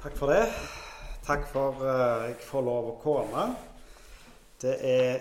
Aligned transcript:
Takk 0.00 0.14
for 0.16 0.32
det. 0.32 0.46
Takk 1.26 1.42
for 1.52 1.82
uh, 1.84 2.22
jeg 2.24 2.38
får 2.40 2.62
lov 2.64 2.86
å 2.88 2.92
komme. 3.02 3.42
Det 4.62 4.70
er 4.88 5.18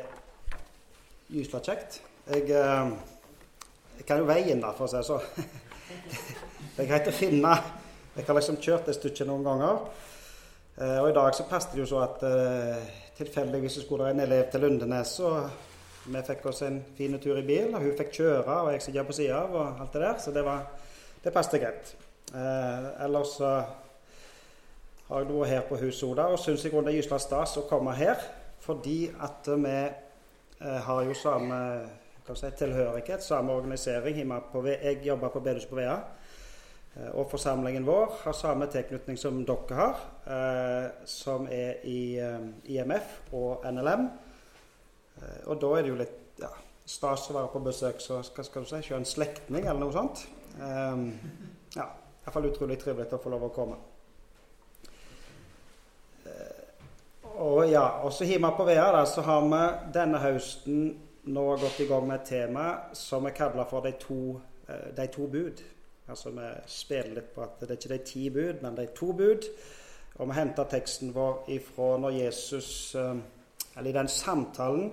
gysla 1.27 1.59
kjekt. 1.65 1.97
Jeg, 2.29 2.45
uh, 2.47 2.93
jeg, 3.97 4.05
kan 4.07 4.21
jo 4.21 4.29
veien, 4.29 4.61
da, 4.63 4.69
for 4.77 4.85
å 4.85 4.87
si 4.87 4.95
det 4.95 5.01
sånn. 5.09 5.49
det 6.77 6.85
er 6.85 6.87
greit 6.93 7.09
å 7.11 7.15
finne. 7.17 7.51
Jeg 8.13 8.27
har 8.29 8.37
liksom 8.39 8.61
kjørt 8.63 8.87
det 8.87 8.95
stykket 8.95 9.27
noen 9.27 9.43
ganger. 9.49 9.81
Uh, 10.77 10.95
og 11.01 11.09
i 11.09 11.17
dag 11.19 11.35
så 11.35 11.49
passet 11.51 11.75
det 11.75 11.83
jo 11.83 11.89
så 11.91 11.99
at 12.05 12.23
tilfeldigvis 13.19 13.81
skulle 13.83 14.07
det 14.07 14.15
en 14.15 14.25
elev 14.29 14.47
til 14.47 14.63
Lundenes. 14.63 15.17
og 15.27 16.07
vi 16.07 16.23
fikk 16.29 16.47
oss 16.53 16.63
en 16.69 16.79
fin 16.95 17.19
tur 17.19 17.35
i 17.35 17.43
bil, 17.43 17.67
og 17.73 17.83
hun 17.83 17.99
fikk 17.99 18.15
kjøre, 18.21 18.61
og 18.63 18.71
jeg 18.77 18.87
sitter 18.87 19.11
på 19.11 19.19
sida 19.19 19.43
av, 19.43 19.59
og 19.59 19.83
alt 19.83 19.99
det 19.99 20.05
der. 20.07 20.17
Så 20.23 20.31
det, 20.39 20.47
var, 20.47 20.63
det 21.19 21.35
passet 21.35 21.59
greit. 21.59 21.93
ellers 22.31 23.35
så 23.35 23.53
har 25.09 25.23
jeg 25.23 25.33
vært 25.33 25.49
her 25.49 25.63
på 25.65 25.77
Husoda 25.81 26.27
og 26.29 26.37
syns 26.37 26.63
i 26.65 26.69
grunnen 26.69 26.91
det 26.91 26.93
er 26.93 27.01
gysla 27.01 27.17
stas 27.21 27.57
å 27.57 27.65
komme 27.69 27.95
her. 27.97 28.21
Fordi 28.61 29.09
at 29.25 29.47
vi 29.49 29.75
eh, 29.79 30.79
har 30.85 31.03
jo 31.07 31.15
samme 31.17 31.59
si, 32.35 32.51
tilhørighet, 32.59 33.23
samme 33.23 33.55
organisering. 33.57 34.19
Jeg 34.19 35.01
jobber 35.07 35.33
på 35.33 35.41
bedehuset 35.41 35.71
på 35.71 35.79
Vea. 35.79 35.97
Eh, 36.93 37.09
og 37.15 37.29
forsamlingen 37.31 37.87
vår 37.87 38.19
har 38.23 38.37
samme 38.37 38.69
tilknytning 38.69 39.17
som 39.17 39.41
dere 39.47 39.79
har, 39.79 40.05
eh, 40.29 40.87
som 41.09 41.47
er 41.49 41.81
i 41.89 42.19
eh, 42.21 42.49
IMF 42.75 43.33
og 43.33 43.65
NLM. 43.65 44.09
Eh, 45.17 45.39
og 45.47 45.61
da 45.63 45.75
er 45.75 45.87
det 45.87 45.93
jo 45.95 46.01
litt 46.03 46.43
ja, 46.43 46.53
stas 46.85 47.29
å 47.31 47.39
være 47.39 47.53
på 47.55 47.63
besøk 47.65 48.03
så 48.03 48.21
hva 48.21 48.45
skal 48.45 48.67
du 48.67 48.75
si, 48.75 48.83
en 48.93 49.07
slektning 49.07 49.65
eller 49.65 49.81
noe 49.87 49.95
sånt. 49.95 50.27
Eh, 50.59 51.07
ja, 51.79 51.89
Iallfall 52.25 52.51
utrolig 52.51 52.77
trivelig 52.77 53.09
å 53.15 53.23
få 53.23 53.33
lov 53.33 53.49
å 53.49 53.55
komme. 53.55 53.79
Og 57.39 57.69
ja, 57.71 57.85
også 58.03 58.25
hjemme 58.27 58.49
på 58.51 58.65
Vea 58.67 58.89
da, 58.91 59.05
så 59.07 59.21
har 59.23 59.45
vi 59.47 59.59
denne 59.95 60.19
høsten 60.19 60.79
nå 61.31 61.43
gått 61.61 61.77
i 61.79 61.85
gang 61.87 62.03
med 62.09 62.17
et 62.17 62.31
tema 62.33 62.65
som 62.97 63.23
vi 63.23 63.31
kaller 63.37 63.67
for 63.69 63.85
de 63.85 63.93
to, 64.01 64.41
eh, 64.67 64.89
de 64.97 65.05
to 65.07 65.27
bud. 65.27 65.61
Altså 66.09 66.33
Vi 66.35 66.49
spiller 66.65 67.15
litt 67.15 67.29
på 67.35 67.45
at 67.45 67.61
det 67.61 67.69
er 67.69 67.77
ikke 67.77 67.93
de 67.93 67.99
ti 68.09 68.29
bud, 68.29 68.59
men 68.61 68.75
de 68.75 68.87
to 68.87 69.13
bud. 69.13 69.47
Og 70.17 70.27
vi 70.27 70.35
henter 70.35 70.67
teksten 70.67 71.15
vår 71.15 71.47
ifra 71.47 71.97
når 71.97 72.17
Jesus 72.25 72.95
eh, 72.95 73.15
Eller 73.77 73.89
i 73.89 73.93
den 73.93 74.07
samtalen 74.07 74.91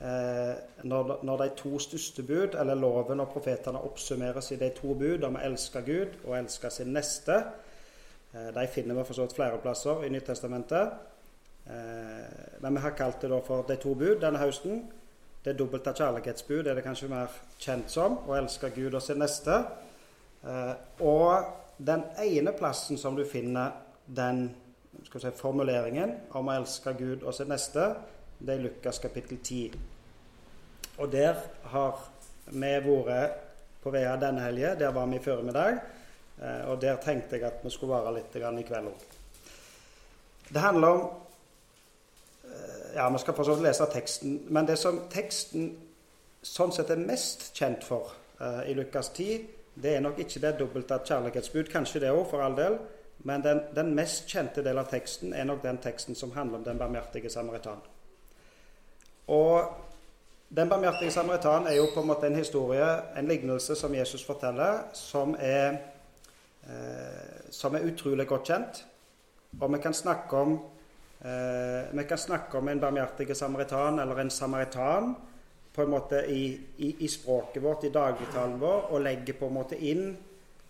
eh, 0.00 0.54
når, 0.84 1.24
når 1.24 1.36
de 1.36 1.50
to 1.56 1.78
største 1.78 2.22
bud, 2.22 2.54
eller 2.54 2.74
loven 2.74 3.20
og 3.20 3.28
profetene, 3.28 3.82
oppsummeres 3.82 4.52
i 4.52 4.56
de 4.56 4.70
to 4.70 4.94
bud 4.94 5.24
om 5.24 5.34
å 5.34 5.42
elske 5.42 5.82
Gud 5.82 6.20
og 6.24 6.38
elske 6.38 6.70
sin 6.70 6.92
neste. 6.94 7.42
De 8.32 8.66
finner 8.70 8.94
vi 8.94 9.04
for 9.04 9.14
så 9.14 9.24
vidt 9.24 9.34
flere 9.34 9.58
plasser 9.58 10.04
i 10.04 10.12
Nyttestamentet. 10.12 11.17
Eh, 11.68 12.60
men 12.60 12.74
vi 12.74 12.80
har 12.80 12.96
kalt 12.96 13.20
det 13.20 13.42
for 13.46 13.64
De 13.68 13.76
to 13.76 13.94
bud 13.94 14.20
denne 14.20 14.40
høsten. 14.40 14.86
Det 15.44 15.56
dobbelte 15.58 15.92
kjærlighetsbud 15.94 16.66
er 16.66 16.74
det 16.74 16.84
kanskje 16.84 17.10
mer 17.12 17.34
kjent 17.60 17.90
som. 17.92 18.18
Å 18.26 18.36
elske 18.40 18.70
Gud 18.74 18.94
og 18.94 19.02
sin 19.02 19.20
neste. 19.22 19.60
Eh, 20.44 20.72
og 21.00 21.52
den 21.78 22.02
ene 22.18 22.52
plassen 22.52 22.98
som 22.98 23.16
du 23.16 23.24
finner 23.24 23.76
den 24.06 24.48
si, 25.12 25.30
formuleringen 25.36 26.16
om 26.34 26.48
å 26.48 26.56
elske 26.58 26.94
Gud 26.98 27.22
og 27.22 27.36
sin 27.36 27.52
neste, 27.52 27.92
det 28.38 28.56
er 28.56 28.64
Lukas 28.64 28.98
kapittel 29.02 29.38
10. 29.38 29.78
Og 30.98 31.12
der 31.12 31.38
har 31.70 32.00
vi 32.50 32.74
vært 32.82 33.44
på 33.82 33.92
vei 33.94 34.04
av 34.08 34.18
denne 34.20 34.42
helga. 34.42 34.74
Der 34.74 34.92
var 34.92 35.06
vi 35.06 35.20
i 35.20 35.22
formiddag. 35.22 35.78
Eh, 36.42 36.64
og 36.70 36.80
der 36.82 36.98
tenkte 37.02 37.36
jeg 37.36 37.46
at 37.46 37.62
vi 37.62 37.70
skulle 37.70 37.98
være 37.98 38.18
litt 38.18 38.36
i 38.36 38.66
kveld 38.66 38.90
òg. 38.90 39.06
Det 40.48 40.60
handler 40.60 40.88
om 40.88 41.27
ja, 42.94 43.08
Vi 43.08 43.18
skal 43.18 43.34
for 43.34 43.44
så 43.44 43.56
lese 43.62 43.86
teksten. 43.92 44.42
Men 44.48 44.66
det 44.66 44.78
som 44.78 45.00
teksten 45.10 45.70
sånn 46.42 46.72
sett 46.72 46.90
er 46.90 47.00
mest 47.02 47.50
kjent 47.56 47.84
for 47.84 48.12
uh, 48.40 48.62
i 48.68 48.74
Lukas 48.74 49.10
10, 49.14 49.42
det 49.82 49.96
er 49.96 50.00
nok 50.02 50.18
ikke 50.18 50.40
det 50.42 50.54
dobbelte 50.58 50.98
kjærlighetsbud. 51.04 51.68
Kanskje 51.72 52.02
det 52.02 52.14
òg, 52.14 52.24
for 52.30 52.42
all 52.42 52.56
del. 52.58 52.78
Men 53.18 53.42
den, 53.42 53.60
den, 53.74 53.94
mest 53.94 54.28
kjente 54.30 54.62
delen 54.62 54.82
av 54.82 54.90
teksten 54.90 55.34
er 55.34 55.46
nok 55.46 55.62
den 55.62 55.78
teksten 55.82 56.18
som 56.18 56.32
handler 56.34 56.60
om 56.60 56.64
den 56.66 56.78
barmhjertige 56.78 57.30
samaritan. 57.30 57.80
Og 59.26 59.74
den 60.54 60.70
barmhjertige 60.70 61.12
samaritan 61.12 61.66
er 61.66 61.76
jo 61.76 61.88
på 61.94 62.00
en 62.00 62.10
måte 62.10 62.26
en 62.26 62.38
historie, 62.38 62.86
en 63.18 63.28
lignelse 63.28 63.74
som 63.76 63.94
Jesus 63.94 64.24
forteller, 64.24 64.86
som 64.92 65.34
er, 65.38 65.78
eh, 66.62 67.50
som 67.50 67.74
er 67.74 67.86
utrolig 67.90 68.26
godt 68.26 68.46
kjent. 68.46 68.84
Og 69.60 69.72
vi 69.72 69.82
kan 69.82 69.94
snakke 69.94 70.36
om 70.36 70.60
Eh, 71.20 71.90
vi 71.90 72.04
kan 72.08 72.18
snakke 72.18 72.58
om 72.58 72.68
en 72.68 72.80
barmhjertig 72.80 73.36
samaritan 73.36 73.98
eller 73.98 74.20
en 74.20 74.30
samaritan 74.30 75.14
på 75.74 75.82
en 75.82 75.90
måte 75.90 76.16
i, 76.16 76.60
i, 76.76 76.96
i 77.04 77.08
språket 77.08 77.62
vårt, 77.62 77.84
i 77.84 77.90
dagligtalen 77.90 78.58
vår, 78.60 78.92
og 78.92 79.02
legge 79.02 79.34
på 79.34 79.46
en 79.46 79.54
måte 79.54 79.78
inn 79.78 80.04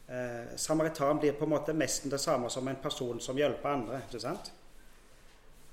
eh, 0.08 0.56
Samaritan 0.56 1.20
blir 1.20 1.36
på 1.36 1.44
en 1.44 1.52
måte 1.52 1.72
nesten 1.72 2.12
det 2.12 2.20
samme 2.20 2.50
som 2.50 2.68
en 2.68 2.80
person 2.82 3.20
som 3.20 3.36
hjelper 3.36 3.68
andre. 3.68 4.00
ikke 4.08 4.20
sant? 4.20 4.52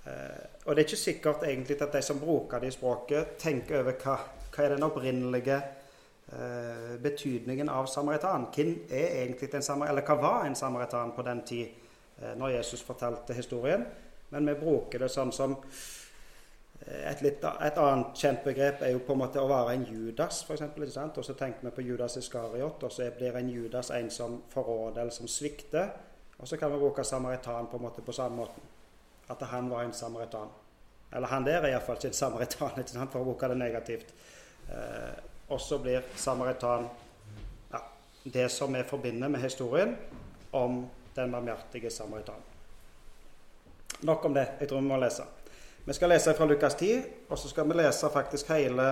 Eh, 0.06 0.44
og 0.66 0.76
det 0.76 0.84
er 0.84 0.88
ikke 0.88 1.02
sikkert 1.02 1.44
egentlig 1.48 1.82
at 1.82 1.96
de 1.96 2.02
som 2.04 2.20
bruker 2.20 2.60
det 2.60 2.74
i 2.74 2.76
språket, 2.76 3.36
tenker 3.42 3.80
over 3.82 4.00
hva, 4.04 4.20
hva 4.52 4.64
er 4.64 4.76
den 4.76 4.88
opprinnelige 4.88 5.60
eh, 5.60 6.96
betydningen 7.02 7.72
av 7.72 7.88
samaritan. 7.92 8.50
Hvem 8.56 8.76
er 8.90 9.22
egentlig 9.24 9.54
en 9.54 9.66
samaritan, 9.66 9.96
eller 9.96 10.08
hva 10.08 10.22
var 10.22 10.46
en 10.46 10.56
samaritan 10.56 11.16
på 11.16 11.26
den 11.28 11.44
tid, 11.48 11.88
eh, 12.22 12.36
når 12.36 12.60
Jesus 12.60 12.84
fortalte 12.84 13.34
historien? 13.34 13.88
Men 14.30 14.50
vi 14.50 14.56
bruker 14.60 15.04
det 15.04 15.10
sånn 15.14 15.32
som 15.36 15.56
eh, 15.60 17.04
et, 17.12 17.22
litt, 17.26 17.44
et, 17.44 17.78
annet 17.78 18.18
kjent 18.18 18.44
begrep 18.46 18.84
er 18.84 18.96
jo 18.96 19.04
på 19.06 19.16
en 19.16 19.22
måte 19.22 19.44
å 19.44 19.50
være 19.50 19.76
en 19.78 19.86
Judas, 19.90 20.42
f.eks. 20.48 20.66
Og 21.06 21.24
så 21.26 21.38
tenker 21.38 21.70
vi 21.70 21.76
på 21.76 21.86
Judas 21.86 22.18
Iskariot, 22.22 22.84
og 22.84 22.94
så 22.94 23.10
blir 23.18 23.38
en 23.38 23.52
Judas 23.52 23.92
en 23.96 24.12
som 24.14 24.42
forråder 24.54 25.04
eller 25.04 25.16
som 25.16 25.30
svikter. 25.30 25.94
Og 26.38 26.48
så 26.50 26.58
kan 26.58 26.74
vi 26.74 26.82
bruke 26.82 27.04
samaritan 27.04 27.70
på 27.72 27.78
en 27.78 27.88
måte 27.88 28.04
på 28.04 28.14
samme 28.16 28.44
måten. 28.44 28.72
At 29.30 29.42
han 29.50 29.70
var 29.70 29.86
en 29.86 29.94
samaritan. 29.94 30.50
Eller 31.16 31.28
han 31.32 31.46
der 31.46 31.62
er 31.62 31.72
iallfall 31.72 31.96
ikke 31.96 32.12
en 32.12 32.18
samaritan, 32.18 32.76
ikke 32.82 32.92
sant? 32.92 33.14
for 33.14 33.24
å 33.24 33.30
bruke 33.30 33.50
det 33.52 33.58
negativt. 33.62 34.12
Eh, 34.70 35.16
og 35.48 35.62
så 35.62 35.78
blir 35.80 36.04
samaritan 36.18 36.90
ja, 37.72 37.82
det 38.24 38.50
som 38.50 38.74
vi 38.74 38.82
forbinder 38.84 39.30
med 39.30 39.46
historien 39.46 39.96
om 40.52 40.84
den 41.16 41.32
barmhjertige 41.32 41.92
samaritan. 41.94 42.55
Nok 44.06 44.26
om 44.26 44.34
det. 44.34 44.48
Jeg 44.60 44.70
tror 44.70 44.82
vi 44.82 44.88
må 44.88 44.98
lese. 45.02 45.24
Vi 45.86 45.94
skal 45.94 46.12
lese 46.14 46.34
fra 46.38 46.46
Lukas 46.46 46.76
10, 46.76 47.04
og 47.30 47.38
så 47.40 47.50
skal 47.50 47.66
vi 47.70 47.78
lese 47.80 48.10
faktisk 48.14 48.50
hele, 48.54 48.86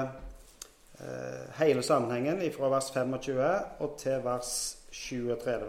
eh, 1.00 1.44
hele 1.60 1.84
sammenhengen 1.84 2.42
fra 2.54 2.70
vers 2.70 2.92
25 2.94 3.50
og 3.80 3.98
til 3.98 4.24
vers 4.24 4.78
37. 4.92 5.66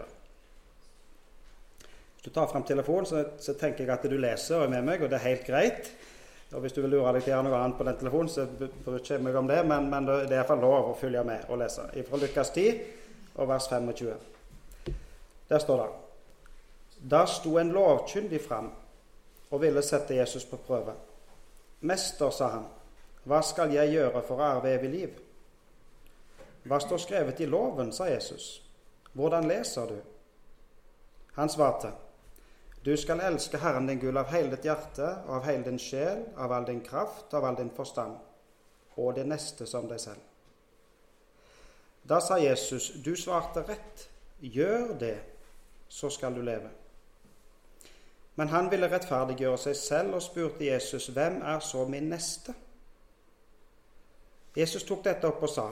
Hvis 2.15 2.25
du 2.25 2.31
tar 2.31 2.47
fram 2.47 2.65
telefonen, 2.65 3.07
så, 3.07 3.25
så, 3.39 3.53
tenker 3.53 3.85
jeg 3.85 3.93
at 3.93 4.07
du 4.11 4.17
leser 4.17 4.57
og 4.57 4.65
er 4.65 4.69
med 4.69 4.83
meg, 4.83 5.03
og 5.03 5.11
det 5.11 5.19
er 5.19 5.29
helt 5.29 5.47
greit. 5.47 5.91
Og 6.53 6.61
Hvis 6.61 6.73
du 6.73 6.81
vil 6.81 6.91
lure 6.91 7.13
deg 7.13 7.25
til 7.25 7.33
å 7.33 7.37
gjøre 7.37 7.49
noe 7.49 7.59
annet 7.59 7.77
på 7.77 7.85
den 7.85 7.99
telefonen, 8.01 8.29
så 8.29 8.47
bryr 8.85 9.11
jeg 9.11 9.21
meg 9.21 9.37
om 9.37 9.49
det, 9.49 9.59
men, 9.67 9.91
men, 9.91 10.07
det 10.07 10.31
er 10.31 10.39
iallfall 10.39 10.65
lov 10.65 10.93
å 10.93 10.97
følge 10.97 11.25
med 11.25 11.45
og 11.49 11.61
lese. 11.61 11.85
Fra 12.09 12.21
Lukas 12.23 12.53
10 12.55 12.81
og 13.35 13.49
vers 13.49 13.69
25. 13.69 14.95
Der 15.51 15.59
står 15.61 15.83
det 15.83 15.91
Da 17.11 17.27
sto 17.29 17.59
en 17.59 17.75
lovkyndig 17.75 18.41
fram 18.41 18.71
og 19.55 19.61
ville 19.63 19.83
sette 19.83 20.15
Jesus 20.15 20.45
på 20.45 20.57
prøve. 20.57 20.95
'Mester', 21.81 22.31
sa 22.31 22.49
han, 22.49 22.67
'hva 23.25 23.43
skal 23.43 23.73
jeg 23.73 23.93
gjøre 23.93 24.23
for 24.23 24.37
å 24.37 24.43
arve 24.43 24.75
evig 24.75 24.91
liv?' 24.91 25.21
'Hva 26.65 26.79
står 26.81 26.97
skrevet 26.97 27.41
i 27.41 27.47
loven', 27.47 27.93
sa 27.93 28.05
Jesus. 28.05 28.63
'Hvordan 29.13 29.49
leser 29.49 29.87
du?' 29.87 30.03
Han 31.35 31.49
svarte, 31.49 31.93
'Du 32.85 32.97
skal 32.97 33.21
elske 33.21 33.59
Herren 33.59 33.87
din 33.87 33.99
Gud 33.99 34.17
av 34.17 34.27
hele 34.27 34.51
ditt 34.51 34.65
hjerte 34.65 35.17
av 35.29 35.45
hele 35.45 35.65
din 35.65 35.79
sjel, 35.79 36.25
av 36.37 36.53
all 36.53 36.67
din 36.67 36.81
kraft, 36.81 37.35
av 37.35 37.45
all 37.45 37.57
din 37.57 37.71
forstand, 37.71 38.17
og 38.97 39.15
det 39.15 39.27
neste 39.27 39.67
som 39.67 39.89
deg 39.89 40.01
selv.' 40.01 40.25
Da 42.09 42.21
sa 42.21 42.37
Jesus, 42.37 42.91
'Du 43.05 43.17
svarte 43.17 43.63
rett. 43.63 44.11
Gjør 44.41 44.99
det, 44.99 45.19
så 45.89 46.11
skal 46.11 46.35
du 46.35 46.43
leve.' 46.43 46.84
Men 48.37 48.49
han 48.49 48.71
ville 48.71 48.91
rettferdiggjøre 48.91 49.59
seg 49.59 49.77
selv 49.77 50.15
og 50.15 50.23
spurte 50.23 50.67
Jesus, 50.67 51.07
'Hvem 51.07 51.43
er 51.43 51.59
så 51.59 51.85
min 51.89 52.09
neste?' 52.11 52.55
Jesus 54.57 54.83
tok 54.83 55.05
dette 55.05 55.27
opp 55.27 55.43
og 55.43 55.49
sa, 55.49 55.69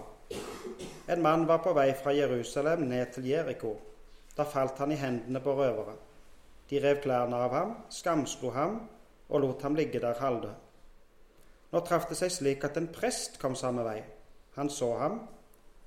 'En 1.09 1.23
mann 1.23 1.49
var 1.49 1.59
på 1.59 1.73
vei 1.73 1.93
fra 2.03 2.11
Jerusalem 2.11 2.81
ned 2.81 3.07
til 3.15 3.29
Jeriko. 3.29 3.77
Da 4.37 4.43
falt 4.43 4.79
han 4.79 4.93
i 4.93 4.95
hendene 4.95 5.41
på 5.41 5.55
røvere. 5.55 5.95
De 6.71 6.81
rev 6.81 7.03
klærne 7.03 7.37
av 7.37 7.51
ham, 7.51 7.77
skamslo 7.91 8.51
ham 8.51 8.89
og 9.29 9.41
lot 9.41 9.63
ham 9.63 9.75
ligge 9.75 10.01
der 10.01 10.15
halvdød. 10.15 10.55
Nå 11.73 11.81
traff 11.81 12.07
det 12.09 12.17
seg 12.17 12.33
slik 12.33 12.65
at 12.65 12.77
en 12.77 12.89
prest 12.89 13.39
kom 13.39 13.55
samme 13.55 13.85
vei. 13.85 14.03
Han 14.57 14.71
så 14.71 14.99
ham, 14.99 15.21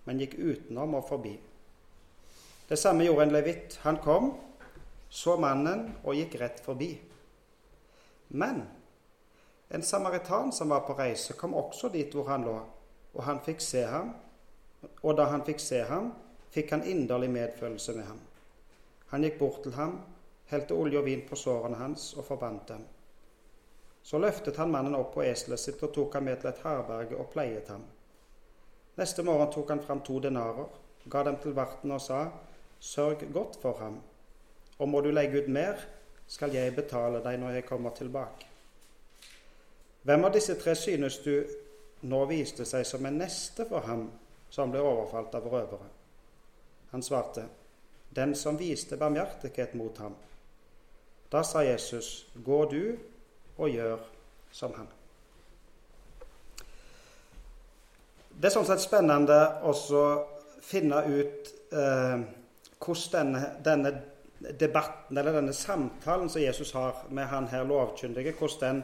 men 0.06 0.20
gikk 0.20 0.34
utenom 0.38 0.94
og 0.94 1.06
forbi. 1.10 1.40
Det 2.70 2.80
samme 2.80 3.06
gjorde 3.06 3.24
en 3.24 3.32
levitt. 3.32 3.80
Han 3.84 3.98
kom 3.98 4.32
så 5.10 5.38
mannen 5.40 5.90
og 6.04 6.16
gikk 6.18 6.40
rett 6.42 6.60
forbi. 6.64 6.90
Men 8.28 8.64
en 9.70 9.84
samaritan 9.84 10.52
som 10.52 10.70
var 10.70 10.86
på 10.88 10.94
reise, 10.94 11.34
kom 11.34 11.54
også 11.54 11.90
dit 11.90 12.14
hvor 12.14 12.30
han 12.30 12.46
lå, 12.46 12.56
og 13.14 13.24
han 13.24 13.42
fikk 13.46 13.62
se 13.62 13.86
ham. 13.90 14.14
Og 15.02 15.16
da 15.18 15.26
han 15.32 15.46
fikk 15.46 15.60
se 15.62 15.82
ham, 15.90 16.12
fikk 16.54 16.72
han 16.76 16.86
inderlig 16.86 17.30
medfølelse 17.34 17.96
med 17.98 18.06
ham. 18.06 18.20
Han 19.14 19.24
gikk 19.26 19.40
bort 19.40 19.64
til 19.64 19.74
ham, 19.74 19.98
helte 20.52 20.78
olje 20.78 21.00
og 21.00 21.08
vin 21.08 21.26
på 21.26 21.38
sårene 21.40 21.80
hans 21.80 22.14
og 22.14 22.26
forbandt 22.28 22.68
dem. 22.70 22.84
Så 24.06 24.20
løftet 24.22 24.58
han 24.62 24.70
mannen 24.70 24.96
opp 24.96 25.16
på 25.16 25.24
eselet 25.26 25.60
sitt 25.60 25.82
og 25.84 25.94
tok 25.94 26.20
ham 26.20 26.28
med 26.30 26.38
til 26.42 26.52
et 26.52 26.62
herberge 26.62 27.18
og 27.18 27.32
pleiet 27.34 27.72
ham. 27.74 27.82
Neste 29.00 29.26
morgen 29.26 29.50
tok 29.52 29.74
han 29.74 29.82
fram 29.82 30.04
to 30.06 30.20
denarer, 30.22 30.68
ga 31.10 31.24
dem 31.26 31.40
til 31.42 31.56
verten 31.58 31.92
og 31.92 32.02
sa, 32.02 32.28
Sørg 32.80 33.24
godt 33.34 33.58
for 33.62 33.80
ham, 33.82 33.98
og 34.78 34.90
må 34.90 35.02
du 35.02 35.12
legge 35.12 35.44
ut 35.44 35.52
mer, 35.52 35.80
skal 36.28 36.54
jeg 36.56 36.74
betale 36.76 37.22
deg 37.24 37.38
når 37.40 37.60
jeg 37.60 37.68
kommer 37.68 37.94
tilbake. 37.96 38.48
Hvem 40.06 40.26
av 40.26 40.34
disse 40.34 40.56
tre 40.62 40.76
synes 40.78 41.20
du 41.26 41.34
nå 42.06 42.22
viste 42.30 42.66
seg 42.66 42.86
som 42.86 43.06
en 43.06 43.18
neste 43.18 43.66
for 43.70 43.86
ham 43.88 44.08
som 44.54 44.74
ble 44.74 44.82
overfalt 44.86 45.34
av 45.38 45.48
røvere? 45.50 45.88
Han 46.92 47.04
svarte, 47.04 47.48
Den 48.16 48.36
som 48.36 48.58
viste 48.58 48.96
barmhjertighet 48.98 49.74
mot 49.76 49.98
ham. 49.98 50.14
Da 51.32 51.44
sa 51.44 51.64
Jesus, 51.64 52.28
Gå 52.36 52.66
du 52.72 52.96
og 53.58 53.70
gjør 53.70 54.00
som 54.52 54.74
han. 54.78 54.88
Det 58.36 58.48
er 58.48 58.54
sånn 58.54 58.68
sett 58.68 58.84
spennende 58.84 59.38
å 59.64 59.74
finne 60.64 61.02
ut 61.08 61.52
eh, 61.72 62.24
hvordan 62.80 63.12
denne, 63.12 63.44
denne, 63.64 63.92
debatten, 64.40 65.18
eller 65.18 65.34
denne 65.34 65.54
samtalen 65.54 66.30
som 66.30 66.42
Jesus 66.42 66.72
har 66.72 67.06
med 67.10 67.26
han 67.32 67.48
her 67.48 67.64
lovkyndige, 67.64 68.34
hvordan 68.40 68.60
den, 68.62 68.84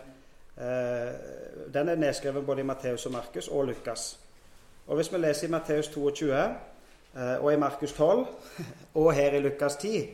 eh, 0.57 1.13
den 1.73 1.89
er 1.89 1.95
nedskrevet 1.95 2.45
både 2.45 2.61
i 2.61 2.67
Matteus 2.67 3.05
og 3.05 3.11
Markus 3.11 3.47
og 3.47 3.65
Lukas. 3.65 4.19
Og 4.87 4.95
Hvis 4.95 5.13
vi 5.13 5.17
leser 5.17 5.47
i 5.47 5.51
Matteus 5.51 5.87
22 5.87 6.33
eh, 6.33 7.43
og 7.43 7.53
i 7.53 7.57
Markus 7.57 7.93
12 7.93 8.27
og 9.01 9.13
her 9.13 9.31
i 9.31 9.39
Lukas 9.39 9.75
10, 9.75 10.09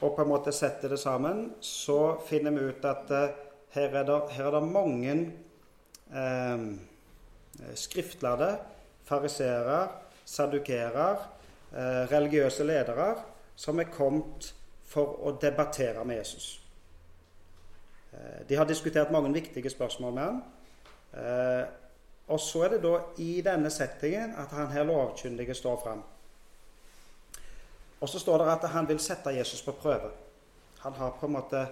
og 0.00 0.16
på 0.16 0.22
en 0.22 0.28
måte 0.28 0.52
setter 0.52 0.88
det 0.92 0.98
sammen, 1.00 1.54
så 1.60 2.18
finner 2.26 2.50
vi 2.50 2.68
ut 2.68 2.84
at 2.84 3.10
eh, 3.10 3.28
her, 3.76 3.94
er 3.94 4.04
det, 4.04 4.20
her, 4.30 4.44
er 4.44 4.50
det, 4.50 4.68
mange 4.68 5.32
eh, 6.14 6.66
skriftlærde, 7.74 8.56
fariseere, 9.04 9.88
sadukerer, 10.24 11.16
eh, 11.72 12.04
religiøse 12.12 12.64
ledere 12.64 13.14
som 13.56 13.80
er 13.80 13.90
kommet 13.92 14.52
for 14.86 15.18
å 15.26 15.34
debattere 15.40 16.04
med 16.04 16.20
Jesus. 16.20 16.60
Eh, 18.12 18.46
de 18.48 18.56
har 18.56 18.68
diskutert 18.68 19.10
mange 19.12 19.32
viktige 19.32 19.70
spørsmål 19.70 20.12
med 20.12 20.22
ham. 20.22 20.42
Eh, 21.16 21.64
og 22.26 22.40
så 22.40 22.64
er 22.64 22.74
det 22.74 22.82
da 22.82 22.98
i 23.22 23.40
denne 23.44 23.70
settingen 23.70 24.34
at 24.38 24.50
han 24.50 24.70
her 24.72 24.84
lovkyndige 24.84 25.54
står 25.54 25.80
fram. 25.82 26.02
Og 28.00 28.08
så 28.08 28.18
står 28.18 28.38
det 28.38 28.52
at 28.52 28.70
han 28.70 28.88
vil 28.88 28.98
sette 29.00 29.34
Jesus 29.34 29.62
på 29.62 29.72
prøve. 29.72 30.10
Han 30.78 30.92
har 30.92 31.14
på 31.20 31.26
en 31.26 31.32
måte 31.32 31.66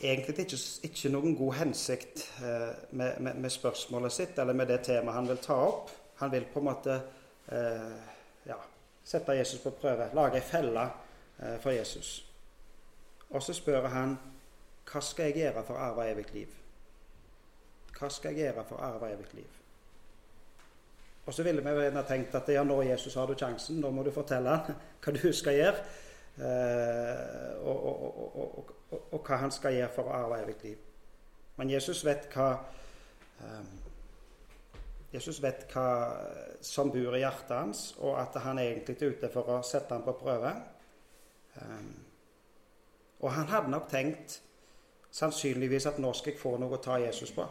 egentlig 0.00 0.38
ikke, 0.38 0.58
ikke 0.82 1.10
noen 1.12 1.36
god 1.36 1.54
hensikt 1.60 2.22
eh, 2.42 2.70
med, 2.90 3.20
med, 3.20 3.34
med, 3.34 3.50
spørsmålet 3.50 4.12
sitt 4.12 4.38
eller 4.38 4.56
med 4.56 4.68
det 4.68 4.82
temaet 4.84 5.16
han 5.16 5.28
vil 5.28 5.42
ta 5.42 5.56
opp. 5.68 5.90
Han 6.20 6.32
vil 6.32 6.46
på 6.52 6.60
en 6.60 6.68
måte 6.68 7.00
eh, 7.52 7.96
ja, 8.46 8.56
sette 9.04 9.36
Jesus 9.36 9.60
på 9.60 9.74
prøve, 9.80 10.08
lage 10.14 10.40
ei 10.40 10.46
felle 10.46 10.86
for 11.36 11.70
Jesus. 11.70 12.22
Og 13.30 13.42
så 13.42 13.52
spør 13.52 13.88
han 13.92 14.14
hva 14.86 15.02
skal 15.02 15.30
jeg 15.30 15.42
gjøre 15.42 15.64
for 15.66 15.76
å 15.76 15.82
arve 15.90 16.06
evig 16.12 16.26
liv? 16.32 16.52
Hva 17.96 18.08
skal 18.12 18.36
jeg 18.36 18.46
gjøre 18.46 18.64
for 18.68 18.78
å 18.78 18.86
arve 18.86 19.10
evig 19.12 19.26
liv? 19.34 19.62
Og 21.26 21.34
så 21.34 21.42
ville 21.42 21.62
vi 21.64 21.72
gjerne 21.74 22.04
tenkt 22.06 22.36
at 22.38 22.48
ja, 22.54 22.62
nå 22.62 22.76
Jesus 22.86 23.16
har 23.18 23.26
du 23.26 23.34
sjansen, 23.34 23.80
nå 23.82 23.90
må 23.90 24.04
du 24.06 24.12
fortelle 24.14 24.52
han 24.52 24.76
hva 25.02 25.14
du 25.16 25.32
skal 25.34 25.58
gjøre. 25.58 25.86
Eh, 26.36 27.50
og, 27.64 27.86
og, 27.88 28.36
og, 28.36 28.70
og, 29.00 29.18
hva 29.24 29.40
han 29.40 29.54
skal 29.54 29.74
gjøre 29.74 29.92
for 29.96 30.06
å 30.06 30.14
arve 30.20 30.38
evig 30.44 30.56
liv. 30.62 30.86
Men 31.56 31.72
Jesus 31.72 32.04
vet 32.06 32.28
hva 32.34 32.50
eh, 33.40 33.74
Jesus 35.16 35.38
vet 35.40 35.64
hva 35.72 35.88
som 36.60 36.90
bor 36.92 37.14
i 37.16 37.22
hjertet 37.22 37.54
hans, 37.56 37.82
og 38.04 38.18
at 38.20 38.36
han 38.44 38.58
egentlig 38.60 38.98
er 39.00 39.14
ute 39.14 39.30
for 39.32 39.48
å 39.54 39.60
sette 39.64 39.94
ham 39.94 40.04
på 40.04 40.16
prøve. 40.18 40.50
Um, 41.62 41.94
og 43.20 43.32
han 43.32 43.48
hadde 43.48 43.72
nok 43.72 43.88
tenkt 43.90 44.40
sannsynligvis 45.16 45.86
at 45.88 45.98
nå 46.02 46.12
skal 46.12 46.34
jeg 46.34 46.40
få 46.40 46.56
noe 46.60 46.76
å 46.76 46.82
ta 46.82 46.98
Jesus 47.00 47.32
på. 47.32 47.46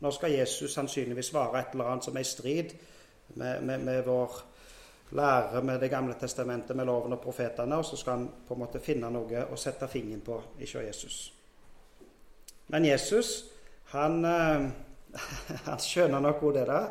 Nå 0.00 0.12
skal 0.16 0.34
Jesus 0.34 0.74
sannsynligvis 0.74 1.32
svare 1.32 1.60
et 1.60 1.74
eller 1.74 1.92
annet 1.92 2.06
som 2.08 2.16
er 2.16 2.24
i 2.24 2.28
strid 2.28 2.72
med, 3.34 3.62
med, 3.64 3.84
med 3.84 4.02
vår 4.04 4.40
lære 5.10 5.62
med 5.62 5.80
Det 5.80 5.90
gamle 5.90 6.14
testamentet, 6.14 6.76
med 6.76 6.86
loven 6.86 7.12
og 7.12 7.20
profetene, 7.20 7.76
og 7.76 7.84
så 7.84 7.96
skal 7.96 8.12
han 8.12 8.28
på 8.48 8.54
en 8.54 8.60
måte 8.60 8.80
finne 8.80 9.10
noe 9.10 9.46
å 9.50 9.58
sette 9.58 9.88
fingeren 9.90 10.22
på 10.22 10.36
hos 10.60 10.74
Jesus. 10.74 11.16
Men 12.70 12.84
Jesus, 12.84 13.32
han, 13.90 14.24
eh, 14.24 14.68
han 15.66 15.82
skjønner 15.82 16.22
nok 16.22 16.38
hvor 16.38 16.54
det 16.54 16.68
er. 16.68 16.86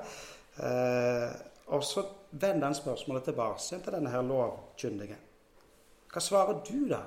Eh, 0.60 1.30
og 1.68 1.84
så 1.84 2.04
vender 2.32 2.68
han 2.68 2.76
spørsmålet 2.76 3.30
tilbake 3.30 3.64
til 3.70 3.94
denne 3.94 4.12
her 4.12 4.22
lovkyndige. 4.22 5.16
Hva 6.10 6.22
svarer 6.24 6.62
du, 6.66 6.88
da? 6.90 7.04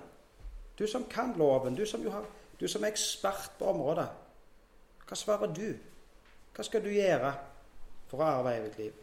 Du 0.78 0.86
som 0.86 1.04
kan 1.10 1.34
loven, 1.38 1.74
du 1.74 1.84
som, 1.86 2.04
har, 2.10 2.26
du 2.60 2.68
som 2.68 2.84
er 2.84 2.92
ekspert 2.92 3.52
på 3.58 3.70
området. 3.72 4.08
Hva 5.08 5.18
svarer 5.18 5.50
du? 5.52 5.68
Hva 6.52 6.64
skal 6.66 6.84
du 6.84 6.90
gjøre 6.92 7.32
for 8.10 8.22
å 8.22 8.28
arve 8.28 8.54
evig 8.58 8.72
liv? 8.78 9.00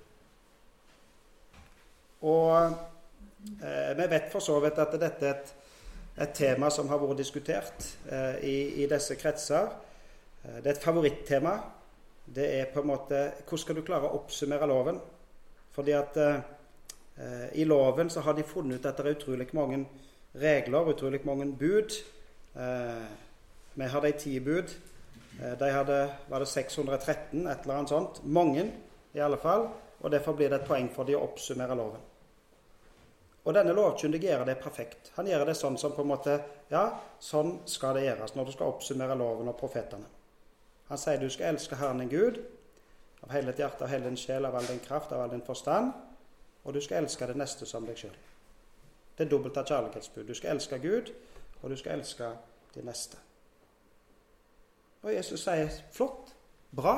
Og 2.29 2.51
eh, 2.59 3.91
vi 3.97 4.07
vet 4.11 4.31
for 4.31 4.43
så 4.43 4.57
vidt 4.63 4.79
at 4.81 4.95
dette 4.99 5.27
er 5.27 5.35
et, 5.37 5.53
et 6.25 6.33
tema 6.35 6.69
som 6.73 6.89
har 6.91 6.99
vært 7.01 7.21
diskutert 7.21 7.87
eh, 8.11 8.39
i, 8.43 8.55
i, 8.83 8.87
disse 8.91 9.15
kretser. 9.19 9.71
Eh, 10.43 10.59
det 10.59 10.65
er 10.65 10.75
et 10.75 10.83
favorittema. 10.83 11.55
Det 12.29 12.47
er 12.59 12.69
på 12.73 12.83
en 12.83 12.91
måte 12.91 13.21
Hvordan 13.39 13.63
skal 13.63 13.79
du 13.79 13.85
klare 13.87 14.09
å 14.09 14.19
oppsummere 14.19 14.67
loven? 14.69 14.99
Fordi 15.73 15.95
at 15.97 16.19
eh, 16.21 16.41
i 17.53 17.65
loven 17.65 18.09
så 18.09 18.21
har 18.23 18.33
de 18.33 18.43
funnet 18.47 18.79
ut 18.79 18.85
at 18.87 18.97
det 18.97 19.05
er 19.09 19.17
utrolig 19.17 19.47
mange 19.57 19.81
regler, 20.35 20.89
utrolig 20.89 21.25
mange 21.25 21.51
bud. 21.59 21.91
Eh, 22.55 23.03
vi 23.73 23.85
har 23.85 24.01
de 24.01 24.11
ti 24.11 24.39
bud. 24.39 24.75
Eh, 25.41 25.57
de 25.59 25.71
hadde 25.71 26.09
var 26.27 26.39
det 26.39 26.47
613, 26.47 27.47
et 27.47 27.61
eller 27.63 27.75
annet 27.75 27.89
sånt. 27.89 28.23
Mange, 28.23 28.71
i 29.13 29.19
alle 29.19 29.37
fall. 29.37 29.69
Og 29.99 30.11
derfor 30.11 30.33
blir 30.33 30.49
det 30.49 30.61
et 30.61 30.67
poeng 30.67 30.89
for 30.93 31.03
de 31.03 31.17
å 31.17 31.23
oppsummere 31.23 31.75
loven. 31.75 32.05
Og 33.45 33.55
denne 33.55 33.73
lovkyndige 33.73 34.29
gjør 34.29 34.45
det 34.45 34.59
perfekt. 34.61 35.11
Han 35.15 35.27
gjør 35.27 35.45
det 35.47 35.55
sånn 35.57 35.77
som 35.77 35.95
på 35.95 36.03
en 36.03 36.11
måte 36.11 36.39
Ja, 36.69 36.99
sånn 37.19 37.63
skal 37.65 37.95
det 37.97 38.03
gjøres 38.05 38.35
når 38.35 38.45
du 38.45 38.51
skal 38.53 38.69
oppsummere 38.69 39.15
loven 39.17 39.47
og 39.49 39.57
profetene. 39.57 40.05
Han 40.89 40.97
sier 40.97 41.17
du 41.17 41.29
skal 41.29 41.55
elske 41.55 41.75
Herren 41.75 41.97
din 42.03 42.09
Gud 42.09 42.37
av 43.23 43.31
hele 43.33 43.51
ditt 43.51 43.63
hjerte, 43.63 43.83
av 43.83 43.89
hele 43.89 44.05
din 44.05 44.17
sjel, 44.17 44.45
av 44.45 44.55
all 44.55 44.67
din 44.69 44.79
kraft, 44.79 45.11
av 45.11 45.23
all 45.23 45.33
din 45.33 45.41
forstand. 45.41 45.93
Og 46.63 46.73
du 46.73 46.81
skal 46.81 47.03
elske 47.03 47.27
det 47.27 47.37
neste 47.39 47.65
som 47.65 47.85
deg 47.87 47.97
sjøl. 47.97 48.15
Det 49.17 49.25
er 49.25 49.31
dobbelt 49.31 49.57
av 49.59 49.67
kjærlighetsbud. 49.67 50.27
Du 50.27 50.35
skal 50.37 50.55
elske 50.55 50.79
Gud, 50.79 51.11
og 51.61 51.69
du 51.69 51.75
skal 51.79 51.99
elske 51.99 52.29
de 52.75 52.83
neste. 52.85 53.17
Og 55.03 55.13
Jesus 55.13 55.43
sier 55.43 55.71
flott, 55.95 56.33
bra, 56.75 56.95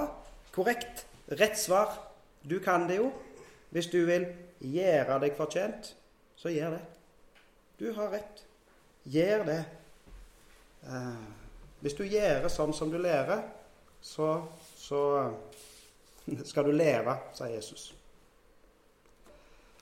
korrekt, 0.54 1.06
rett 1.30 1.58
svar. 1.60 1.94
Du 2.42 2.60
kan 2.60 2.88
det 2.90 2.98
jo. 2.98 3.12
Hvis 3.72 3.88
du 3.88 4.02
vil 4.06 4.26
gjøre 4.60 5.20
deg 5.22 5.38
fortjent, 5.38 5.94
så 6.36 6.50
gjør 6.50 6.76
det. 6.76 6.82
Du 7.80 7.94
har 7.98 8.12
rett. 8.12 8.44
Gjør 9.06 9.46
det. 9.46 9.62
Eh, 10.86 11.24
hvis 11.82 11.98
du 11.98 12.04
gjør 12.06 12.50
sånn 12.54 12.74
som 12.78 12.92
du 12.94 12.98
lærer, 13.02 13.46
så, 14.02 14.34
så 14.78 15.02
skal 16.46 16.70
du 16.70 16.76
leve, 16.76 17.16
sier 17.38 17.56
Jesus. 17.56 17.92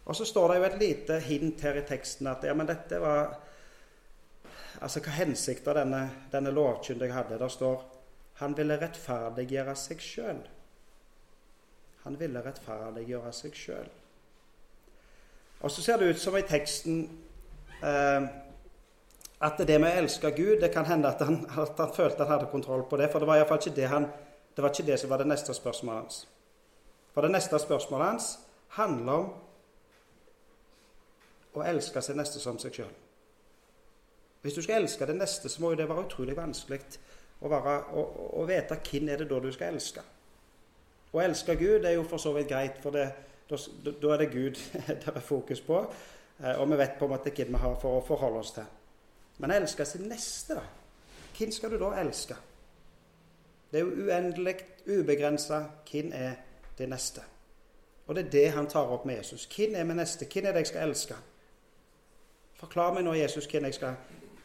Og 0.10 0.18
så 0.18 0.26
står 0.26 0.50
det 0.50 0.58
jo 0.58 0.66
et 0.66 0.80
lite 0.82 1.20
hint 1.22 1.62
her 1.62 1.78
i 1.78 1.86
teksten 1.86 2.28
at 2.32 2.44
ja, 2.48 2.56
men 2.58 2.70
dette 2.70 3.02
var 3.02 3.38
Altså 4.80 5.02
hva 5.04 5.12
hensikta 5.12 5.74
denne, 5.76 6.06
denne 6.32 6.54
lovkyndige 6.56 7.12
hadde. 7.12 7.36
Der 7.36 7.52
står 7.52 7.82
han 8.40 8.54
ville 8.56 8.78
rettferdiggjøre 8.80 9.74
seg 9.76 10.00
sjøl. 10.00 10.38
Han 12.06 12.16
ville 12.20 12.40
rettferdiggjøre 12.46 13.32
seg 13.36 13.58
sjøl. 13.60 13.90
Og 15.60 15.74
så 15.76 15.84
ser 15.84 16.00
det 16.00 16.14
ut 16.14 16.22
som 16.22 16.38
i 16.40 16.46
teksten 16.48 17.02
eh, 17.84 18.30
at 19.44 19.60
det 19.68 19.76
med 19.82 19.92
å 19.92 20.00
elske 20.04 20.32
Gud 20.36 20.62
Det 20.64 20.72
kan 20.72 20.88
hende 20.88 21.12
at 21.12 21.20
han, 21.24 21.42
at 21.52 21.76
han, 21.80 21.92
følte 21.96 22.24
han 22.24 22.38
hadde 22.38 22.52
kontroll 22.52 22.86
på 22.88 23.02
det, 23.02 23.10
for 23.12 23.20
det 23.20 23.28
var 23.28 23.42
iallfall 23.42 23.60
ikke 23.60 23.76
det 23.76 23.92
han, 23.92 24.08
det 24.56 24.64
var 24.64 24.72
ikke 24.72 24.88
det 24.94 25.00
som 25.04 25.12
var 25.12 25.20
det 25.20 25.28
neste 25.28 25.56
spørsmålet 25.56 26.00
hans. 26.00 26.24
For 27.12 27.28
det 27.28 27.34
neste 27.36 27.60
spørsmålet 27.60 28.14
hans 28.14 28.32
handler 28.80 29.14
om 29.20 29.30
å 31.58 31.64
elske 31.66 32.02
sin 32.02 32.20
neste 32.20 32.42
som 32.42 32.60
seg 32.62 32.76
sjøl. 32.76 32.92
Hvis 34.42 34.56
du 34.56 34.62
skal 34.64 34.84
elske 34.84 35.08
det 35.08 35.18
neste, 35.18 35.50
så 35.50 35.62
må 35.62 35.74
jo 35.74 35.80
det 35.82 35.90
være 35.90 36.06
utrolig 36.06 36.36
vanskelig 36.38 36.80
å, 37.42 37.50
være, 37.52 37.76
å, 37.96 38.04
å 38.40 38.46
vite 38.48 38.78
hvem 38.86 39.10
er 39.12 39.22
det 39.22 39.28
da 39.32 39.40
du 39.44 39.50
skal 39.52 39.74
elske. 39.74 40.04
Å 41.10 41.22
elske 41.24 41.56
Gud 41.60 41.88
er 41.88 41.98
jo 41.98 42.06
for 42.08 42.22
så 42.22 42.32
vidt 42.36 42.52
greit, 42.52 42.78
for 42.84 42.96
det, 42.96 43.08
da, 43.50 43.58
da, 43.90 44.12
er 44.14 44.24
det 44.24 44.30
Gud 44.34 44.60
det 44.88 45.16
er 45.16 45.26
fokus 45.26 45.62
på. 45.66 45.82
Eh, 46.40 46.54
og 46.54 46.70
vi 46.70 46.78
vet 46.80 47.00
på 47.00 47.08
en 47.08 47.16
måte 47.16 47.34
hvem 47.36 47.56
vi 47.56 47.64
har 47.64 47.80
for 47.82 47.98
å 47.98 48.06
forholde 48.06 48.44
oss 48.44 48.54
til. 48.56 48.70
Men 49.40 49.56
å 49.56 49.58
elske 49.60 49.88
sin 49.88 50.08
neste, 50.12 50.60
da? 50.60 50.64
Hvem 51.40 51.52
skal 51.56 51.74
du 51.74 51.80
da 51.80 51.94
elske? 52.02 52.36
Det 53.72 53.80
er 53.80 53.86
jo 53.86 54.08
uendelig, 54.08 54.56
ubegrensa. 54.88 55.64
Hvem 55.90 56.14
er 56.16 56.40
det 56.78 56.88
neste? 56.92 57.24
Og 58.08 58.16
det 58.16 58.26
er 58.26 58.32
det 58.34 58.48
han 58.56 58.68
tar 58.68 58.90
opp 58.92 59.06
med 59.06 59.20
Jesus. 59.20 59.46
Hvem 59.52 59.76
er 59.76 59.86
min 59.88 60.00
neste? 60.02 60.26
Hvem 60.26 60.48
er 60.50 60.56
det 60.56 60.66
jeg 60.66 60.72
skal 60.74 60.90
elske? 60.90 61.20
Forklar 62.60 62.92
meg 62.92 63.06
nå, 63.08 63.14
Jesus, 63.16 63.48
hvem, 63.48 63.70
skal, 63.72 63.96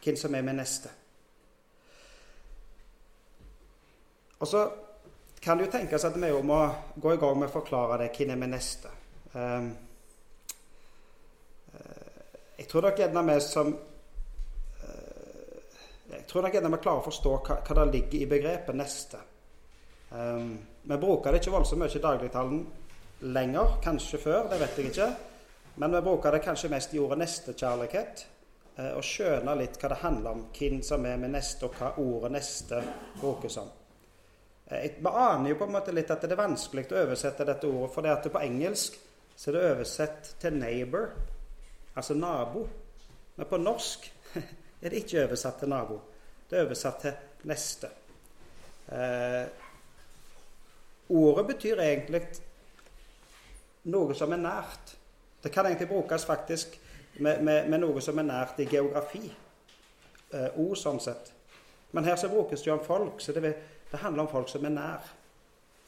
hvem 0.03 0.15
som 0.15 0.35
er 0.35 0.43
min 0.45 0.55
neste. 0.55 0.91
Og 4.39 4.47
så 4.47 4.61
kan 5.41 5.57
det 5.57 5.67
jo 5.67 5.71
tenkes 5.73 6.05
at 6.07 6.15
vi 6.15 6.29
må 6.43 6.59
gå 7.01 7.13
i 7.13 7.19
gang 7.19 7.35
med 7.39 7.49
å 7.49 7.55
forklare 7.57 7.99
det. 8.03 8.13
Hvem 8.15 8.31
er 8.31 8.39
min 8.39 8.55
neste? 8.55 8.93
Um, 9.35 9.67
jeg 12.55 12.69
tror 12.71 12.87
nok 12.87 12.99
gjerne 13.03 13.23
vi 13.27 13.35
som 13.43 13.73
uh, 13.75 15.59
Jeg 16.13 16.23
tror 16.29 16.47
nok 16.47 16.55
gjerne 16.55 16.71
vi 16.71 16.81
klarer 16.87 17.03
å 17.03 17.07
forstå 17.09 17.35
hva, 17.35 17.59
hva 17.59 17.79
det 17.81 17.87
ligger 17.91 18.19
i 18.21 18.31
begrepet 18.31 18.75
'neste'. 18.79 19.23
Um, 20.15 20.57
vi 20.83 20.97
bruker 20.97 21.31
det 21.31 21.43
ikke 21.43 21.51
voldsomt 21.51 21.81
mye 21.83 21.91
i 21.91 22.05
dagligtalen 22.07 22.65
lenger. 23.35 23.79
Kanskje 23.83 24.23
før, 24.23 24.47
det 24.49 24.59
vet 24.61 24.77
jeg 24.77 24.93
ikke. 24.93 25.13
Men 25.75 25.91
vi 25.91 26.01
bruker 26.01 26.31
det 26.31 26.43
kanskje 26.45 26.69
mest 26.71 26.93
i 26.93 26.99
ordet 26.99 27.17
nestekjærlighet. 27.19 28.25
Uh, 28.75 28.91
og 28.97 29.03
skjønne 29.07 29.55
litt 29.55 29.77
hva 29.79 29.89
det 29.91 30.01
handler 30.01 30.35
om, 30.35 30.45
hvem 30.55 30.81
som 30.83 31.05
er 31.07 31.19
med 31.19 31.31
neste, 31.31 31.67
og 31.67 31.77
hva 31.79 31.93
ordet 32.01 32.31
'neste' 32.31 32.81
brukes 33.21 33.57
om. 33.57 33.69
Eh, 34.67 34.91
vi 34.97 35.07
aner 35.07 35.49
jo 35.49 35.55
på 35.55 35.63
en 35.63 35.71
måte 35.71 35.93
litt 35.93 36.11
at 36.11 36.21
det 36.21 36.31
er 36.33 36.41
vanskelig 36.41 36.87
å 36.89 37.03
oversette 37.03 37.45
dette 37.45 37.67
ordet, 37.67 37.91
for 37.93 38.01
det 38.01 38.11
at 38.11 38.23
det 38.23 38.31
på 38.33 38.41
engelsk 38.41 38.97
så 39.35 39.49
er 39.49 39.53
det 39.53 39.71
oversett 39.71 40.35
til 40.39 40.51
'neighbor', 40.51 41.09
altså 41.95 42.13
nabo. 42.13 42.67
Men 43.35 43.45
på 43.45 43.57
norsk 43.57 44.11
er 44.81 44.89
det 44.89 45.03
ikke 45.03 45.23
oversatt 45.27 45.59
til 45.59 45.69
nabo. 45.69 46.01
Det 46.49 46.59
er 46.59 46.65
oversatt 46.65 46.99
til 47.01 47.13
neste. 47.43 47.89
Eh, 48.91 49.45
ordet 51.09 51.47
betyr 51.47 51.79
egentlig 51.79 52.21
noe 53.83 54.15
som 54.15 54.31
er 54.31 54.41
nært. 54.41 54.95
Det 55.45 55.51
kan 55.53 55.67
egentlig 55.69 55.87
brukes 55.87 56.25
faktisk 56.25 56.79
med, 57.21 57.43
med, 57.45 57.69
med 57.69 57.83
noe 57.83 58.01
som 58.01 58.17
er 58.17 58.25
nært 58.25 58.59
i 58.59 58.65
geografi. 58.65 59.27
Eh, 60.33 60.55
ord 60.57 60.79
sånn 60.81 60.97
sett. 60.99 61.29
Men 61.93 62.07
her 62.09 62.17
så 62.17 62.31
brukes 62.31 62.63
det 62.63 62.71
jo 62.71 62.79
om 62.79 62.81
folk, 62.83 63.21
så 63.21 63.35
det 63.35 63.43
vil 63.45 63.53
det 63.91 63.99
handler 64.01 64.25
om 64.25 64.31
folk 64.31 64.49
som 64.49 64.65
er 64.65 64.73
nær. 64.73 65.11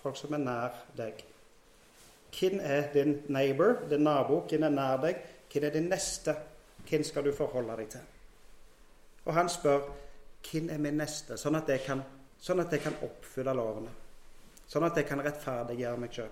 Folk 0.04 0.20
som 0.20 0.36
er 0.38 0.44
nær 0.44 0.76
deg. 0.96 1.24
Hvem 2.38 2.60
er 2.62 2.92
din 2.94 3.18
neighbor, 3.34 3.82
din 3.90 4.06
nabo? 4.06 4.44
Hvem 4.46 4.64
er 4.64 4.76
nær 4.78 5.02
deg? 5.02 5.26
Hvem 5.52 5.66
er 5.66 5.74
din 5.74 5.90
neste? 5.90 6.36
Hvem 6.90 7.04
skal 7.04 7.26
du 7.26 7.34
forholde 7.34 7.80
deg 7.82 7.90
til? 7.98 8.06
Og 9.26 9.34
han 9.34 9.50
spør 9.50 9.90
hvem 10.52 10.70
er 10.70 10.86
min 10.86 11.02
neste, 11.02 11.36
sånn 11.42 11.58
at 11.58 11.74
jeg 11.74 11.82
kan, 11.84 12.06
sånn 12.40 12.62
at 12.62 12.78
jeg 12.78 12.86
kan 12.86 13.02
oppfylle 13.10 13.58
lovene. 13.58 13.90
Sånn 14.70 14.86
at 14.86 15.02
jeg 15.02 15.10
kan 15.10 15.26
rettferdiggjøre 15.26 16.00
meg 16.06 16.14
sjøl. 16.14 16.32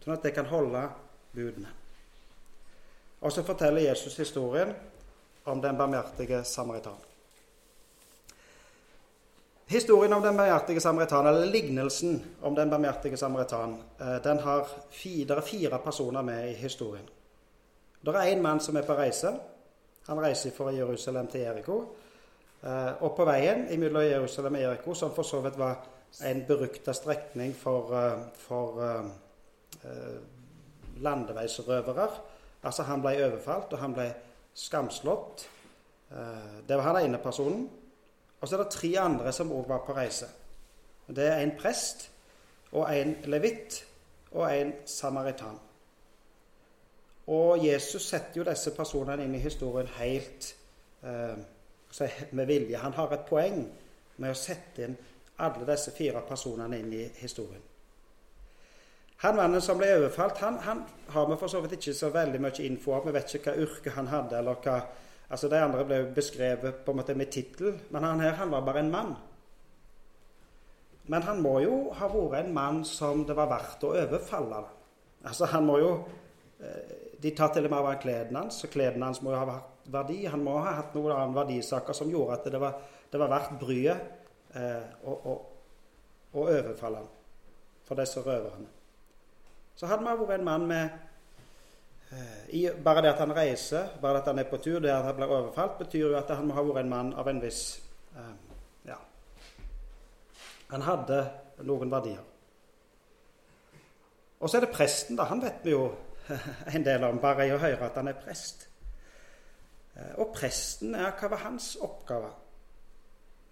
Sånn 0.00 0.14
at 0.14 0.24
jeg 0.24 0.38
kan 0.38 0.48
holde 0.48 0.86
budene. 1.34 1.79
Og 3.20 3.32
så 3.32 3.42
forteller 3.42 3.88
Jesus 3.88 4.16
historien 4.16 4.74
om 5.44 5.62
den 5.62 5.76
barmhjertige 5.76 6.44
samaritan. 6.44 6.98
Historien 9.70 10.12
om 10.12 10.22
den 10.22 10.36
barmhjertige 10.36 10.80
samaritan, 10.80 11.26
eller 11.26 11.44
lignelsen 11.46 12.24
om 12.42 12.54
den 12.54 12.70
barmhjertige 12.70 13.16
samaritan, 13.16 13.76
eh, 14.00 14.22
den 14.24 14.38
har 14.38 14.68
fire, 14.90 15.42
fire 15.42 15.78
personer 15.84 16.22
med 16.22 16.50
i 16.50 16.54
historien. 16.54 17.08
Det 18.04 18.14
er 18.14 18.36
én 18.36 18.42
mann 18.42 18.60
som 18.60 18.76
er 18.76 18.82
på 18.82 18.94
reise. 18.94 19.32
Han 20.08 20.20
reiser 20.20 20.50
fra 20.56 20.70
Jerusalem 20.70 21.26
til 21.26 21.40
Jeriko. 21.40 21.84
Eh, 22.64 23.02
og 23.02 23.16
på 23.16 23.24
veien 23.24 23.80
mellom 23.80 24.02
Jerusalem 24.02 24.54
og 24.54 24.60
Jeriko, 24.60 24.94
som 24.94 25.14
for 25.14 25.22
så 25.22 25.40
vidt 25.40 25.58
var 25.58 25.86
en 26.24 26.44
berykta 26.48 26.92
strekning 26.92 27.54
for, 27.56 27.94
eh, 27.94 28.18
for 28.34 29.04
landeveisrøvere 31.00 32.08
Altså, 32.62 32.84
han 32.88 33.02
ble 33.02 33.14
overfalt, 33.24 33.72
og 33.72 33.80
han 33.80 33.94
ble 33.96 34.08
skamslått. 34.54 35.46
Det 36.68 36.76
var 36.76 36.86
han 36.90 36.98
ene 37.04 37.20
personen. 37.22 37.68
Og 38.40 38.48
så 38.48 38.56
er 38.56 38.62
det 38.64 38.72
tre 38.72 38.90
andre 39.00 39.32
som 39.32 39.52
òg 39.52 39.68
var 39.68 39.84
på 39.86 39.94
reise. 39.96 40.28
Det 41.08 41.26
er 41.26 41.42
en 41.42 41.56
prest 41.58 42.08
og 42.72 42.86
en 42.94 43.16
levitt 43.24 43.80
og 44.32 44.46
en 44.54 44.72
samaritan. 44.86 45.58
Og 47.26 47.64
Jesus 47.66 48.08
setter 48.08 48.40
jo 48.40 48.46
disse 48.46 48.72
personene 48.74 49.24
inn 49.24 49.34
i 49.34 49.42
historien 49.42 49.90
helt 49.98 50.54
eh, 51.02 51.36
med 52.30 52.46
vilje. 52.46 52.78
Han 52.78 52.96
har 52.96 53.12
et 53.14 53.26
poeng 53.28 53.60
med 54.16 54.32
å 54.32 54.38
sette 54.38 54.86
inn 54.86 54.96
alle 55.40 55.66
disse 55.68 55.92
fire 55.96 56.22
personene 56.28 56.80
inn 56.80 56.92
i 56.94 57.04
historien. 57.20 57.69
Han 59.20 59.36
mannen 59.36 59.60
som 59.60 59.76
ble 59.76 59.90
overfalt, 59.98 60.38
han, 60.40 60.56
han 60.64 60.84
har 61.12 61.26
vi 61.28 61.36
for 61.36 61.52
så 61.52 61.60
vidt 61.60 61.76
ikke 61.76 61.92
så 61.96 62.08
veldig 62.14 62.40
mye 62.40 62.64
info 62.64 62.94
om. 62.96 63.04
Vi 63.04 63.12
vet 63.12 63.34
ikke 63.36 63.52
hva 63.52 63.64
yrke 63.66 63.92
han 63.96 64.08
hadde, 64.08 64.38
eller 64.40 64.60
hva 64.64 64.80
Altså 65.30 65.46
De 65.46 65.58
andre 65.62 65.84
ble 65.86 65.98
beskrevet 66.10 66.80
på 66.82 66.90
en 66.90 66.98
måte 66.98 67.14
med 67.14 67.30
tittel, 67.30 67.76
men 67.94 68.02
han 68.02 68.18
her 68.18 68.32
han 68.40 68.50
var 68.50 68.64
bare 68.66 68.80
en 68.82 68.90
mann. 68.90 69.12
Men 71.06 71.22
han 71.22 71.42
må 71.42 71.52
jo 71.62 71.76
ha 71.94 72.08
vært 72.10 72.40
en 72.40 72.54
mann 72.54 72.80
som 72.86 73.22
det 73.26 73.36
var 73.38 73.46
verdt 73.52 73.86
å 73.86 73.92
overfalle. 73.94 74.64
Altså 75.22 75.46
han 75.52 75.68
må 75.68 75.78
jo 75.78 75.92
eh, 76.58 76.96
De 77.20 77.30
tar 77.36 77.52
til 77.52 77.68
og 77.68 77.70
med 77.70 77.78
av 77.78 78.00
klærne 78.02 78.42
hans, 78.42 78.58
så 78.62 78.70
klærne 78.72 79.04
hans 79.04 79.20
må 79.22 79.34
jo 79.34 79.38
ha 79.38 79.46
vært 79.52 79.86
verdi. 79.92 80.18
Han 80.32 80.42
må 80.42 80.56
ha 80.64 80.74
hatt 80.80 80.94
noen 80.96 81.14
annen 81.14 81.36
verdisaker 81.36 81.94
som 81.94 82.10
gjorde 82.10 82.38
at 82.40 82.50
det 82.50 82.60
var, 82.62 82.82
det 83.12 83.20
var 83.20 83.30
verdt 83.36 83.56
bryet 83.60 84.56
eh, 84.56 84.86
å, 85.04 85.14
å, 85.14 85.38
å 86.32 86.46
overfalle 86.48 87.04
ham 87.04 87.10
for 87.86 88.00
disse 88.00 88.22
røverne. 88.24 88.79
Så 89.80 89.88
hadde 89.88 90.04
vi 90.04 90.26
vært 90.28 90.42
en 90.42 90.44
mann 90.44 90.66
med 90.68 90.90
Eh, 92.12 92.54
I, 92.54 92.70
bare 92.84 93.02
det 93.02 93.12
at 93.12 93.20
han 93.22 93.32
reiser, 93.36 93.92
bare 94.02 94.18
det 94.18 94.20
at 94.24 94.28
han 94.32 94.38
er 94.38 94.48
på 94.50 94.58
tur, 94.58 94.80
det 94.82 94.90
at 94.90 95.04
han 95.04 95.14
blir 95.14 95.30
overfalt, 95.30 95.78
betyr 95.78 96.08
jo 96.08 96.16
at 96.18 96.30
han 96.34 96.48
må 96.48 96.56
ha 96.56 96.64
vært 96.66 96.82
en 96.82 96.90
mann 96.90 97.12
av 97.14 97.28
en 97.30 97.42
viss 97.42 97.62
eh, 98.16 98.32
Ja. 98.88 98.96
Han 100.72 100.82
hadde 100.82 101.20
noen 101.66 101.90
verdier. 101.90 102.24
Og 104.40 104.50
så 104.50 104.58
er 104.58 104.64
det 104.64 104.72
presten, 104.74 105.18
da. 105.18 105.28
Han 105.30 105.42
vet 105.42 105.62
vi 105.62 105.70
jo 105.76 105.84
en 106.74 106.84
del 106.86 107.06
om, 107.06 107.20
bare 107.22 107.46
i 107.46 107.54
å 107.54 107.60
høre 107.62 107.86
at 107.86 107.98
han 108.00 108.10
er 108.10 108.18
prest. 108.18 108.66
Eh, 109.94 110.16
og 110.18 110.34
presten, 110.34 110.96
er, 110.98 111.14
hva 111.14 111.30
var 111.30 111.44
hans 111.44 111.76
oppgave? 111.78 112.32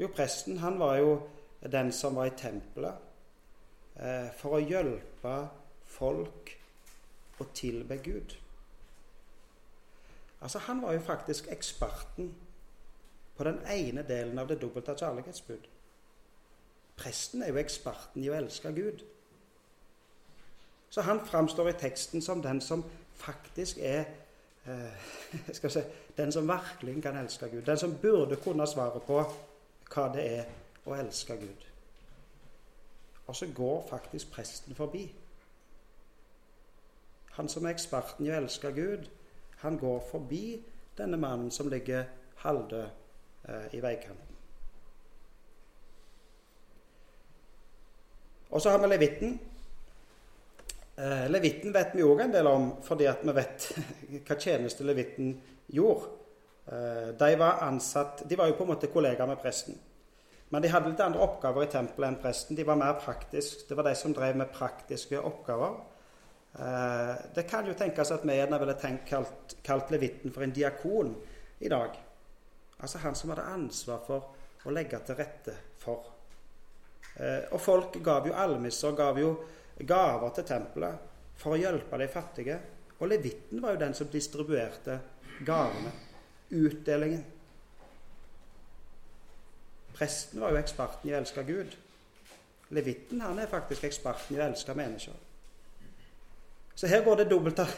Jo, 0.03 0.11
presten 0.15 0.59
han 0.65 0.83
var 0.83 0.99
jo 0.99 1.15
den 1.63 1.93
som 1.95 2.19
var 2.19 2.27
i 2.27 2.35
tempelet 2.39 3.07
eh, 4.03 4.35
for 4.35 4.59
å 4.59 4.63
hjelpe 4.63 5.39
folk 5.99 6.53
å 7.39 7.47
tilbe 7.55 7.99
Gud. 8.03 8.37
Altså, 10.41 10.59
Han 10.59 10.83
var 10.83 10.93
jo 10.93 11.01
faktisk 11.01 11.49
eksperten 11.51 12.35
på 13.37 13.45
den 13.45 13.61
ene 13.71 14.03
delen 14.03 14.39
av 14.39 14.49
det 14.49 14.61
dobbelte 14.63 14.95
kjærlighetsbud. 14.99 15.69
Presten 16.97 17.43
er 17.43 17.53
jo 17.53 17.61
eksperten 17.61 18.23
i 18.23 18.31
å 18.31 18.35
elske 18.35 18.73
Gud. 18.75 19.05
Så 20.91 21.03
han 21.03 21.21
framstår 21.27 21.69
i 21.69 21.79
teksten 21.79 22.23
som 22.23 22.43
den 22.43 22.61
som 22.61 22.85
faktisk 23.15 23.79
er 23.79 24.05
eh, 24.67 25.11
skal 25.59 25.71
si, 25.71 25.83
Den 26.17 26.33
som 26.33 26.49
virkelig 26.49 27.03
kan 27.03 27.17
elske 27.17 27.49
Gud. 27.49 27.63
Den 27.63 27.79
som 27.79 27.99
burde 28.03 28.37
kunne 28.37 28.67
svare 28.67 29.01
på 29.01 29.23
hva 29.95 30.09
det 30.15 30.25
er 30.39 30.49
å 30.87 30.97
elske 30.99 31.37
Gud. 31.39 31.67
Og 33.27 33.37
så 33.37 33.47
går 33.55 33.87
faktisk 33.91 34.33
presten 34.33 34.75
forbi. 34.75 35.05
Han 37.39 37.49
som 37.49 37.67
er 37.67 37.77
eksperten 37.77 38.27
i 38.27 38.33
å 38.33 38.39
elske 38.41 38.73
Gud, 38.75 39.05
han 39.63 39.79
går 39.79 40.01
forbi 40.11 40.59
denne 40.99 41.19
mannen 41.23 41.53
som 41.55 41.69
ligger 41.71 42.09
halvdød 42.43 42.87
eh, 43.49 43.75
i 43.79 43.83
veikanten. 43.83 44.35
Og 48.51 48.63
så 48.63 48.73
har 48.73 48.81
vi 48.83 48.91
levitten. 48.91 49.39
Eh, 50.99 51.27
levitten 51.31 51.75
vet 51.75 51.95
vi 51.95 52.03
òg 52.03 52.25
en 52.25 52.33
del 52.35 52.49
om, 52.51 52.71
fordi 52.83 53.07
at 53.07 53.23
vi 53.23 53.35
vet 53.37 53.67
hva 54.27 54.39
tjeneste 54.39 54.87
levitten 54.87 55.37
gjorde. 55.75 56.09
Eh, 56.67 57.13
de 57.21 57.29
var 57.39 57.63
ansatt 57.69 58.25
De 58.29 58.37
var 58.37 58.51
jo 58.51 58.57
på 58.59 58.67
en 58.67 58.73
måte 58.73 58.91
kollegaer 58.91 59.31
med 59.31 59.39
presten. 59.43 59.79
Men 60.49 60.65
de 60.65 60.73
hadde 60.73 60.91
litt 60.91 61.05
andre 61.05 61.23
oppgaver 61.23 61.69
i 61.69 61.71
tempelet 61.71 62.09
enn 62.09 62.19
presten. 62.23 62.59
De 62.59 62.67
var 62.67 62.81
mer 62.81 62.99
praktisk. 62.99 63.69
Det 63.69 63.77
var 63.79 63.87
de 63.87 63.95
som 63.95 64.17
drev 64.17 64.37
med 64.43 64.51
praktiske 64.51 65.21
oppgaver. 65.21 65.79
Eh, 66.59 67.15
det 67.35 67.43
kan 67.43 67.67
jo 67.67 67.75
tenkes 67.79 68.11
at 68.11 68.25
vi 68.27 68.35
gjerne 68.35 68.59
ville 68.59 68.75
tenkt 68.81 69.07
kalt, 69.07 69.57
kalt 69.63 69.93
levitten 69.95 70.33
for 70.35 70.43
en 70.43 70.55
diakon 70.55 71.13
i 71.59 71.71
dag. 71.71 71.95
Altså 72.79 72.99
han 72.99 73.15
som 73.15 73.31
hadde 73.31 73.47
ansvar 73.47 74.01
for 74.07 74.67
å 74.67 74.75
legge 74.75 74.99
til 75.07 75.19
rette 75.19 75.55
for. 75.79 76.09
Eh, 77.15 77.47
og 77.55 77.63
folk 77.63 78.01
gav 78.03 78.27
jo 78.27 78.35
almisser, 78.35 78.97
gav 78.99 79.21
jo 79.23 79.37
gaver 79.79 80.35
til 80.35 80.49
tempelet 80.49 81.07
for 81.39 81.55
å 81.55 81.61
hjelpe 81.61 82.03
de 82.03 82.11
fattige. 82.11 82.59
Og 82.99 83.07
levitten 83.13 83.63
var 83.63 83.77
jo 83.77 83.83
den 83.85 83.95
som 83.95 84.11
distribuerte 84.11 84.99
gavene, 85.47 85.93
utdelingen. 86.51 87.23
Presten 89.95 90.43
var 90.43 90.55
jo 90.55 90.59
eksperten 90.59 91.11
i 91.11 91.15
å 91.15 91.21
elske 91.21 91.47
Gud. 91.47 91.79
Levitten 92.75 93.23
han 93.23 93.39
er 93.39 93.51
faktisk 93.51 93.87
eksperten 93.87 94.35
i 94.35 94.43
å 94.43 94.47
elske 94.51 94.75
mennesker. 94.75 95.28
Så 96.79 96.87
her 96.87 97.05
går 97.05 97.17
det 97.17 97.31
dobbelt 97.31 97.59
av, 97.59 97.73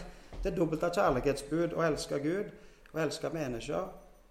det 0.45 0.51
dobbelt 0.53 0.83
av 0.85 0.93
kjærlighetsbud 0.93 1.73
å 1.73 1.85
elske 1.87 2.19
Gud 2.21 2.51
og 2.93 2.99
elske 3.01 3.31
mennesker. 3.33 3.87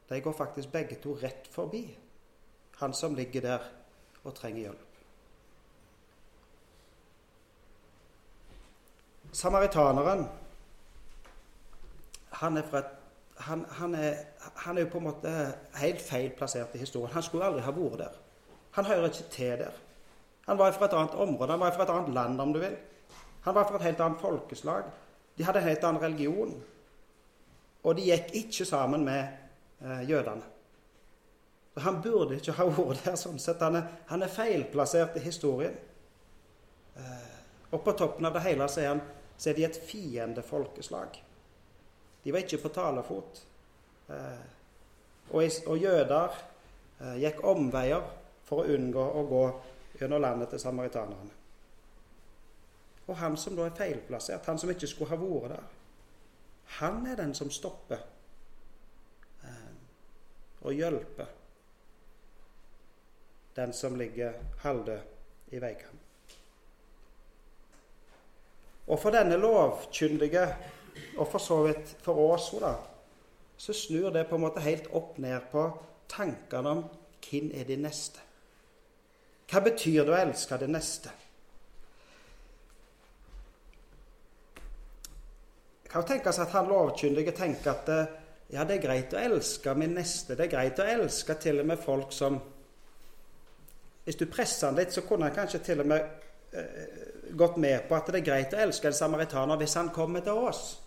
De 0.10 0.20
går 0.22 0.36
faktisk 0.38 0.70
begge 0.70 1.00
to 1.02 1.16
rett 1.18 1.48
forbi 1.50 1.88
han 2.78 2.94
som 2.94 3.16
ligger 3.18 3.42
der 3.42 3.66
og 4.24 4.36
trenger 4.38 4.68
hjelp. 4.68 4.86
Samaritaneren 9.34 10.28
han 12.40 12.58
er, 12.58 12.70
et, 12.78 12.94
han, 13.50 13.66
han, 13.80 13.96
er, 13.96 14.22
han 14.68 14.78
er, 14.78 14.86
jo 14.86 14.92
på 14.94 15.02
en 15.02 15.08
måte 15.10 15.34
helt 15.82 16.02
feil 16.02 16.30
plassert 16.38 16.78
i 16.78 16.84
historien. 16.84 17.12
Han 17.14 17.26
skulle 17.26 17.50
aldri 17.50 17.66
ha 17.66 17.74
vært 17.74 18.04
der. 18.04 18.22
Han 18.78 18.86
hører 18.86 19.10
ikke 19.10 19.28
til 19.34 19.58
der. 19.66 19.82
Han 20.46 20.62
var 20.62 20.78
fra 20.78 20.86
et 20.86 20.96
annet 21.02 21.18
område, 21.26 21.52
han 21.52 21.66
var 21.66 21.74
fra 21.74 21.90
et 21.90 21.96
annet 21.98 22.14
land, 22.14 22.42
om 22.42 22.54
du 22.54 22.62
vil. 22.62 22.78
Han 23.46 23.56
var 23.56 23.68
fra 23.68 23.80
et 23.80 23.88
helt 23.90 24.00
annet 24.04 24.22
folkeslag. 24.22 24.90
De 25.38 25.46
hadde 25.48 25.62
en 25.62 25.70
helt 25.70 25.84
annen 25.88 26.02
religion. 26.04 26.56
Og 27.84 27.96
de 27.96 28.10
gikk 28.10 28.34
ikke 28.42 28.66
sammen 28.68 29.06
med 29.08 29.22
eh, 29.82 30.10
jødene. 30.10 30.44
Han 31.80 32.02
burde 32.04 32.36
ikke 32.36 32.58
ha 32.58 32.68
vært 32.78 33.06
der. 33.06 33.16
sånn 33.20 33.40
sett. 33.40 33.62
Han 33.64 33.80
er, 33.80 33.88
han 34.10 34.26
er 34.26 34.34
feilplassert 34.34 35.16
i 35.18 35.24
historien. 35.24 35.78
Eh, 37.00 37.40
og 37.72 37.84
på 37.86 37.96
toppen 37.98 38.28
av 38.28 38.36
det 38.36 38.44
hele 38.44 38.68
så 38.68 38.84
er, 38.84 38.92
han, 38.94 39.02
så 39.38 39.52
er 39.52 39.60
de 39.60 39.68
et 39.70 39.82
fiendefolkeslag. 39.88 41.20
De 42.24 42.34
var 42.36 42.44
ikke 42.44 42.62
på 42.66 42.74
talefot. 42.76 43.44
Eh, 44.10 44.46
og, 45.30 45.44
og, 45.68 45.76
jøder 45.78 46.40
eh, 47.00 47.18
gikk 47.24 47.44
omveier 47.48 48.08
for 48.50 48.64
å 48.64 48.76
unngå 48.76 49.04
å 49.22 49.28
gå 49.30 49.44
gjennom 50.00 50.24
landet 50.24 50.52
til 50.52 50.62
samaritanerne. 50.64 51.39
Og 53.10 53.18
han 53.18 53.38
som 53.38 53.56
da 53.58 53.66
er 53.66 53.76
feilplassert, 53.78 54.46
han 54.46 54.60
som 54.62 54.70
ikke 54.70 54.88
skulle 54.88 55.10
ha 55.10 55.18
vært 55.18 55.56
der, 55.56 55.68
han 56.80 57.02
er 57.10 57.18
den 57.18 57.34
som 57.34 57.50
stopper 57.50 58.04
eh, 59.44 59.72
og 60.62 60.76
hjelper 60.78 61.32
den 63.58 63.74
som 63.74 63.98
ligger 63.98 64.38
halvdød 64.62 65.50
i 65.52 65.62
veikanten. 65.62 66.06
Og 68.88 69.00
for 69.00 69.14
denne 69.14 69.38
lovkyndige, 69.38 70.46
og 71.18 71.28
for 71.28 71.38
så 71.38 71.64
vidt 71.66 71.98
for 72.02 72.22
oss 72.34 72.52
da, 72.62 72.74
så 73.58 73.74
snur 73.74 74.10
det 74.10 74.28
på 74.30 74.38
en 74.38 74.46
måte 74.46 74.64
helt 74.64 74.88
opp 74.96 75.18
ned 75.18 75.50
på 75.52 75.66
tankene 76.10 76.70
om 76.70 76.86
hvem 77.26 77.52
er 77.54 77.68
de 77.68 77.78
neste. 77.78 78.22
Hva 79.50 79.62
betyr 79.66 80.06
det 80.06 80.14
å 80.14 80.22
elske 80.22 80.58
det 80.62 80.70
neste? 80.70 81.12
Kan 85.90 86.02
jo 86.02 86.08
tenkes 86.08 86.40
at 86.40 86.54
han 86.54 86.70
lovkyndige 86.70 87.34
tenker 87.38 87.72
at 87.72 87.90
eh, 87.90 88.16
ja, 88.54 88.64
det 88.66 88.80
er 88.80 88.84
greit 88.84 89.14
å 89.14 89.22
elske 89.22 89.74
min 89.78 89.94
neste. 89.98 90.36
Det 90.38 90.48
er 90.48 90.52
greit 90.54 90.82
å 90.82 90.88
elske 90.90 91.36
til 91.42 91.62
og 91.62 91.70
med 91.70 91.82
folk 91.82 92.14
som 92.14 92.40
Hvis 94.04 94.18
du 94.18 94.26
presser 94.26 94.68
han 94.72 94.78
litt, 94.80 94.94
så 94.94 95.04
kunne 95.06 95.28
han 95.28 95.36
kanskje 95.36 95.60
til 95.62 95.82
og 95.84 95.90
med 95.92 96.06
eh, 96.58 97.34
gått 97.38 97.58
med 97.62 97.84
på 97.88 97.96
at 97.96 98.08
det 98.10 98.22
er 98.22 98.26
greit 98.26 98.54
å 98.58 98.62
elske 98.64 98.90
en 98.90 98.98
samaritaner 98.98 99.60
hvis 99.60 99.76
han 99.78 99.92
kommer 99.94 100.24
til 100.26 100.40
oss. 100.50 100.80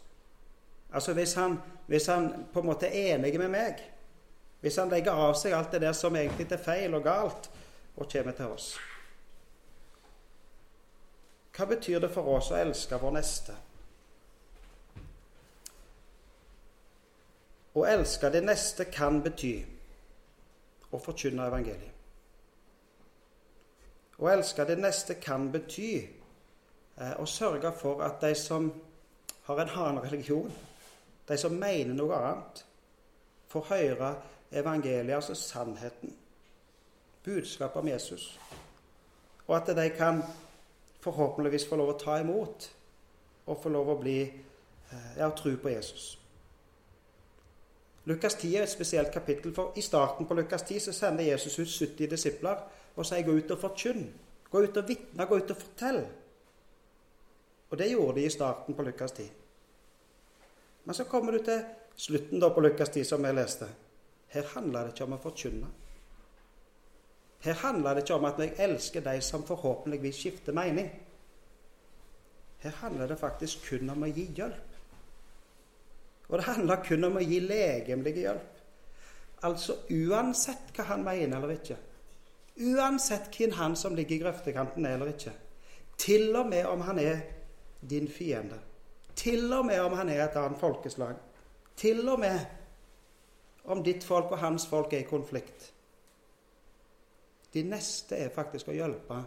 Altså 0.93 1.15
hvis 1.15 1.35
han, 1.39 1.55
hvis 1.87 2.09
han 2.11 2.31
på 2.53 2.61
en 2.61 2.67
måte 2.67 2.91
er 2.91 3.15
enig 3.15 3.37
med 3.39 3.53
meg. 3.53 3.83
Hvis 4.61 4.79
han 4.79 4.91
legger 4.91 5.19
av 5.19 5.35
seg 5.39 5.55
alt 5.55 5.71
det 5.75 5.85
der 5.85 5.95
som 5.95 6.17
egentlig 6.17 6.49
er 6.51 6.63
feil 6.63 6.95
og 6.95 7.05
galt, 7.07 7.51
og 7.97 8.11
kommer 8.11 8.33
til 8.33 8.55
oss. 8.55 8.69
Hva 11.53 11.67
betyr 11.69 12.01
det 12.01 12.11
for 12.11 12.27
oss 12.33 12.51
å 12.51 12.59
elske 12.59 12.99
vår 12.99 13.15
neste? 13.19 13.55
Å 17.75 17.85
elske 17.89 18.29
det 18.33 18.43
neste 18.45 18.85
kan 18.93 19.23
bety 19.25 19.55
å 20.93 21.01
forkynne 21.01 21.47
evangeliet. 21.49 22.01
Å 24.23 24.29
elske 24.31 24.67
det 24.69 24.77
neste 24.79 25.17
kan 25.19 25.49
bety 25.51 25.93
eh, 25.99 27.15
å 27.19 27.27
sørge 27.27 27.73
for 27.75 28.05
at 28.05 28.21
de 28.23 28.35
som 28.39 28.69
har 29.49 29.63
en 29.63 29.73
annen 29.73 30.05
religion, 30.05 30.53
de 31.27 31.39
som 31.39 31.57
mener 31.59 31.97
noe 31.97 32.19
annet, 32.19 32.63
får 33.51 33.67
høre 33.73 34.13
evangeliet, 34.53 35.17
altså 35.17 35.35
sannheten 35.35 36.13
budskapet 37.25 37.81
om 37.81 37.89
Jesus. 37.89 38.41
Og 39.47 39.57
at 39.57 39.77
de 39.77 39.89
kan 39.97 40.23
forhåpentligvis 41.03 41.67
få 41.69 41.77
lov 41.77 41.95
å 41.95 41.99
ta 41.99 42.19
imot 42.23 42.69
og 43.47 43.59
få 43.63 43.71
lov 43.75 43.91
å 43.91 44.01
bli 44.01 44.19
eh, 44.23 45.13
ja, 45.19 45.31
tro 45.35 45.57
på 45.59 45.73
Jesus. 45.73 46.13
Lukas 48.05 48.35
10 48.35 48.57
er 48.57 48.63
et 48.63 48.71
spesielt 48.71 49.13
kapittel, 49.13 49.55
for 49.55 49.73
i 49.77 49.81
starten 49.81 50.27
på 50.27 50.35
Lukas 50.35 50.63
10 50.63 50.79
så 50.79 50.93
sender 50.93 51.25
Jesus 51.25 51.59
ut 51.59 51.69
70 51.69 52.11
disipler 52.11 52.57
og 52.97 53.07
sier 53.07 53.23
'gå 53.23 53.33
ut 53.33 53.51
og 53.51 53.59
forkynn'. 53.59 54.11
Gå 54.51 54.63
ut 54.63 54.77
og 54.77 54.89
vitne, 54.89 55.27
gå 55.27 55.37
ut 55.37 55.51
og 55.51 55.57
fortell. 55.57 56.07
Og 57.71 57.79
det 57.79 57.91
gjorde 57.91 58.21
de 58.21 58.27
i 58.27 58.31
starten 58.31 58.75
på 58.75 58.83
Lukas 58.83 59.13
10. 59.13 59.31
Men 60.85 60.95
så 60.95 61.05
kommer 61.05 61.33
du 61.33 61.45
til 61.45 61.65
slutten 61.97 62.41
da 62.41 62.49
på 62.49 62.61
Lukas 62.61 62.89
10, 62.89 63.05
som 63.05 63.25
jeg 63.25 63.35
leste. 63.35 63.69
Her 64.27 64.43
handler 64.55 64.81
det 64.81 64.93
ikke 64.93 65.05
om 65.05 65.13
å 65.13 65.23
forkynne. 65.23 65.67
Her 67.43 67.53
handler 67.53 67.95
det 67.95 68.03
ikke 68.03 68.15
om 68.15 68.25
at 68.25 68.39
jeg 68.39 68.55
elsker 68.59 69.01
de 69.01 69.21
som 69.21 69.47
forhåpentligvis 69.47 70.17
skifter 70.17 70.53
mening. 70.53 70.91
Her 72.59 72.71
handler 72.71 73.07
det 73.07 73.19
faktisk 73.19 73.65
kun 73.71 73.91
om 73.91 74.03
å 74.03 74.11
gi 74.13 74.29
hjelp. 74.37 74.72
Og 76.33 76.39
det 76.39 76.49
handler 76.49 76.81
kun 76.81 77.05
om 77.05 77.19
å 77.21 77.23
gi 77.23 77.43
legemlig 77.45 78.15
hjelp. 78.23 78.61
Altså 79.45 79.83
uansett 79.93 80.71
hva 80.73 80.87
han 80.89 81.03
mener 81.05 81.37
eller 81.37 81.59
ikke. 81.59 81.77
Uansett 82.73 83.29
hvem 83.37 83.53
han 83.59 83.77
som 83.77 83.97
ligger 83.97 84.17
i 84.17 84.23
grøftekanten 84.23 84.87
er 84.89 84.97
eller 84.97 85.13
ikke. 85.13 85.33
Til 86.01 86.31
og 86.37 86.49
med 86.49 86.65
om 86.71 86.81
han 86.87 86.99
er 87.03 87.21
din 87.91 88.09
fiende. 88.09 88.57
Til 89.15 89.53
og 89.53 89.67
med 89.69 89.83
om 89.85 89.97
han 89.99 90.09
er 90.09 90.25
et 90.25 90.39
annet 90.41 90.61
folkeslag. 90.61 91.21
Til 91.77 92.09
og 92.09 92.21
med 92.21 92.41
om 93.65 93.83
ditt 93.85 94.05
folk 94.05 94.33
og 94.33 94.41
hans 94.41 94.67
folk 94.67 94.93
er 94.93 95.05
i 95.05 95.09
konflikt. 95.11 95.69
De 97.53 97.63
neste 97.69 98.17
er 98.17 98.33
faktisk 98.33 98.73
å 98.73 98.79
hjelpe 98.79 99.19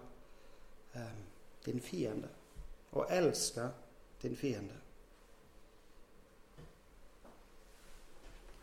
eh, 0.98 1.22
din 1.68 1.78
fiende. 1.86 2.32
Å 2.98 3.06
elske 3.14 3.70
din 4.24 4.34
fiende. 4.40 4.85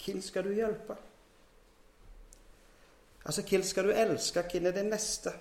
Hvem 0.02 0.20
skal 0.22 0.44
du 0.44 0.52
hjelpe? 0.56 0.96
Altså, 3.22 3.44
hvem 3.46 3.62
skal 3.62 3.86
du 3.86 3.94
elske? 3.94 4.42
Hvem 4.42 4.66
er 4.66 4.76
din 4.76 4.90
neste? 4.90 5.32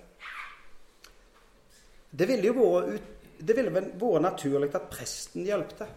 Det 2.12 2.28
ville 2.28 2.52
jo 2.52 2.54
vært, 2.60 3.10
det 3.41 3.56
ville 3.58 3.74
vært 3.74 4.21
naturlig 4.21 4.69
at 4.76 4.89
presten 4.91 5.47
hjalp 5.47 5.74
til. 5.80 5.93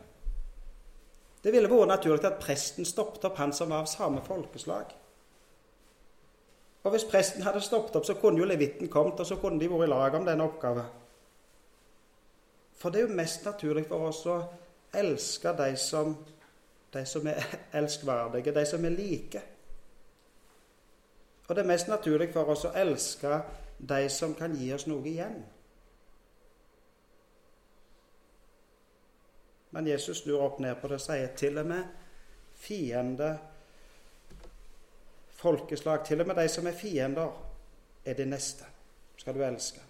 Det 1.44 1.52
ville 1.52 1.68
vært 1.68 1.90
naturlig 1.90 2.24
at 2.24 2.40
presten 2.40 2.88
stoppet 2.88 3.26
opp 3.28 3.40
han 3.42 3.52
som 3.52 3.74
var 3.74 3.84
av 3.84 3.90
samme 3.90 4.22
folkeslag. 4.24 4.94
Og 6.84 6.92
hvis 6.92 7.06
presten 7.08 7.44
hadde 7.44 7.60
stoppet 7.64 7.96
opp, 7.98 8.06
så 8.08 8.16
kunne 8.20 8.40
jo 8.40 8.48
levitten 8.48 8.88
kommet, 8.92 9.20
og 9.20 9.28
så 9.28 9.36
kunne 9.40 9.60
de 9.60 9.68
vært 9.68 9.88
i 9.88 9.92
lag 9.92 10.16
om 10.16 10.24
denne 10.24 10.44
oppgaven. 10.44 10.86
For 12.80 12.92
det 12.92 13.00
er 13.00 13.06
jo 13.08 13.16
mest 13.16 13.44
naturlig 13.48 13.86
for 13.88 14.10
oss 14.10 14.22
å 14.28 14.38
elske 14.94 15.52
de 15.56 15.70
som, 15.80 16.14
de 16.94 17.04
som 17.06 17.26
er 17.26 17.42
elskverdige, 17.80 18.54
de 18.54 18.64
som 18.66 18.84
er 18.84 18.94
like. 18.94 19.42
Og 21.48 21.56
det 21.56 21.62
er 21.62 21.68
mest 21.68 21.88
naturlig 21.88 22.30
for 22.32 22.48
oss 22.54 22.64
å 22.64 22.72
elske 22.78 23.40
de 23.78 24.06
som 24.08 24.34
kan 24.38 24.54
gi 24.56 24.70
oss 24.72 24.86
noe 24.88 25.04
igjen. 25.08 25.42
Men 29.74 29.90
Jesus 29.90 30.22
snur 30.22 30.44
opp 30.46 30.60
ned 30.62 30.78
på 30.80 30.88
det 30.88 31.00
og 31.00 31.02
sier 31.02 31.34
til 31.36 31.58
og 31.58 31.66
med 31.66 31.88
fiende 32.54 33.32
folkeslag, 35.34 36.04
til 36.06 36.22
og 36.22 36.30
med 36.30 36.38
de 36.38 36.48
som 36.48 36.66
er 36.70 36.78
fiender, 36.78 37.32
er 38.04 38.14
de 38.14 38.26
neste. 38.28 38.64
Skal 39.16 39.34
du 39.34 39.42
elske. 39.44 39.80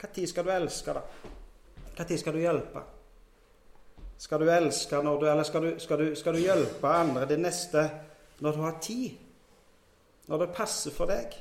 Når 0.00 0.26
skal 0.26 0.44
du 0.44 0.50
elske, 0.50 0.94
da? 0.96 1.02
Når 1.98 2.16
skal 2.16 2.34
du 2.34 2.40
hjelpe? 2.40 2.82
Skal 4.20 4.40
du 4.40 4.50
elske 4.52 4.98
når 5.02 5.20
du 5.20 5.26
Eller 5.30 5.46
skal 5.48 5.62
du, 5.62 5.70
skal 5.80 5.98
du, 5.98 6.14
skal 6.16 6.36
du 6.36 6.42
hjelpe 6.42 6.88
andre, 6.88 7.26
det 7.26 7.38
neste, 7.40 7.86
når 8.40 8.52
du 8.52 8.60
har 8.60 8.80
tid. 8.82 9.10
Når 10.28 10.44
det 10.44 10.54
passer 10.54 10.92
for 10.92 11.08
deg. 11.08 11.36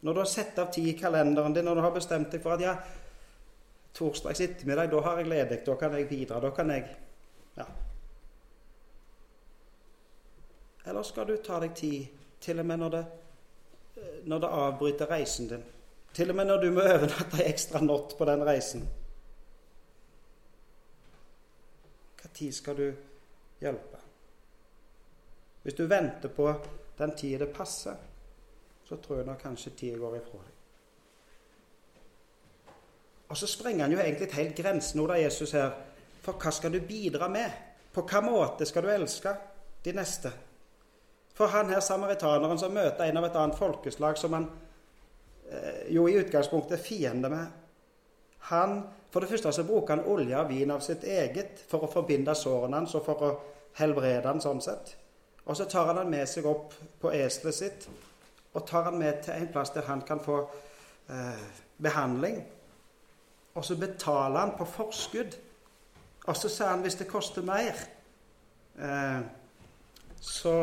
Når 0.00 0.12
du 0.12 0.20
har 0.20 0.30
sett 0.30 0.58
av 0.58 0.70
tid 0.72 0.88
i 0.88 0.98
kalenderen 0.98 1.54
din, 1.54 1.64
når 1.64 1.74
du 1.74 1.80
har 1.82 1.94
bestemt 1.94 2.30
deg 2.32 2.42
for 2.44 2.54
at 2.54 2.62
ja, 2.62 2.76
torsdags 3.96 4.40
ettermiddag, 4.40 4.90
da 4.92 5.00
har 5.00 5.18
jeg 5.18 5.28
ledig, 5.28 5.58
da 5.66 5.74
kan 5.80 5.96
jeg 5.96 6.08
bidra, 6.08 6.40
da 6.40 6.50
kan 6.54 6.70
jeg 6.70 6.86
Ja. 7.56 7.64
Eller 10.86 11.02
skal 11.02 11.26
du 11.26 11.36
ta 11.42 11.58
deg 11.60 11.72
tid 11.74 12.06
til 12.40 12.60
og 12.60 12.66
med 12.66 12.78
når 12.78 12.90
det, 12.90 13.06
når 14.24 14.38
det 14.38 14.50
avbryter 14.52 15.10
reisen 15.10 15.48
din? 15.48 15.64
Til 16.14 16.30
og 16.30 16.36
med 16.36 16.46
når 16.46 16.62
du 16.62 16.70
må 16.70 16.84
overnatte 16.94 17.40
ei 17.40 17.48
ekstra 17.50 17.80
natt 17.80 18.14
på 18.18 18.28
den 18.28 18.44
reisen? 18.46 18.84
Hva 22.20 22.25
tid 22.36 22.52
skal 22.54 22.76
du 22.76 22.86
hjelpe? 23.60 24.02
Hvis 25.62 25.74
du 25.74 25.86
venter 25.90 26.28
på 26.28 26.50
den 26.98 27.16
tida 27.16 27.44
det 27.44 27.54
passer, 27.54 27.96
så 28.86 28.96
tror 29.02 29.18
jeg 29.18 29.26
nok 29.26 29.40
kanskje 29.42 29.72
tida 29.76 29.98
går 29.98 30.20
ifra 30.20 30.38
deg. 30.42 30.52
Og 33.26 33.36
så 33.36 33.48
sprenger 33.50 33.84
han 33.84 33.92
jo 33.96 33.98
egentlig 33.98 34.28
helt 34.36 34.54
grensen 34.56 35.02
av 35.02 35.18
Jesus 35.18 35.52
her. 35.56 35.72
For 36.22 36.38
hva 36.38 36.52
skal 36.54 36.72
du 36.74 36.80
bidra 36.86 37.28
med? 37.28 37.50
På 37.92 38.04
hvilken 38.04 38.28
måte 38.28 38.66
skal 38.68 38.86
du 38.86 38.92
elske 38.92 39.32
de 39.82 39.94
neste? 39.96 40.30
For 41.34 41.50
han 41.52 41.72
her 41.72 41.82
samaritaneren 41.84 42.58
som 42.58 42.72
møter 42.72 43.08
en 43.08 43.18
av 43.18 43.26
et 43.26 43.36
annet 43.36 43.58
folkeslag 43.58 44.18
som 44.18 44.36
han 44.36 44.46
eh, 45.50 45.88
jo 45.92 46.06
i 46.08 46.16
utgangspunktet 46.20 46.78
er 46.78 46.84
fiende 46.84 47.32
med 47.32 47.46
han, 48.46 48.78
For 49.16 49.24
det 49.24 49.30
første 49.30 49.48
så 49.52 49.62
bruker 49.64 49.94
han 49.94 50.08
olje 50.12 50.36
og 50.36 50.50
vin 50.50 50.70
av 50.74 50.82
sitt 50.84 51.04
eget 51.08 51.62
for 51.70 51.86
å 51.86 51.88
forbinde 51.88 52.34
sårene 52.36 52.82
hans 52.82 52.98
og 52.98 53.04
for 53.06 53.22
å 53.24 53.30
helbrede 53.78 54.28
han 54.28 54.42
sånn 54.44 54.60
sett. 54.60 54.90
Og 55.48 55.56
så 55.56 55.64
tar 55.64 55.88
han 55.88 55.96
han 55.96 56.10
med 56.12 56.28
seg 56.28 56.44
opp 56.44 56.74
på 57.00 57.14
eselet 57.16 57.56
sitt 57.56 57.86
og 58.52 58.66
tar 58.68 58.90
han 58.90 58.98
med 59.00 59.22
til 59.24 59.38
en 59.38 59.48
plass 59.54 59.72
der 59.72 59.88
han 59.88 60.04
kan 60.04 60.20
få 60.20 60.36
eh, 61.08 61.48
behandling. 61.80 62.42
Og 63.56 63.64
så 63.64 63.78
betaler 63.80 64.42
han 64.42 64.54
på 64.60 64.68
forskudd. 64.74 65.40
Og 66.26 66.36
så 66.36 66.52
sa 66.52 66.74
han 66.74 66.84
hvis 66.84 67.00
det 67.00 67.08
koster 67.08 67.48
mer, 67.48 67.72
eh, 68.76 69.18
så, 70.20 70.56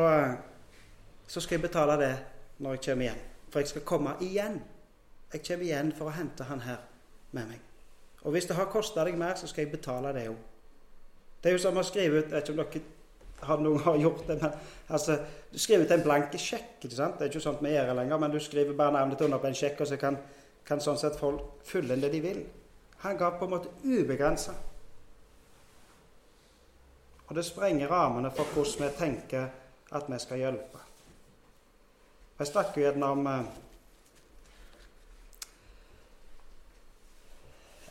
så, 1.26 1.40
skal 1.42 1.58
jeg 1.58 1.66
betale 1.72 1.98
det 2.06 2.16
når 2.62 2.78
jeg 2.78 2.86
kommer 2.92 3.10
igjen. 3.10 3.28
For 3.50 3.66
jeg 3.66 3.74
skal 3.74 3.90
komme 3.96 4.18
igjen. 4.22 4.62
Jeg 5.34 5.42
kommer 5.42 5.72
igjen 5.72 5.96
for 5.98 6.14
å 6.14 6.20
hente 6.22 6.54
han 6.54 6.68
her 6.70 6.90
med 7.32 7.48
meg. 7.56 7.70
Og 8.24 8.32
hvis 8.32 8.48
det 8.48 8.56
har 8.56 8.72
kosta 8.72 9.04
deg 9.04 9.18
mer, 9.20 9.36
så 9.36 9.48
skal 9.48 9.66
jeg 9.66 9.74
betale 9.74 10.14
det 10.16 10.28
òg. 10.32 10.42
Det 11.44 11.52
er 11.52 11.58
jo 11.58 11.64
som 11.64 11.78
å 11.78 11.84
skrive 11.84 12.22
ut 12.22 12.30
Jeg 12.32 12.32
vet 12.32 12.50
ikke 12.50 12.54
om 12.54 12.62
dere 12.64 12.84
har 13.44 13.60
noen 13.60 13.82
har 13.84 13.98
gjort 14.00 14.28
det, 14.28 14.38
men 14.40 14.52
altså, 14.88 15.18
du 15.52 15.58
skriver 15.60 15.84
ut 15.84 15.92
en 15.92 16.04
blank 16.04 16.36
sjekk. 16.40 16.78
ikke 16.80 16.96
sant? 16.96 17.18
Det 17.20 17.26
er 17.26 17.32
ikke 17.34 17.44
sånn 17.44 17.60
vi 17.60 17.74
gjør 17.74 17.96
lenger, 17.98 18.22
men 18.22 18.32
du 18.32 18.40
skriver 18.40 18.78
bare 18.78 18.96
navnet 18.96 19.22
under 19.26 19.42
på 19.44 19.50
en 19.50 19.58
sjekk, 19.58 19.82
og 19.84 19.90
så 19.90 19.98
kan, 20.00 20.18
kan 20.64 20.84
sånn 20.84 21.00
sett 21.02 21.18
folk 21.20 21.66
fylle 21.68 21.98
inn 21.98 22.06
det 22.06 22.14
de 22.14 22.22
vil. 22.24 22.40
Han 23.04 23.20
ga 23.20 23.34
på 23.36 23.50
en 23.50 23.52
måte 23.58 23.74
ubegrensa. 23.84 24.56
Og 27.28 27.36
det 27.36 27.44
sprenger 27.44 27.92
rammene 27.92 28.32
for 28.32 28.48
hvordan 28.56 28.86
vi 28.86 28.96
tenker 29.02 29.52
at 29.92 30.08
vi 30.08 30.20
skal 30.24 30.40
hjelpe. 30.40 30.80
Jeg 32.40 32.48
snakker 32.48 32.82
gjerne 32.82 33.12
om 33.12 33.28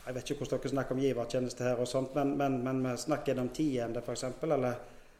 Jeg 0.05 0.15
vet 0.15 0.29
ikke 0.29 0.43
hvordan 0.43 0.59
dere 0.59 0.71
snakker 0.73 0.95
om 0.95 1.01
givertjeneste 1.01 1.63
her, 1.63 1.79
og 1.79 1.87
sånt, 1.87 2.15
men, 2.15 2.33
men, 2.37 2.57
men 2.63 2.81
vi 2.83 2.95
snakker 2.99 3.39
om 3.39 3.49
tiende, 3.55 4.01
f.eks. 4.03 4.25
Eller 4.43 4.73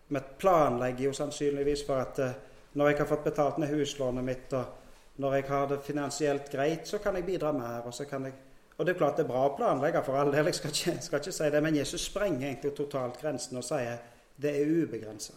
vi 0.07 0.23
planlegger 0.39 1.05
jo 1.05 1.13
sannsynligvis 1.15 1.85
for 1.87 2.03
at 2.03 2.19
eh, 2.19 2.39
når 2.73 2.89
jeg 2.89 2.99
har 2.99 3.11
fått 3.11 3.27
betalt 3.29 3.61
ned 3.61 3.71
huslånet 3.71 4.25
mitt, 4.27 4.55
og 4.57 5.21
når 5.23 5.37
jeg 5.37 5.47
har 5.47 5.69
det 5.69 5.83
finansielt 5.85 6.51
greit, 6.51 6.87
så 6.89 6.99
kan 6.99 7.15
jeg 7.15 7.25
bidra 7.25 7.53
mer. 7.55 7.85
og 7.85 7.93
så 7.93 8.05
kan 8.09 8.25
jeg 8.25 8.33
og 8.77 8.85
det 8.85 8.93
er 8.93 8.97
klart 8.97 9.17
det 9.17 9.23
er 9.27 9.29
bra 9.29 9.45
å 9.45 9.55
planlegge, 9.55 10.01
for 10.01 10.17
all 10.17 10.31
del, 10.33 10.47
jeg 10.49 10.57
skal 10.57 10.71
ikke, 10.73 10.93
skal 11.05 11.19
ikke 11.21 11.35
si 11.35 11.49
det, 11.53 11.59
men 11.61 11.75
Jesus 11.77 12.07
sprenger 12.09 12.47
egentlig 12.47 12.71
totalt 12.73 13.19
grensen 13.21 13.59
og 13.59 13.65
sier 13.67 13.99
det 14.41 14.53
er 14.57 14.71
ubegrensa. 14.81 15.35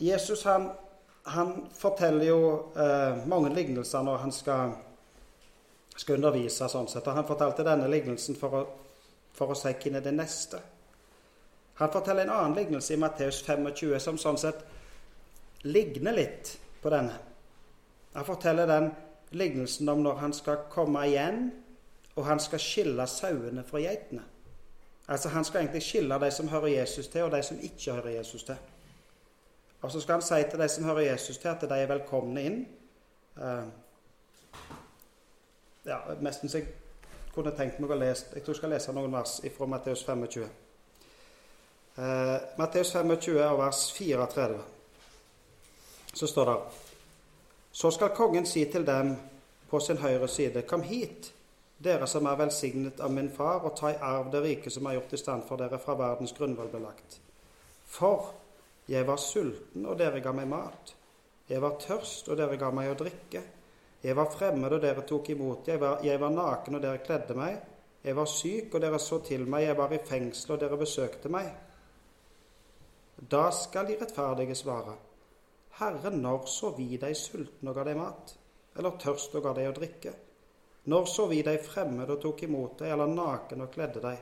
Jesus 0.00 0.46
han, 0.48 0.70
han, 1.22 1.66
forteller 1.74 2.24
jo 2.24 2.40
eh, 2.76 3.26
mange 3.28 3.52
lignelser 3.54 4.02
når 4.02 4.16
han 4.24 4.32
skal, 4.32 4.74
skal 5.96 6.18
undervise. 6.18 6.68
sånn 6.68 6.88
sett. 6.88 7.06
Og 7.06 7.16
han 7.16 7.28
fortalte 7.28 7.66
denne 7.66 7.88
lignelsen 7.90 8.38
for 8.38 8.56
å, 8.56 8.62
for 9.36 9.52
å 9.52 9.58
se 9.58 9.74
hvem 9.76 10.00
er 10.00 10.06
det 10.06 10.14
neste. 10.16 10.60
Han 11.80 11.92
forteller 11.92 12.26
en 12.26 12.34
annen 12.34 12.56
lignelse 12.58 12.94
i 12.94 13.00
Matteus 13.00 13.40
25 13.46 14.00
som 14.04 14.18
sånn 14.20 14.40
sett 14.40 14.64
ligner 15.64 16.16
litt 16.16 16.56
på 16.82 16.90
denne. 16.92 17.14
Han 18.12 18.26
forteller 18.26 18.68
den 18.68 18.90
lignelsen 19.30 19.88
om 19.88 20.02
når 20.02 20.18
han 20.20 20.34
skal 20.36 20.66
komme 20.72 21.06
igjen, 21.08 21.50
og 22.16 22.26
han 22.26 22.42
skal 22.42 22.60
skille 22.60 23.06
sauene 23.08 23.64
fra 23.64 23.80
geitene. 23.80 24.26
Altså 25.10 25.28
Han 25.28 25.44
skal 25.44 25.60
egentlig 25.60 25.82
skille 25.82 26.18
de 26.22 26.30
som 26.30 26.48
hører 26.48 26.68
Jesus 26.68 27.08
til, 27.08 27.22
og 27.22 27.32
de 27.32 27.42
som 27.42 27.58
ikke 27.62 27.92
hører 27.92 28.10
Jesus 28.10 28.44
til. 28.44 28.58
Og 29.80 29.92
så 29.92 30.00
skal 30.00 30.12
han 30.12 30.22
si 30.22 30.42
til 30.50 30.60
de 30.60 30.68
som 30.68 30.84
hører 30.84 31.00
Jesus 31.00 31.38
til, 31.38 31.48
at 31.48 31.60
de 31.60 31.74
er 31.74 31.88
velkomne 31.88 32.42
inn. 32.42 32.58
Uh, 33.36 33.68
ja, 35.86 35.98
Nesten 36.20 36.48
så 36.48 36.58
jeg 36.60 36.66
kunne 37.34 37.54
tenkt 37.56 37.78
meg 37.80 37.92
å 37.94 37.96
lese 37.96 38.34
Jeg 38.34 38.42
tror 38.42 38.52
jeg 38.52 38.58
skal 38.58 38.72
lese 38.74 38.92
noen 38.92 39.14
vers 39.14 39.38
fra 39.54 39.68
Matteus 39.70 40.02
25. 40.04 40.44
Uh, 41.96 42.36
Matteus 42.58 42.92
25 42.92 43.38
og 43.46 43.58
vers 43.62 43.86
34 43.96 44.60
så 46.14 46.26
står 46.26 46.50
det 46.50 46.56
Så 47.72 47.90
skal 47.90 48.14
kongen 48.14 48.46
si 48.46 48.64
til 48.64 48.86
dem 48.86 49.14
på 49.70 49.80
sin 49.80 49.98
høyre 49.98 50.28
side, 50.28 50.62
Kom 50.62 50.82
hit, 50.82 51.32
dere 51.78 52.06
som 52.06 52.26
er 52.26 52.36
velsignet 52.36 53.00
av 53.00 53.12
min 53.12 53.30
far, 53.30 53.62
og 53.64 53.76
ta 53.78 53.92
i 53.92 54.00
arv 54.00 54.32
det 54.32 54.42
rike 54.42 54.70
som 54.70 54.86
er 54.86 54.98
gjort 54.98 55.12
i 55.12 55.20
stand 55.20 55.46
for 55.48 55.56
dere 55.56 55.78
fra 55.78 55.94
verdens 55.94 56.34
grunnvoll 56.36 56.68
belagt. 56.68 57.20
For 57.86 58.32
jeg 58.90 59.06
var 59.06 59.20
sulten, 59.22 59.86
og 59.86 59.98
dere 59.98 60.20
ga 60.22 60.32
meg 60.34 60.48
mat. 60.50 60.94
Jeg 61.50 61.62
var 61.62 61.76
tørst, 61.82 62.28
og 62.28 62.38
dere 62.38 62.58
ga 62.58 62.70
meg 62.74 62.90
å 62.90 62.96
drikke. 62.98 63.42
Jeg 64.02 64.16
var 64.16 64.30
fremmed, 64.32 64.72
og 64.72 64.82
dere 64.82 65.04
tok 65.06 65.30
imot. 65.30 65.68
Jeg 65.70 65.78
var, 65.82 66.00
jeg 66.02 66.18
var 66.18 66.32
naken, 66.34 66.78
og 66.78 66.82
dere 66.82 67.02
kledde 67.04 67.36
meg. 67.38 67.60
Jeg 68.02 68.16
var 68.16 68.30
syk, 68.30 68.74
og 68.74 68.82
dere 68.82 68.98
så 69.02 69.20
til 69.26 69.44
meg. 69.46 69.68
Jeg 69.68 69.78
var 69.78 69.94
i 69.94 70.00
fengsel, 70.08 70.54
og 70.56 70.62
dere 70.62 70.78
besøkte 70.80 71.30
meg. 71.30 71.52
Da 73.30 73.44
skal 73.54 73.86
de 73.86 73.98
rettferdige 74.00 74.56
svare. 74.58 74.96
Herre, 75.78 76.10
når 76.10 76.48
så 76.50 76.72
vi 76.74 76.96
deg 76.98 77.14
sulten 77.16 77.70
og 77.70 77.76
ga 77.76 77.86
deg 77.86 77.98
mat, 78.00 78.34
eller 78.76 78.98
tørst 79.00 79.36
og 79.38 79.44
ga 79.46 79.54
deg 79.56 79.70
å 79.70 79.76
drikke? 79.76 80.16
Når 80.90 81.06
så 81.12 81.28
vi 81.30 81.42
deg 81.46 81.62
fremmed 81.62 82.10
og 82.10 82.20
tok 82.24 82.42
imot 82.48 82.80
deg, 82.80 82.90
eller 82.94 83.10
naken 83.12 83.62
og 83.66 83.72
kledde 83.74 84.02
deg? 84.02 84.18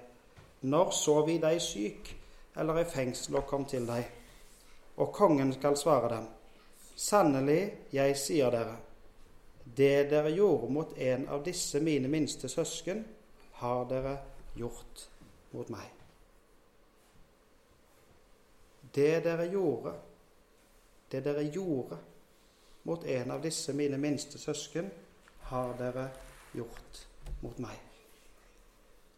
Når 0.69 0.93
så 0.93 1.21
vi 1.25 1.39
deg 1.41 1.63
syk 1.63 2.13
eller 2.59 2.83
i 2.83 2.89
fengsel 2.91 3.39
og 3.39 3.47
kom 3.47 3.65
til 3.71 3.87
deg? 3.87 4.18
Og 4.99 5.13
kongen 5.15 5.53
skal 5.55 5.77
svare 5.79 6.11
dem, 6.11 6.27
sannelig, 6.99 7.61
jeg 7.95 8.17
sier 8.19 8.51
dere, 8.51 8.75
det 9.79 10.09
dere 10.11 10.33
gjorde 10.35 10.73
mot 10.75 10.97
en 10.99 11.29
av 11.31 11.45
disse 11.47 11.81
mine 11.85 12.11
minste 12.11 12.51
søsken, 12.51 13.05
har 13.61 13.87
dere 13.91 14.17
gjort 14.59 15.07
mot 15.55 15.71
meg. 15.71 15.95
Det 18.95 19.15
dere 19.23 19.47
gjorde 19.53 19.95
det 21.09 21.21
dere 21.25 21.43
gjorde 21.43 21.97
mot 22.83 23.05
en 23.05 23.31
av 23.31 23.43
disse 23.43 23.73
mine 23.73 23.97
minste 23.99 24.39
søsken, 24.39 24.91
har 25.49 25.75
dere 25.79 26.09
gjort 26.53 27.05
mot 27.41 27.59
meg. 27.65 27.77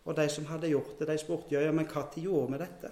Og 0.07 0.15
de 0.17 0.27
som 0.31 0.47
hadde 0.47 0.71
gjort 0.71 0.99
det, 0.99 1.09
de 1.11 1.19
spurte 1.19 1.55
ja, 1.55 1.73
men 1.75 1.89
hva 1.91 2.05
de 2.15 2.23
gjorde 2.25 2.55
med 2.55 2.63
dette? 2.63 2.91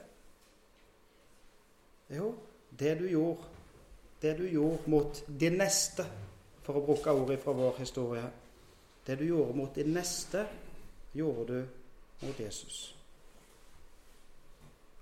Jo, 2.18 2.32
det 2.70 2.98
du 2.98 3.08
gjorde, 3.10 3.44
det 4.22 4.36
du 4.38 4.48
gjorde 4.48 4.90
mot 4.90 5.22
de 5.40 5.50
neste, 5.50 6.06
for 6.62 6.76
å 6.76 6.84
bruke 6.84 7.12
ordet 7.16 7.38
fra 7.40 7.54
vår 7.56 7.78
historie 7.80 8.26
Det 9.06 9.16
du 9.16 9.24
gjorde 9.24 9.56
mot 9.56 9.74
de 9.74 9.84
neste, 9.88 10.42
gjorde 11.16 11.46
du 11.46 12.26
mot 12.26 12.40
Jesus. 12.40 12.94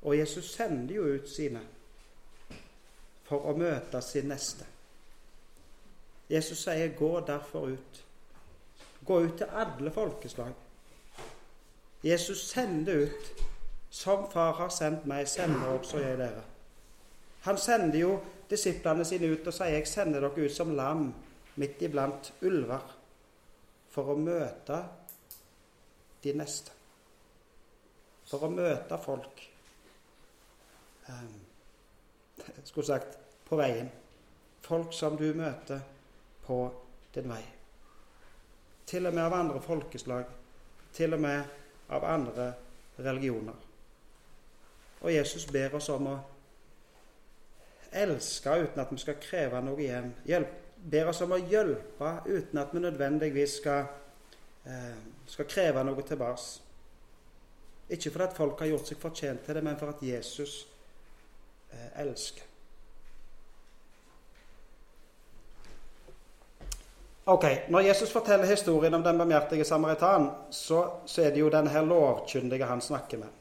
Og 0.02 0.18
Jesus 0.18 0.52
sender 0.54 0.94
jo 0.94 1.08
ut 1.16 1.30
sine 1.30 1.60
for 3.26 3.48
å 3.50 3.56
møte 3.58 3.98
sin 4.02 4.28
neste. 4.30 4.64
Jesus 6.30 6.62
sier 6.62 6.88
'gå 6.88 7.20
derfor 7.26 7.66
ut'. 7.66 8.04
Gå 9.04 9.20
ut 9.20 9.36
til 9.38 9.46
alle 9.52 9.90
folkeslag. 9.90 10.52
Jesus 12.02 12.38
sender 12.38 12.94
ut. 12.94 13.42
Som 13.90 14.30
far 14.30 14.52
har 14.52 14.68
sendt 14.68 15.06
meg, 15.06 15.28
sender 15.28 15.66
også 15.66 15.98
jeg 15.98 16.18
dere. 16.18 16.42
Han 17.46 17.58
sender 17.58 17.98
jo 17.98 18.18
disiplene 18.50 19.04
sine 19.06 19.30
ut 19.30 19.46
og 19.46 19.54
sier 19.54 19.66
'Jeg 19.76 19.86
sender 19.86 20.20
dere 20.20 20.46
ut 20.46 20.52
som 20.52 20.74
lam 20.76 21.14
midt 21.56 21.82
iblant 21.82 22.32
ulver' 22.42 22.94
for 23.90 24.12
å 24.12 24.16
møte 24.18 24.84
de 26.24 26.32
neste. 26.32 26.72
for 28.26 28.42
å 28.42 28.50
møte 28.50 28.98
folk 28.98 29.42
Jeg 31.08 32.64
Skulle 32.64 32.86
sagt 32.86 33.18
på 33.48 33.56
veien. 33.56 33.90
Folk 34.60 34.92
som 34.92 35.16
du 35.16 35.34
møter 35.34 35.80
på 36.46 36.74
din 37.14 37.28
vei. 37.28 37.42
Til 38.86 39.06
og 39.06 39.14
med 39.14 39.22
av 39.22 39.32
andre 39.32 39.60
folkeslag. 39.60 40.24
Til 40.92 41.14
og 41.14 41.20
med 41.20 41.44
av 41.88 42.04
andre 42.04 42.54
religioner. 42.98 43.54
Og 45.00 45.14
Jesus 45.14 45.46
ber 45.46 45.74
oss 45.74 45.88
om 45.88 46.06
å 46.06 46.18
elske 48.02 48.54
uten 48.62 48.82
at 48.82 48.92
vi 48.92 49.00
skal 49.00 49.18
kreve 49.20 49.60
noe 49.64 49.80
igjen. 49.82 50.12
Hjelp, 50.28 50.54
ber 50.76 51.10
oss 51.10 51.22
om 51.24 51.34
å 51.34 51.40
hjelpe 51.40 52.12
uten 52.26 52.60
at 52.62 52.74
vi 52.74 52.82
nødvendigvis 52.84 53.58
skal, 53.60 53.88
eh, 54.66 54.98
skal 55.26 55.48
kreve 55.50 55.84
noe 55.84 56.02
tilbake. 56.02 56.62
Ikke 57.88 58.10
fordi 58.10 58.24
at 58.24 58.36
folk 58.36 58.60
har 58.60 58.72
gjort 58.72 58.88
seg 58.90 58.98
fortjent 58.98 59.44
til 59.46 59.54
det, 59.54 59.64
men 59.64 59.78
for 59.78 59.94
at 59.94 60.02
Jesus 60.02 60.66
eh, 61.72 62.02
elsker. 62.02 62.42
Ok, 67.26 67.44
Når 67.68 67.80
Jesus 67.80 68.12
forteller 68.12 68.46
historien 68.46 68.94
om 68.94 69.02
den 69.02 69.18
barmhjertige 69.18 69.64
samaritan, 69.64 70.30
så, 70.50 70.90
så, 71.06 71.22
er 71.22 71.30
det 71.34 71.40
jo 71.40 71.48
denne 71.50 71.70
her 71.70 71.82
lovkyndige 71.82 72.64
han 72.64 72.80
snakker 72.80 73.18
med. 73.18 73.32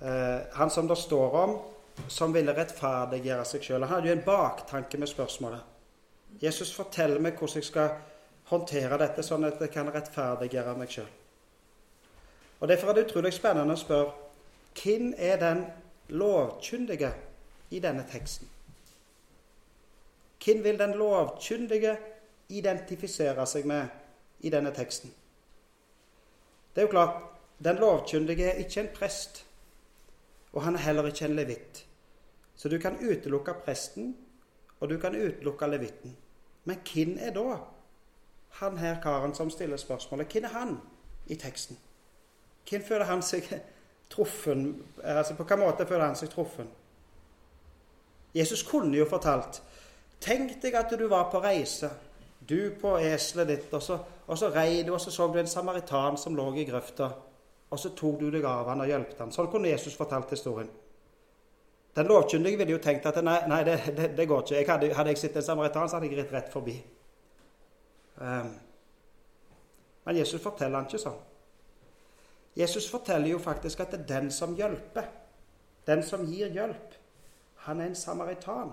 Eh, 0.00 0.40
han 0.54 0.70
som 0.70 0.86
det 0.88 0.98
står 0.98 1.34
om, 1.34 1.56
som 2.06 2.32
ville 2.32 2.54
rettferdiggjøre 2.56 3.44
seg 3.48 3.64
sjøl. 3.64 3.82
Han 3.82 3.96
hadde 3.96 4.10
jo 4.10 4.16
en 4.16 4.24
baktanke 4.26 4.98
med 4.98 5.10
spørsmålet. 5.10 5.60
Jesus 6.42 6.72
forteller 6.74 7.20
meg 7.20 7.38
hvordan 7.38 7.58
jeg 7.58 7.68
skal 7.68 7.96
håndtere 8.48 8.98
dette, 9.00 9.24
sånn 9.24 9.46
at 9.48 9.60
jeg 9.60 9.72
kan 9.74 9.90
rettferdiggjøre 9.92 10.76
meg 10.78 10.92
sjøl. 10.92 11.08
Og 12.60 12.68
Derfor 12.68 12.90
er 12.90 12.98
det 12.98 13.06
utrolig 13.08 13.32
spennende 13.34 13.74
å 13.74 13.80
spørre 13.80 14.14
hvem 14.78 15.12
er 15.18 15.40
den 15.40 15.64
lovkyndige 16.08 17.10
i 17.70 17.80
denne 17.82 18.04
teksten? 18.10 18.48
Hvem 20.44 20.62
vil 20.64 20.78
den 20.78 20.94
lovkyndige 20.98 21.96
identifisere 22.48 23.46
seg 23.46 23.66
med 23.66 23.88
i 24.40 24.50
denne 24.50 24.70
teksten? 24.74 25.10
Det 26.74 26.82
er 26.82 26.86
jo 26.86 26.94
klart, 26.94 27.18
den 27.64 27.76
lovkyndige 27.82 28.52
er 28.52 28.62
ikke 28.62 28.80
en 28.80 28.94
prest, 28.94 29.44
og 30.52 30.62
han 30.62 30.78
er 30.78 30.86
heller 30.86 31.10
ikke 31.10 31.26
en 31.26 31.36
levitt. 31.36 31.87
Så 32.58 32.68
du 32.68 32.78
kan 32.82 32.98
utelukke 32.98 33.54
presten, 33.64 34.16
og 34.80 34.90
du 34.90 34.98
kan 34.98 35.14
utelukke 35.14 35.66
levitten. 35.66 36.16
Men 36.64 36.80
hvem 36.92 37.16
er 37.20 37.30
da 37.30 37.60
han 38.58 38.78
her 38.78 39.00
karen 39.02 39.34
som 39.34 39.50
stiller 39.50 39.76
spørsmålet? 39.76 40.26
Hvem 40.32 40.44
er 40.44 40.48
han 40.48 40.80
i 41.26 41.34
teksten? 41.34 41.78
Hvem 42.70 42.82
føler 42.84 43.04
han 43.04 43.22
seg 43.22 43.46
truffen 44.10 44.82
Altså 45.04 45.34
på 45.36 45.44
hvilken 45.44 45.60
måte 45.60 45.86
føler 45.86 46.04
han 46.04 46.16
seg 46.16 46.30
truffen? 46.32 46.68
Jesus 48.34 48.62
kunne 48.62 48.96
jo 48.96 49.06
fortalt 49.08 49.62
Tenk 50.20 50.58
deg 50.62 50.74
at 50.74 50.90
du 50.98 51.06
var 51.06 51.28
på 51.30 51.38
reise, 51.38 51.90
du 52.48 52.72
på 52.80 52.96
eselet 52.98 53.48
ditt, 53.48 53.74
og 53.74 53.82
så, 53.82 53.98
og 54.26 54.38
så 54.38 54.48
rei 54.50 54.82
du, 54.82 54.90
og 54.92 55.00
så 55.00 55.12
så 55.14 55.28
du 55.30 55.38
en 55.38 55.46
samaritan 55.46 56.18
som 56.18 56.34
lå 56.34 56.48
i 56.58 56.64
grøfta, 56.66 57.06
og 57.70 57.78
så 57.78 57.92
tok 57.94 58.18
du 58.20 58.26
deg 58.34 58.42
av 58.44 58.66
han 58.72 58.82
og 58.82 58.90
hjalp 58.90 59.12
han. 59.20 59.30
Sånn 59.30 59.46
kunne 59.52 59.70
Jesus 59.70 59.94
fortalt 59.94 60.34
historien. 60.34 60.72
Den 61.98 62.06
lovkyndige 62.06 62.58
ville 62.60 62.76
jo 62.76 62.78
tenkt 62.78 63.06
at 63.10 63.16
nei, 63.26 63.40
nei 63.50 63.64
det, 63.66 63.80
det, 63.96 64.12
det, 64.16 64.26
går 64.30 64.44
ikke. 64.44 64.54
Jeg 64.54 64.66
hadde, 64.68 64.88
hadde, 64.94 65.10
jeg 65.10 65.18
sett 65.18 65.36
en 65.40 65.42
samaritan, 65.42 65.88
så 65.88 65.98
hadde 65.98 66.06
jeg 66.06 66.20
ridd 66.20 66.34
rett 66.36 66.52
forbi. 66.52 66.74
Um, 68.22 68.52
men 70.04 70.20
Jesus 70.20 70.42
forteller 70.42 70.78
han 70.78 70.86
ikke 70.86 71.00
sånn. 71.02 71.16
Jesus 72.60 72.86
forteller 72.90 73.32
jo 73.32 73.40
faktisk 73.42 73.82
at 73.82 73.96
det 73.96 74.00
er 74.04 74.06
den 74.12 74.30
som 74.30 74.54
hjelper, 74.54 75.10
den 75.90 76.06
som 76.06 76.22
gir 76.30 76.54
hjelp, 76.54 76.94
han 77.66 77.82
er 77.82 77.90
en 77.90 77.98
samaritan. 77.98 78.72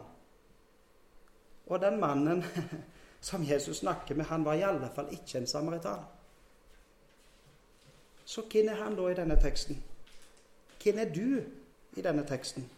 Og 1.66 1.82
den 1.82 1.98
mannen 2.00 2.46
som 3.34 3.42
Jesus 3.44 3.82
snakker 3.82 4.22
med, 4.22 4.30
han 4.30 4.46
var 4.46 4.62
i 4.62 4.66
alle 4.70 4.94
fall 4.94 5.10
ikke 5.10 5.42
en 5.42 5.50
samaritan. 5.50 6.06
Så 8.26 8.46
hvem 8.52 8.70
er 8.70 8.86
han 8.86 9.02
da 9.02 9.10
i 9.10 9.18
denne 9.18 9.42
teksten? 9.42 9.82
Hvem 10.78 11.02
er 11.02 11.10
du 11.10 11.40
i 11.98 12.06
denne 12.06 12.22
teksten? 12.30 12.70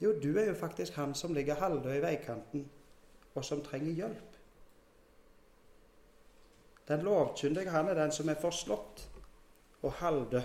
Jo, 0.00 0.12
du 0.22 0.38
er 0.38 0.46
jo 0.48 0.54
faktisk 0.54 0.94
han 0.96 1.14
som 1.14 1.34
ligger 1.34 1.54
halvdød 1.54 1.94
i 1.94 2.02
veikanten, 2.02 2.70
og 3.34 3.44
som 3.44 3.64
trenger 3.64 3.92
hjelp. 3.92 4.36
Den 6.88 7.02
lovkyndige, 7.02 7.70
han 7.70 7.88
er 7.88 7.94
den 7.94 8.12
som 8.12 8.28
er 8.28 8.40
forslått 8.40 9.08
og 9.82 9.92
halvdød. 9.92 10.42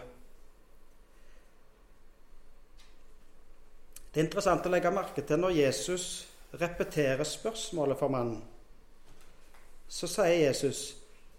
Det 4.14 4.22
er 4.22 4.26
interessant 4.26 4.68
å 4.68 4.72
legge 4.72 4.92
merke 4.96 5.24
til 5.28 5.40
når 5.42 5.58
Jesus 5.58 6.04
repeterer 6.56 7.24
spørsmålet 7.28 8.00
for 8.00 8.14
mannen. 8.14 8.44
Så 9.88 10.08
sier 10.08 10.48
Jesus 10.48 10.86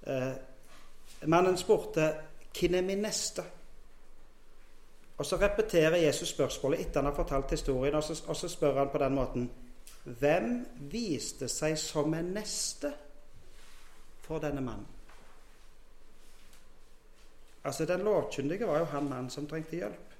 eh, 0.07 0.33
Mannen 1.27 1.57
spurte 1.57 2.15
'Hvem 2.53 2.75
er 2.75 2.83
min 2.83 3.03
neste?' 3.03 3.56
Og 5.17 5.27
så 5.27 5.37
repeterer 5.37 5.97
Jesus 5.97 6.29
spørsmålet 6.29 6.81
etter 6.81 7.01
han 7.01 7.11
har 7.11 7.17
fortalt 7.17 7.51
historien, 7.51 7.95
og 7.95 8.05
så, 8.05 8.25
og 8.29 8.37
så 8.37 8.49
spør 8.49 8.79
han 8.79 8.93
på 8.93 8.99
den 8.99 9.15
måten 9.15 9.51
Hvem 10.05 10.67
viste 10.91 11.49
seg 11.51 11.79
som 11.79 12.15
en 12.15 12.29
neste 12.37 12.93
for 14.23 14.39
denne 14.39 14.61
mannen? 14.61 14.87
Altså, 17.65 17.85
Den 17.85 18.05
lovkyndige 18.07 18.67
var 18.67 18.79
jo 18.79 18.85
han 18.85 19.09
mannen 19.09 19.31
som 19.31 19.47
trengte 19.47 19.77
hjelp. 19.77 20.13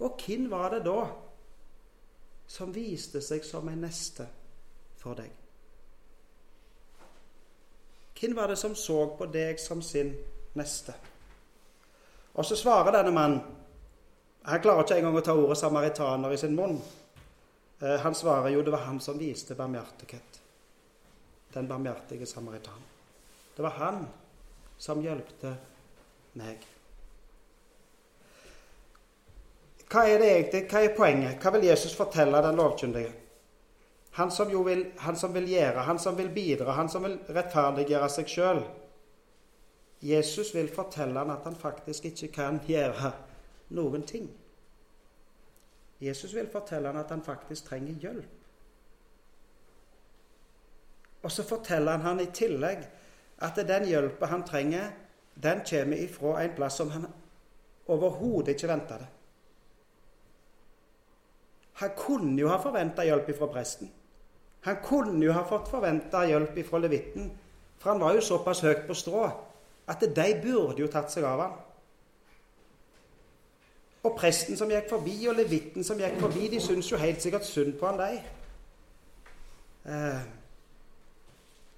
Og 0.00 0.20
hvem 0.26 0.50
var 0.50 0.70
det 0.70 0.84
da 0.84 1.02
som 2.48 2.74
viste 2.74 3.20
seg 3.20 3.44
som 3.44 3.68
en 3.68 3.84
neste 3.84 4.24
for 4.96 5.18
deg? 5.18 5.28
Hvem 8.16 8.36
var 8.36 8.48
det 8.48 8.58
som 8.58 8.74
så 8.74 9.02
på 9.18 9.28
deg 9.28 9.60
som 9.60 9.82
sin 9.82 10.14
neste? 10.56 10.94
Og 12.34 12.44
så 12.44 12.56
svarer 12.56 12.96
denne 12.96 13.12
mannen 13.12 13.65
han 14.46 14.62
klarer 14.62 14.84
ikke 14.84 15.00
engang 15.00 15.18
å 15.18 15.24
ta 15.26 15.34
ordet 15.34 15.58
samaritaner 15.58 16.32
i 16.34 16.38
sin 16.38 16.54
munn. 16.54 16.76
Eh, 17.80 17.96
han 18.02 18.14
svarer 18.14 18.54
jo 18.54 18.62
det 18.62 18.70
var 18.70 18.86
han 18.86 19.00
som 19.02 19.18
viste 19.18 19.56
barmhjertighet. 19.58 20.40
Den 21.52 21.68
barmhjertige 21.68 22.26
samaritan. 22.26 22.78
Det 23.56 23.62
var 23.62 23.74
han 23.80 24.06
som 24.78 25.02
hjelpte 25.02 25.54
meg. 26.38 26.62
Hva 29.86 30.02
er 30.06 30.18
det 30.18 30.30
egentlig, 30.30 30.64
hva 30.70 30.82
er 30.82 30.96
poenget? 30.96 31.38
Hva 31.42 31.54
vil 31.54 31.68
Jesus 31.68 31.94
fortelle 31.96 32.42
den 32.42 32.58
lovkyndige? 32.58 33.12
Han 34.16 34.30
som, 34.30 34.48
vil, 34.64 34.86
han 35.04 35.16
som 35.16 35.34
vil 35.34 35.50
gjøre, 35.50 35.84
han 35.84 35.98
som 36.00 36.16
vil 36.16 36.30
bidra, 36.32 36.72
han 36.72 36.88
som 36.88 37.04
vil 37.04 37.18
rettferdiggjøre 37.28 38.08
seg 38.14 38.30
sjøl. 38.32 38.62
Jesus 40.06 40.54
vil 40.54 40.70
fortelle 40.72 41.18
han 41.18 41.34
at 41.34 41.44
han 41.44 41.56
faktisk 41.58 42.08
ikke 42.08 42.30
kan 42.32 42.60
gjøre 42.66 43.12
noen 43.68 44.02
ting. 44.06 44.28
Jesus 46.00 46.34
vil 46.34 46.48
fortelle 46.52 46.88
han 46.88 47.00
at 47.00 47.10
han 47.10 47.24
faktisk 47.24 47.70
trenger 47.70 48.00
hjelp. 48.00 48.32
Og 51.22 51.32
så 51.32 51.42
forteller 51.42 51.96
han 51.96 52.00
han 52.06 52.20
i 52.22 52.30
tillegg 52.30 52.84
at 53.42 53.58
den 53.68 53.88
hjelpa 53.88 54.28
han 54.30 54.44
trenger, 54.46 54.92
den 55.34 55.60
kommer 55.70 55.96
ifra 55.96 56.42
en 56.42 56.54
plass 56.56 56.76
som 56.78 56.90
han 56.90 57.06
overhodet 57.86 58.54
ikke 58.54 58.68
venta 58.68 58.98
det. 59.00 59.08
Han 61.80 61.90
kunne 61.96 62.40
jo 62.40 62.48
ha 62.48 62.56
forventa 62.62 63.04
hjelp 63.04 63.28
ifra 63.28 63.48
presten. 63.52 63.90
Han 64.64 64.78
kunne 64.82 65.24
jo 65.24 65.34
ha 65.36 65.44
fått 65.44 65.68
forventa 65.68 66.24
hjelp 66.26 66.56
ifra 66.58 66.78
levitten, 66.78 67.28
for 67.78 67.92
han 67.92 68.00
var 68.00 68.16
jo 68.16 68.24
såpass 68.24 68.62
høyt 68.64 68.86
på 68.88 68.96
strå 68.96 69.26
at 69.86 70.00
de 70.00 70.30
burde 70.42 70.80
jo 70.82 70.88
tatt 70.90 71.12
seg 71.12 71.26
av 71.28 71.42
han. 71.44 71.58
Og 74.06 74.14
presten 74.14 74.58
som 74.58 74.70
gikk 74.70 74.88
forbi, 74.90 75.16
og 75.26 75.34
levitten 75.34 75.84
som 75.84 75.98
gikk 75.98 76.20
forbi, 76.20 76.46
de 76.52 76.60
syntes 76.62 76.90
jo 76.92 77.00
helt 77.00 77.22
sikkert 77.22 77.46
synd 77.48 77.74
på 77.80 77.88
han, 77.88 77.98
de. 77.98 78.20
Eh, 79.90 80.20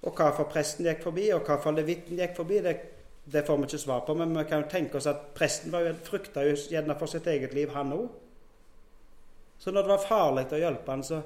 og 0.05 0.21
for 0.37 0.47
presten 0.51 0.85
gikk 0.85 1.01
forbi, 1.03 1.27
og 1.33 1.43
hva 1.47 1.57
for 1.63 1.75
levitten 1.75 2.19
gikk 2.19 2.37
forbi, 2.37 2.61
det, 2.63 2.75
det, 3.25 3.43
får 3.47 3.57
vi 3.57 3.69
ikke 3.69 3.81
svar 3.81 4.05
på. 4.05 4.15
Men 4.19 4.37
vi 4.37 4.45
kan 4.49 4.63
jo 4.63 4.69
tenke 4.71 4.99
oss 4.99 5.09
at 5.09 5.31
presten 5.35 5.73
var 5.73 5.87
jo, 5.87 5.95
frykta 6.05 6.45
jo 6.45 6.55
gjerne 6.69 6.97
for 6.99 7.11
sitt 7.11 7.27
eget 7.27 7.55
liv, 7.57 7.73
han 7.73 7.95
òg. 7.97 8.07
Så 9.59 9.73
når 9.75 9.83
det 9.83 9.91
var 9.91 10.05
farlig 10.05 10.45
å 10.55 10.61
hjelpe 10.61 10.93
han, 10.93 11.03
så, 11.03 11.19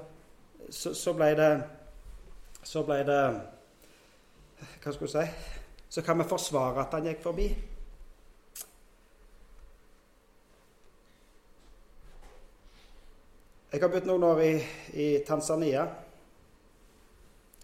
så, 0.70 0.94
så 0.96 1.12
ble 1.14 1.28
det 1.38 1.50
Så 2.64 2.80
ble 2.82 2.96
det 3.06 3.18
Hva 4.82 4.94
skal 4.94 5.04
vi 5.04 5.10
si 5.12 5.24
Så 5.92 6.02
kan 6.02 6.18
vi 6.18 6.26
forsvare 6.26 6.82
at 6.82 6.96
han 6.96 7.06
gikk 7.06 7.20
forbi. 7.22 7.46
Jeg 13.74 13.80
har 13.82 13.90
bodd 13.90 14.04
noen 14.06 14.22
år 14.22 14.38
i, 14.38 14.50
i, 15.02 15.04
Tanzania. 15.26 15.80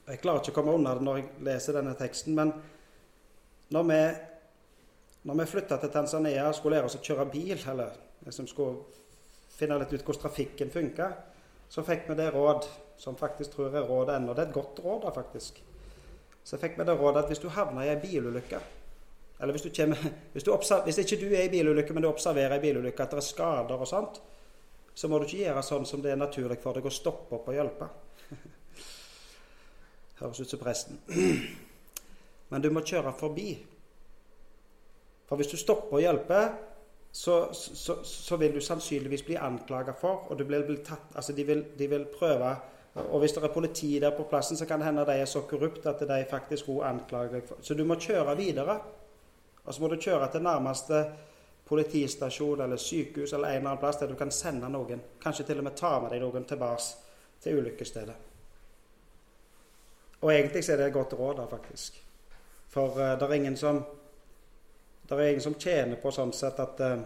Jeg 0.09 0.19
klarer 0.19 0.41
ikke 0.43 0.51
å 0.51 0.57
komme 0.57 0.73
unna 0.75 0.97
det 0.99 1.05
når 1.07 1.21
jeg 1.21 1.27
leser 1.47 1.77
denne 1.79 1.93
teksten, 1.95 2.35
men 2.35 2.51
når 3.71 3.87
vi 3.93 4.01
Når 5.23 5.35
vi 5.37 5.45
flytta 5.47 5.77
til 5.77 5.91
Tanzania 5.93 6.49
og 6.49 6.55
skulle 6.57 6.79
lære 6.79 6.89
oss 6.89 6.97
å 6.97 7.03
kjøre 7.05 7.27
bil, 7.29 7.59
eller 7.69 7.93
liksom 8.25 8.47
skulle 8.49 8.81
finne 9.53 9.77
litt 9.79 9.93
ut 9.93 10.01
hvordan 10.01 10.23
trafikken 10.23 10.71
funka, 10.73 11.09
så 11.69 11.85
fikk 11.85 12.09
vi 12.09 12.17
det 12.17 12.31
råd, 12.33 12.67
som 12.97 13.19
faktisk 13.21 13.53
tror 13.53 13.69
jeg 13.69 13.83
er 13.83 13.87
råd 13.87 14.15
ennå. 14.15 14.35
Det 14.35 14.47
er 14.47 14.49
et 14.49 14.55
godt 14.57 14.81
råd, 14.81 15.03
da, 15.05 15.13
faktisk. 15.13 15.61
Så 16.43 16.59
fikk 16.59 16.81
vi 16.81 16.89
det 16.89 16.97
rådet 16.97 17.23
at 17.23 17.29
hvis 17.29 17.45
du 17.45 17.51
havner 17.53 17.85
i 17.85 17.93
ei 17.93 18.01
bilulykke 18.01 18.61
Eller 19.41 19.53
hvis, 19.53 19.63
du 19.63 19.71
kommer, 19.77 20.11
hvis, 20.33 20.43
du 20.43 20.57
hvis 20.57 20.99
ikke 21.05 21.21
du 21.21 21.29
er 21.29 21.45
i 21.45 21.55
bilulykke, 21.55 21.95
men 21.95 22.03
du 22.03 22.09
observerer 22.09 22.57
ei 22.57 22.65
bilulykke, 22.65 23.03
at 23.03 23.11
det 23.15 23.21
er 23.21 23.29
skader 23.29 23.77
og 23.77 23.89
sånt, 23.89 24.23
så 25.01 25.09
må 25.09 25.17
du 25.17 25.25
ikke 25.25 25.47
gjøre 25.47 25.65
sånn 25.65 25.87
som 25.89 26.03
det 26.05 26.11
er 26.13 26.19
naturlig 26.21 26.59
for 26.61 26.77
deg 26.77 26.85
å 26.85 26.93
stoppe 26.93 27.39
opp 27.39 27.47
og 27.49 27.55
hjelpe. 27.57 27.87
Høres 30.21 30.43
ut 30.43 30.51
som 30.53 30.61
presten. 30.61 30.99
Men 32.53 32.61
du 32.61 32.69
må 32.75 32.83
kjøre 32.85 33.15
forbi. 33.17 33.55
For 35.31 35.41
hvis 35.41 35.53
du 35.55 35.57
stopper 35.57 35.97
og 35.97 36.05
hjelper, 36.05 36.51
så, 37.13 37.39
så, 37.57 37.97
så, 38.05 38.37
vil 38.39 38.53
du 38.55 38.61
sannsynligvis 38.61 39.25
bli 39.27 39.39
anklaga 39.41 39.95
for, 39.99 40.29
og 40.31 40.45
tatt, 40.85 41.09
altså 41.15 41.33
de, 41.35 41.47
vil, 41.49 41.65
de, 41.79 41.89
vil, 41.91 42.05
prøve 42.13 42.53
Og 43.01 43.19
hvis 43.23 43.33
det 43.33 43.43
er 43.43 43.55
politi 43.55 43.99
der 44.03 44.13
på 44.15 44.29
plassen, 44.29 44.57
så 44.57 44.67
kan 44.67 44.83
det 44.83 44.91
hende 44.91 45.07
de 45.07 45.17
er 45.23 45.31
så 45.31 45.41
korrupte 45.49 45.89
at 45.89 46.05
de 46.05 46.25
faktisk 46.31 46.69
også 46.69 46.87
anklager 46.91 47.39
deg 47.39 47.49
for 47.49 47.57
Så 47.63 47.75
du 47.75 47.85
må 47.85 47.97
kjøre 47.97 48.37
videre. 48.37 48.77
Og 49.65 49.75
så 49.75 49.81
må 49.81 49.89
du 49.89 49.97
kjøre 49.97 50.29
til 50.31 50.43
nærmeste 50.43 51.05
politistasjon 51.71 52.61
eller 52.61 52.77
sykehus 52.77 53.33
eller 53.33 53.49
en 53.49 53.57
eller 53.57 53.69
annen 53.69 53.79
plass 53.79 53.99
der 54.01 54.11
du 54.11 54.17
kan 54.19 54.33
sende 54.35 54.69
noen. 54.69 55.03
Kanskje 55.23 55.47
til 55.47 55.61
og 55.63 55.69
med 55.69 55.77
ta 55.79 55.93
med 56.03 56.11
deg 56.11 56.25
noen 56.25 56.47
tilbake 56.51 56.89
til 57.41 57.61
ulykkesstedet. 57.61 58.17
Og 60.21 60.33
egentlig 60.33 60.65
så 60.67 60.75
er 60.75 60.83
det 60.83 60.89
et 60.91 60.97
godt 60.99 61.15
råd, 61.15 61.37
da, 61.39 61.47
faktisk. 61.49 62.03
For 62.75 62.99
uh, 62.99 63.15
det 63.19 63.29
er 63.29 63.37
ingen 63.39 63.57
som 63.57 63.81
det 65.09 65.17
er 65.17 65.31
ingen 65.31 65.43
som 65.43 65.55
tjener 65.59 65.99
på 66.03 66.11
sånn 66.15 66.35
sett 66.35 66.59
at 66.63 66.83
uh, 66.83 67.01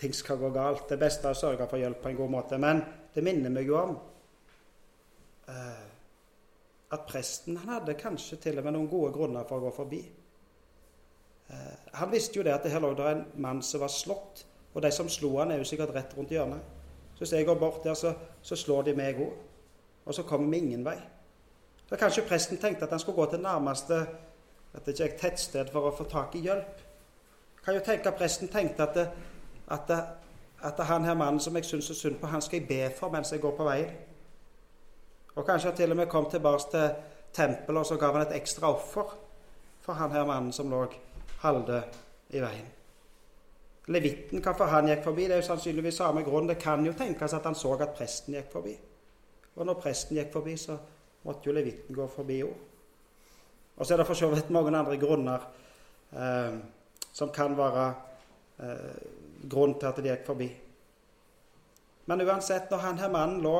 ting 0.00 0.16
skal 0.16 0.40
gå 0.40 0.50
galt. 0.52 0.88
Det 0.88 0.98
beste 1.00 1.28
er 1.28 1.36
å 1.36 1.38
sørge 1.38 1.68
for 1.68 1.80
hjelp 1.80 2.02
på 2.02 2.10
en 2.10 2.18
god 2.18 2.32
måte. 2.32 2.58
Men 2.60 2.82
det 3.14 3.24
minner 3.24 3.52
meg 3.52 3.68
jo 3.68 3.78
om 3.80 3.94
uh, 5.52 5.86
at 6.88 7.06
presten 7.08 7.60
han 7.60 7.78
hadde 7.78 8.00
kanskje 8.00 8.40
til 8.40 8.60
og 8.60 8.66
med 8.66 8.76
noen 8.76 8.90
gode 8.90 9.12
grunner 9.12 9.44
for 9.48 9.60
å 9.60 9.68
gå 9.68 9.76
forbi. 9.76 10.02
Uh, 11.50 11.74
han 12.00 12.12
visste 12.12 12.38
jo 12.38 12.44
det 12.44 12.54
at 12.54 12.64
det 12.64 12.72
her 12.72 12.82
lå 12.82 12.92
der 12.94 13.10
en 13.12 13.24
mann 13.34 13.62
som 13.62 13.80
var 13.80 13.92
slått, 13.92 14.46
og 14.74 14.82
de 14.82 14.90
som 14.92 15.08
slo 15.08 15.36
han 15.38 15.50
er 15.50 15.60
jo 15.62 15.68
sikkert 15.68 15.94
rett 15.94 16.16
rundt 16.16 16.34
hjørnet. 16.34 16.60
Så 17.14 17.24
hvis 17.24 17.32
jeg 17.32 17.46
går 17.46 17.60
bort 17.60 17.84
der, 17.84 17.94
så, 17.94 18.12
så 18.42 18.56
slår 18.56 18.90
de 18.90 18.96
meg 18.96 19.20
òg. 19.20 19.36
Og 20.06 20.14
så 20.14 20.22
kommer 20.22 20.50
vi 20.50 20.58
ingen 20.58 20.84
vei. 20.84 20.98
Så 21.88 21.96
kanskje 21.96 22.26
presten 22.28 22.58
tenkte 22.60 22.84
at 22.84 22.92
han 22.92 23.00
skulle 23.00 23.16
gå 23.16 23.30
til 23.30 23.40
nærmeste 23.40 24.02
at 24.76 24.84
det 24.84 24.92
ikke 24.92 25.04
er 25.04 25.14
et 25.14 25.20
tettsted 25.20 25.70
for 25.72 25.88
å 25.88 25.94
få 25.96 26.04
tak 26.10 26.34
i 26.36 26.44
hjelp 26.44 26.86
kan 27.66 27.74
jo 27.74 27.80
tenke 27.82 28.08
at 28.08 28.14
presten 28.14 28.48
tenkte 28.48 28.82
at, 28.82 28.94
det, 28.94 29.08
at, 29.68 29.88
det, 29.88 30.04
at 30.62 30.86
han 30.86 31.04
her 31.04 31.14
mannen 31.18 31.40
som 31.42 31.56
jeg 31.58 31.66
syns 31.66 31.90
er 31.90 31.98
synd 31.98 32.20
på, 32.20 32.28
han 32.30 32.42
skal 32.42 32.60
jeg 32.60 32.68
be 32.68 32.90
for 32.94 33.10
mens 33.10 33.32
jeg 33.32 33.42
går 33.42 33.56
på 33.58 33.66
veien. 33.66 33.88
Og 35.34 35.46
kanskje 35.46 35.72
han 35.72 35.76
til 35.76 35.90
og 35.90 35.98
med 35.98 36.06
kom 36.06 36.28
tilbake 36.30 36.70
til 36.70 36.86
tempelet 37.34 37.80
og 37.80 37.86
så 37.86 37.98
gav 37.98 38.14
han 38.14 38.22
et 38.22 38.36
ekstra 38.38 38.70
offer 38.70 39.16
for 39.82 39.98
han 39.98 40.14
her 40.14 40.24
mannen 40.24 40.52
som 40.52 40.70
lå 40.70 40.84
halvdød 41.46 42.00
i 42.34 42.42
veien. 42.42 42.68
Levitten, 43.94 44.42
hvorfor 44.42 44.70
han 44.70 44.90
gikk 44.90 45.04
forbi, 45.06 45.28
det 45.28 45.36
er 45.36 45.42
jo 45.42 45.46
sannsynligvis 45.46 46.00
samme 46.02 46.24
grunn. 46.26 46.48
Det 46.50 46.58
kan 46.58 46.82
jo 46.86 46.94
tenkes 46.98 47.36
at 47.38 47.46
han 47.46 47.54
så 47.54 47.76
at 47.78 47.94
presten 47.94 48.34
gikk 48.34 48.50
forbi. 48.52 48.74
Og 49.56 49.66
når 49.66 49.78
presten 49.80 50.18
gikk 50.18 50.32
forbi, 50.34 50.56
så 50.58 50.76
måtte 51.26 51.46
jo 51.46 51.54
levitten 51.54 51.94
gå 51.94 52.06
forbi 52.10 52.40
òg. 52.44 52.56
Og 53.76 53.86
så 53.86 53.94
er 53.94 54.00
det 54.00 54.08
for 54.08 54.18
så 54.18 54.30
vidt 54.32 54.50
mange 54.50 54.74
andre 54.76 54.98
grunner. 54.98 55.46
Eh, 56.12 56.58
som 57.12 57.32
kan 57.32 57.56
være 57.56 57.86
eh, 58.60 58.96
grunn 59.50 59.78
til 59.78 59.88
at 59.88 60.00
de 60.02 60.10
gikk 60.10 60.26
forbi. 60.26 60.48
Men 62.06 62.22
uansett, 62.22 62.70
når 62.70 62.78
han 62.84 62.98
her 62.98 63.12
mannen 63.12 63.40
lå 63.42 63.54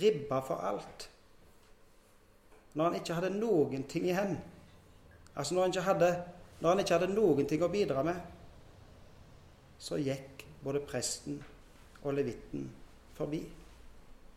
ribba 0.00 0.40
for 0.40 0.62
alt 0.64 1.08
Når 2.74 2.84
han 2.84 2.94
ikke 2.94 3.14
hadde 3.14 3.30
noen 3.36 3.84
ting 3.88 4.06
igjen 4.08 4.38
Altså 5.36 5.54
når 5.54 5.62
han 5.62 5.74
ikke 5.74 5.84
hadde, 5.86 6.08
når 6.62 6.68
han 6.68 6.80
ikke 6.80 6.94
hadde 6.94 7.10
noen 7.10 7.48
ting 7.50 7.62
å 7.66 7.70
bidra 7.70 8.04
med, 8.06 8.18
så 9.82 9.98
gikk 9.98 10.44
både 10.62 10.82
presten 10.86 11.40
og 12.04 12.14
levitten 12.14 12.68
forbi. 13.16 13.40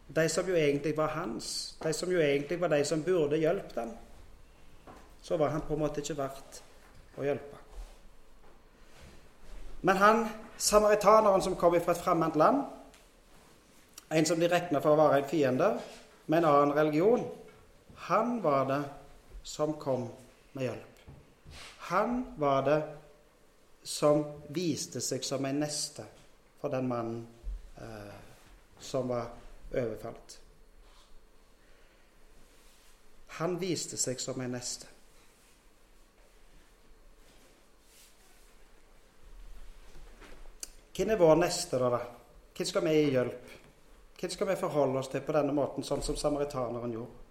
De 0.08 0.24
som 0.30 0.48
jo 0.50 0.56
egentlig 0.58 0.96
var 0.98 1.14
hans, 1.14 1.76
de 1.84 1.92
som 1.94 2.10
jo 2.10 2.18
egentlig 2.22 2.58
var 2.62 2.74
de 2.74 2.80
som 2.86 3.04
burde 3.06 3.38
hjulpet 3.38 3.78
ham, 3.78 3.92
så 5.22 5.38
var 5.38 5.54
han 5.54 5.62
på 5.66 5.78
en 5.78 5.84
måte 5.84 6.02
ikke 6.02 6.18
verdt 6.18 6.60
å 7.18 7.26
hjelpe. 7.26 7.62
Men 9.86 10.02
han 10.02 10.26
samaritaneren 10.58 11.46
som 11.46 11.58
kom 11.62 11.78
fra 11.78 11.94
et 11.94 12.02
fremmed 12.02 12.42
land, 12.42 12.66
en 14.10 14.26
som 14.26 14.42
de 14.42 14.50
regna 14.50 14.82
for 14.82 14.94
å 14.94 15.02
være 15.04 15.22
en 15.22 15.30
fiende 15.30 15.72
med 16.26 16.42
en 16.42 16.50
annen 16.50 16.76
religion, 16.78 17.30
han 18.10 18.40
var 18.42 18.66
det 18.70 18.82
som 19.46 19.78
kom 19.78 20.10
med 20.58 20.72
hjelp. 20.72 20.95
Han 21.88 22.36
var 22.38 22.62
det 22.62 22.82
som 23.84 24.24
viste 24.48 25.02
seg 25.02 25.22
som 25.24 25.46
en 25.46 25.60
neste 25.62 26.06
for 26.58 26.74
den 26.74 26.88
mannen 26.90 27.20
eh, 27.78 28.16
som 28.80 29.12
var 29.12 29.28
overfalt. 29.70 30.40
Han 33.38 33.60
viste 33.62 34.00
seg 34.02 34.18
som 34.24 34.42
en 34.42 34.58
neste. 34.58 34.90
Hvem 40.96 41.14
er 41.14 41.22
vår 41.22 41.38
neste, 41.44 41.78
da? 41.78 42.02
Hvem 42.56 42.72
skal 42.72 42.88
vi 42.90 42.98
gi 42.98 43.08
hjelp? 43.14 43.56
Hvem 44.18 44.38
skal 44.40 44.54
vi 44.56 44.60
forholde 44.66 45.06
oss 45.06 45.14
til 45.14 45.22
på 45.22 45.38
denne 45.38 45.54
måten, 45.54 45.86
sånn 45.86 46.02
som 46.02 46.18
samaritaneren 46.18 46.98
gjorde? 46.98 47.24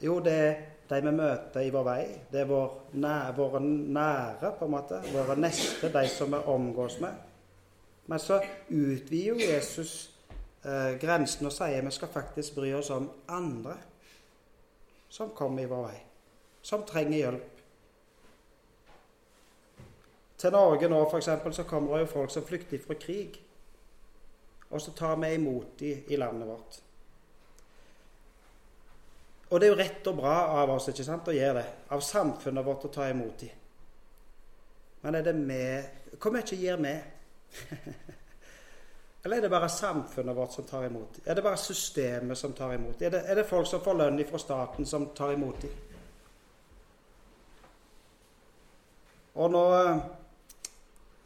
Jo, 0.00 0.20
det 0.24 0.38
er 0.48 0.60
de 0.90 1.00
vi 1.04 1.10
møter 1.14 1.62
i 1.62 1.70
vår 1.70 1.84
vei. 1.86 2.00
Det 2.32 2.42
er 2.42 2.48
vår 2.50 2.96
nære, 2.98 3.34
våre 3.36 3.60
nære, 3.62 4.52
på 4.58 4.66
en 4.66 4.72
måte. 4.74 4.98
Våre 5.14 5.36
neste, 5.38 5.90
de 5.92 6.06
som 6.10 6.32
vi 6.34 6.40
omgås 6.50 6.98
med. 7.00 7.14
Men 8.10 8.18
så 8.18 8.40
utvider 8.68 9.28
jo 9.28 9.36
Jesus 9.38 10.10
eh, 10.64 10.98
grensen 10.98 11.46
og 11.46 11.54
sier 11.54 11.84
vi 11.86 11.94
skal 11.94 12.10
faktisk 12.10 12.58
bry 12.58 12.72
oss 12.74 12.90
om 12.90 13.06
andre 13.28 13.76
som 15.10 15.30
kommer 15.34 15.62
i 15.62 15.70
vår 15.70 15.86
vei. 15.86 16.00
Som 16.62 16.82
trenger 16.86 17.18
hjelp. 17.18 17.56
Til 20.40 20.52
Norge 20.52 20.88
nå 20.88 21.00
for 21.10 21.20
eksempel, 21.20 21.54
så 21.54 21.66
kommer 21.68 21.94
det 21.94 22.06
jo 22.06 22.12
folk 22.16 22.34
som 22.34 22.44
flykter 22.46 22.82
fra 22.82 22.98
krig. 22.98 23.38
Og 24.70 24.80
så 24.80 24.94
tar 24.96 25.18
vi 25.22 25.34
imot 25.34 25.78
dem 25.80 26.06
i 26.08 26.16
landet 26.16 26.48
vårt. 26.48 26.82
Og 29.50 29.60
det 29.60 29.66
er 29.66 29.72
jo 29.72 29.78
rett 29.80 30.06
og 30.10 30.20
bra 30.20 30.34
av 30.60 30.70
oss 30.76 30.88
ikke 30.92 31.06
sant, 31.06 31.28
å 31.28 31.34
gjøre 31.34 31.58
det. 31.58 31.70
Av 31.94 32.02
samfunnet 32.04 32.66
vårt 32.66 32.86
å 32.86 32.92
ta 32.94 33.08
imot 33.10 33.42
dem. 33.42 33.56
Men 35.00 35.16
er 35.16 35.24
det 35.24 35.32
vi 35.38 35.60
Hvor 36.20 36.34
mye 36.34 36.56
gir 36.56 36.76
vi? 36.76 36.94
Eller 39.24 39.36
er 39.36 39.44
det 39.44 39.50
bare 39.52 39.68
samfunnet 39.68 40.36
vårt 40.36 40.54
som 40.54 40.64
tar 40.68 40.86
imot 40.86 41.16
dem? 41.16 41.24
Er 41.26 41.34
det 41.38 41.44
bare 41.44 41.60
systemet 41.60 42.38
som 42.38 42.52
tar 42.56 42.74
imot 42.74 42.98
dem? 42.98 43.06
Er 43.08 43.16
det, 43.16 43.24
er 43.26 43.40
det 43.40 43.48
folk 43.48 43.68
som 43.68 43.82
får 43.84 43.98
lønn 43.98 44.22
fra 44.28 44.40
staten, 44.40 44.86
som 44.86 45.10
tar 45.16 45.34
imot 45.34 45.60
dem? 45.62 45.76
Og 49.40 49.52
nå 49.54 49.66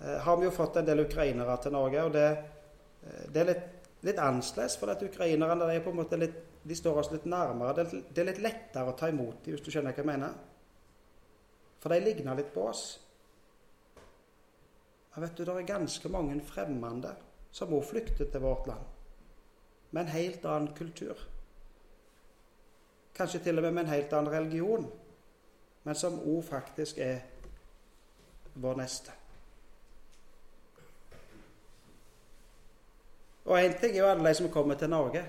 Eh, 0.06 0.18
har 0.18 0.36
vi 0.36 0.44
jo 0.44 0.50
fått 0.50 0.76
en 0.76 0.84
del 0.84 1.00
ukrainere 1.00 1.56
til 1.62 1.72
Norge. 1.72 2.02
og 2.02 2.12
Det, 2.12 2.28
eh, 3.02 3.32
det 3.32 3.40
er 3.40 3.44
litt, 3.44 3.68
litt 4.00 4.18
annerledes, 4.18 4.76
for 4.76 4.90
at 4.90 5.02
ukrainerne 5.02 5.74
er 5.74 5.80
på 5.80 5.90
en 5.90 5.96
måte 5.96 6.18
litt, 6.18 6.34
de 6.64 6.76
står 6.76 6.98
oss 6.98 7.10
litt 7.12 7.26
nærmere. 7.28 7.84
Det, 7.84 8.20
er 8.20 8.30
litt 8.30 8.42
lettere 8.42 8.88
å 8.88 8.96
ta 8.96 9.10
imot 9.12 9.44
dem, 9.44 9.54
hvis 9.54 9.64
du 9.64 9.70
skjønner 9.72 9.92
hva 9.92 10.00
jeg 10.00 10.08
mener. 10.08 10.36
For 11.82 11.92
de 11.92 12.00
ligner 12.00 12.38
litt 12.38 12.54
på 12.54 12.64
oss. 12.70 12.84
Ja, 15.14 15.20
vet 15.20 15.36
du, 15.36 15.44
Det 15.44 15.52
er 15.52 15.68
ganske 15.68 16.08
mange 16.08 16.40
fremmede 16.48 17.12
som 17.54 17.72
også 17.72 17.90
flykter 17.90 18.30
til 18.32 18.40
vårt 18.40 18.66
land. 18.66 18.86
Med 19.90 20.06
en 20.06 20.14
helt 20.16 20.44
annen 20.44 20.72
kultur. 20.74 21.20
Kanskje 23.14 23.44
til 23.44 23.58
og 23.58 23.62
med 23.62 23.72
med 23.72 23.84
en 23.84 23.92
helt 23.92 24.12
annen 24.12 24.32
religion. 24.32 24.88
Men 25.84 25.94
som 25.94 26.18
òg 26.18 26.42
faktisk 26.48 26.98
er 26.98 27.20
vår 28.54 28.80
neste. 28.80 29.12
Og 33.44 33.60
én 33.60 33.80
ting 33.80 33.92
er 33.92 34.00
jo 34.00 34.10
alle 34.10 34.28
de 34.28 34.34
som 34.34 34.50
kommer 34.50 34.74
til 34.74 34.88
Norge. 34.88 35.24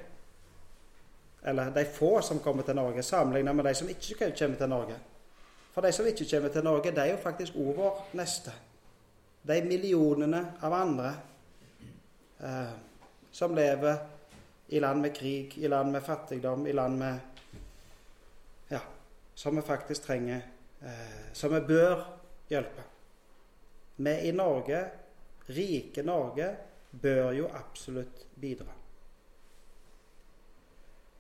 Eller 1.46 1.72
de 1.72 1.86
få 1.86 2.22
som 2.22 2.40
kommer 2.40 2.64
til 2.64 2.76
Norge, 2.76 3.04
sammenlignet 3.04 3.56
med 3.56 3.66
de 3.66 3.74
som 3.78 3.90
ikke 3.90 4.32
kommer 4.34 4.58
til 4.58 4.70
Norge. 4.70 4.96
For 5.74 5.86
de 5.86 5.92
som 5.92 6.08
ikke 6.08 6.26
kommer 6.32 6.50
til 6.50 6.64
Norge, 6.64 6.92
de 6.92 7.02
er 7.02 7.12
jo 7.12 7.22
faktisk 7.22 7.56
vår 7.78 8.00
neste. 8.18 8.54
De 9.46 9.60
millionene 9.62 10.42
av 10.66 10.74
andre 10.74 11.12
eh, 12.42 12.74
som 13.32 13.54
lever 13.56 13.98
i 14.74 14.80
land 14.80 15.02
med 15.02 15.14
krig, 15.16 15.58
i 15.58 15.68
land 15.68 15.92
med 15.92 16.02
fattigdom, 16.02 16.68
i 16.68 16.74
land 16.74 16.98
med 16.98 17.20
Ja, 18.70 18.80
som 19.36 19.56
vi 19.56 19.62
faktisk 19.62 20.04
trenger, 20.04 20.42
eh, 20.82 21.34
som 21.34 21.54
vi 21.54 21.60
bør 21.60 22.06
hjelpe. 22.50 22.82
vi 23.96 24.20
i 24.20 24.32
Norge, 24.32 24.86
rike 25.48 26.04
Norge, 26.04 26.56
bør 26.92 27.32
jo 27.32 27.48
absolutt 27.54 28.26
bidra. 28.36 28.75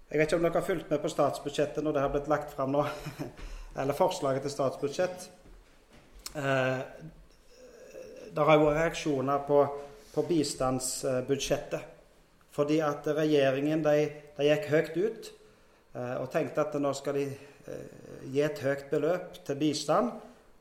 Jeg 0.05 0.19
vet 0.21 0.29
ikke 0.29 0.37
om 0.37 0.43
dere 0.45 0.59
har 0.59 0.65
fulgt 0.67 0.91
med 0.93 0.99
på 1.01 1.09
statsbudsjettet 1.09 1.81
når 1.81 1.95
det 1.95 2.01
har 2.03 2.11
blitt 2.13 2.27
lagt 2.29 2.51
fram 2.53 2.75
nå, 2.75 2.83
eller 3.81 3.97
forslaget 3.97 4.45
til 4.45 4.53
statsbudsjett. 4.53 5.25
Eh, 6.37 6.83
det 8.29 8.45
har 8.45 8.61
vært 8.61 8.77
reaksjoner 8.77 9.41
på, 9.47 9.63
på 10.13 10.25
bistandsbudsjettet. 10.29 11.89
Fordi 12.53 12.79
at 12.85 13.09
regjeringen 13.17 13.81
de, 13.83 13.97
de 14.37 14.47
gikk 14.51 14.69
høyt 14.75 14.93
ut 14.93 15.33
eh, 15.33 16.15
og 16.21 16.29
tenkte 16.31 16.67
at 16.67 16.77
nå 16.79 16.93
skal 16.95 17.17
de 17.17 17.25
eh, 17.25 18.23
gi 18.29 18.45
et 18.45 18.61
høyt 18.61 18.87
beløp 18.93 19.41
til 19.41 19.57
bistand. 19.59 20.13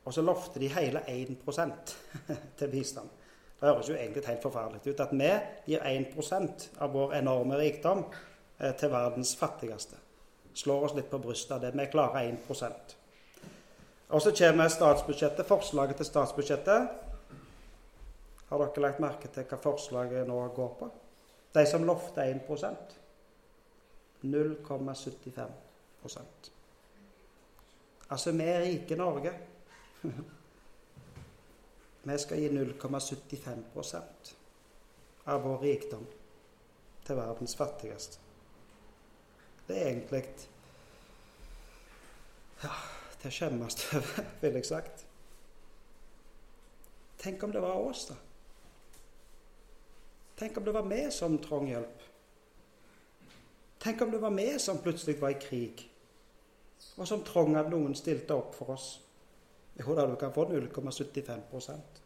Og 0.05 0.13
så 0.13 0.25
lovte 0.25 0.59
de 0.61 0.73
hele 0.73 1.05
1% 1.05 1.97
til 2.57 2.73
bistand. 2.73 3.13
Det 3.55 3.69
høres 3.69 3.93
jo 3.93 3.95
egentlig 3.95 4.25
helt 4.25 4.43
forferdelig 4.43 4.89
ut 4.89 5.05
at 5.05 5.13
vi 5.13 5.35
gir 5.69 5.85
1% 5.85 6.71
av 6.81 6.97
vår 6.97 7.19
enorme 7.21 7.61
rikdom 7.61 8.09
til 8.59 8.91
verdens 8.91 9.35
fattigste. 9.35 9.97
Slår 10.55 10.87
oss 10.87 10.93
litt 10.95 11.09
på 11.11 11.19
brystet 11.19 11.57
av 11.57 11.65
det. 11.65 11.73
Vi 11.75 11.87
klarer 11.91 12.29
1% 12.31 12.95
Og 14.09 14.21
så 14.21 14.31
kommer 14.31 14.69
statsbudsjettet, 14.69 15.47
forslaget 15.47 15.97
til 15.99 16.05
statsbudsjettet. 16.05 16.87
Har 18.49 18.61
dere 18.61 18.85
lagt 18.85 19.01
merke 19.03 19.31
til 19.33 19.47
hva 19.49 19.57
forslaget 19.59 20.27
nå 20.29 20.37
går 20.55 20.71
på? 20.79 20.91
De 21.55 21.65
som 21.67 21.87
lovte 21.87 22.21
1% 22.21 22.95
0,75% 24.25 26.51
Altså, 28.09 28.31
vi 28.31 28.43
er 28.43 28.61
rike 28.61 28.95
Norge. 28.95 29.31
vi 32.03 32.17
skal 32.17 32.37
gi 32.37 32.49
0,75% 32.53 34.35
av 35.25 35.41
vår 35.41 35.57
rikdom 35.61 36.05
til 37.05 37.15
verdens 37.17 37.55
fattigste. 37.57 38.24
Det 39.67 39.77
er 39.81 39.89
egentlig 39.89 40.23
ja, 42.63 42.71
til 43.21 43.29
å 43.29 43.33
skjemmes 43.33 43.79
over, 43.97 44.29
ville 44.41 44.61
jeg 44.61 44.69
sagt. 44.69 45.05
Tenk 47.21 47.43
om 47.43 47.53
det 47.55 47.63
var 47.63 47.79
oss, 47.81 48.05
da. 48.11 48.17
Tenk 50.35 50.57
om 50.59 50.65
det 50.67 50.75
var 50.75 50.85
vi 50.89 50.99
som 51.15 51.37
trong 51.41 51.67
hjelp. 51.69 52.03
Tenk 53.79 54.01
om 54.01 54.11
det 54.11 54.19
var 54.21 54.33
vi 54.35 54.47
som 54.59 54.81
plutselig 54.83 55.17
var 55.21 55.33
i 55.33 55.39
krig, 55.39 55.81
og 56.97 57.07
som 57.07 57.23
trong 57.25 57.55
at 57.57 57.69
noen 57.71 57.95
stilte 57.97 58.35
opp 58.35 58.55
for 58.57 58.75
oss. 58.75 58.87
Jo 59.79 59.95
da, 59.95 60.05
du 60.07 60.15
kan 60.15 60.31
få 60.33 60.45
0,75% 60.47 62.01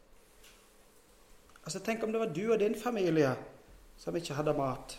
Altså, 1.64 1.80
Tenk 1.86 2.03
om 2.03 2.12
det 2.12 2.20
var 2.20 2.32
du 2.34 2.47
og 2.49 2.60
din 2.60 2.76
familie 2.76 3.36
som 3.97 4.16
ikke 4.16 4.34
hadde 4.34 4.55
mat. 4.57 4.95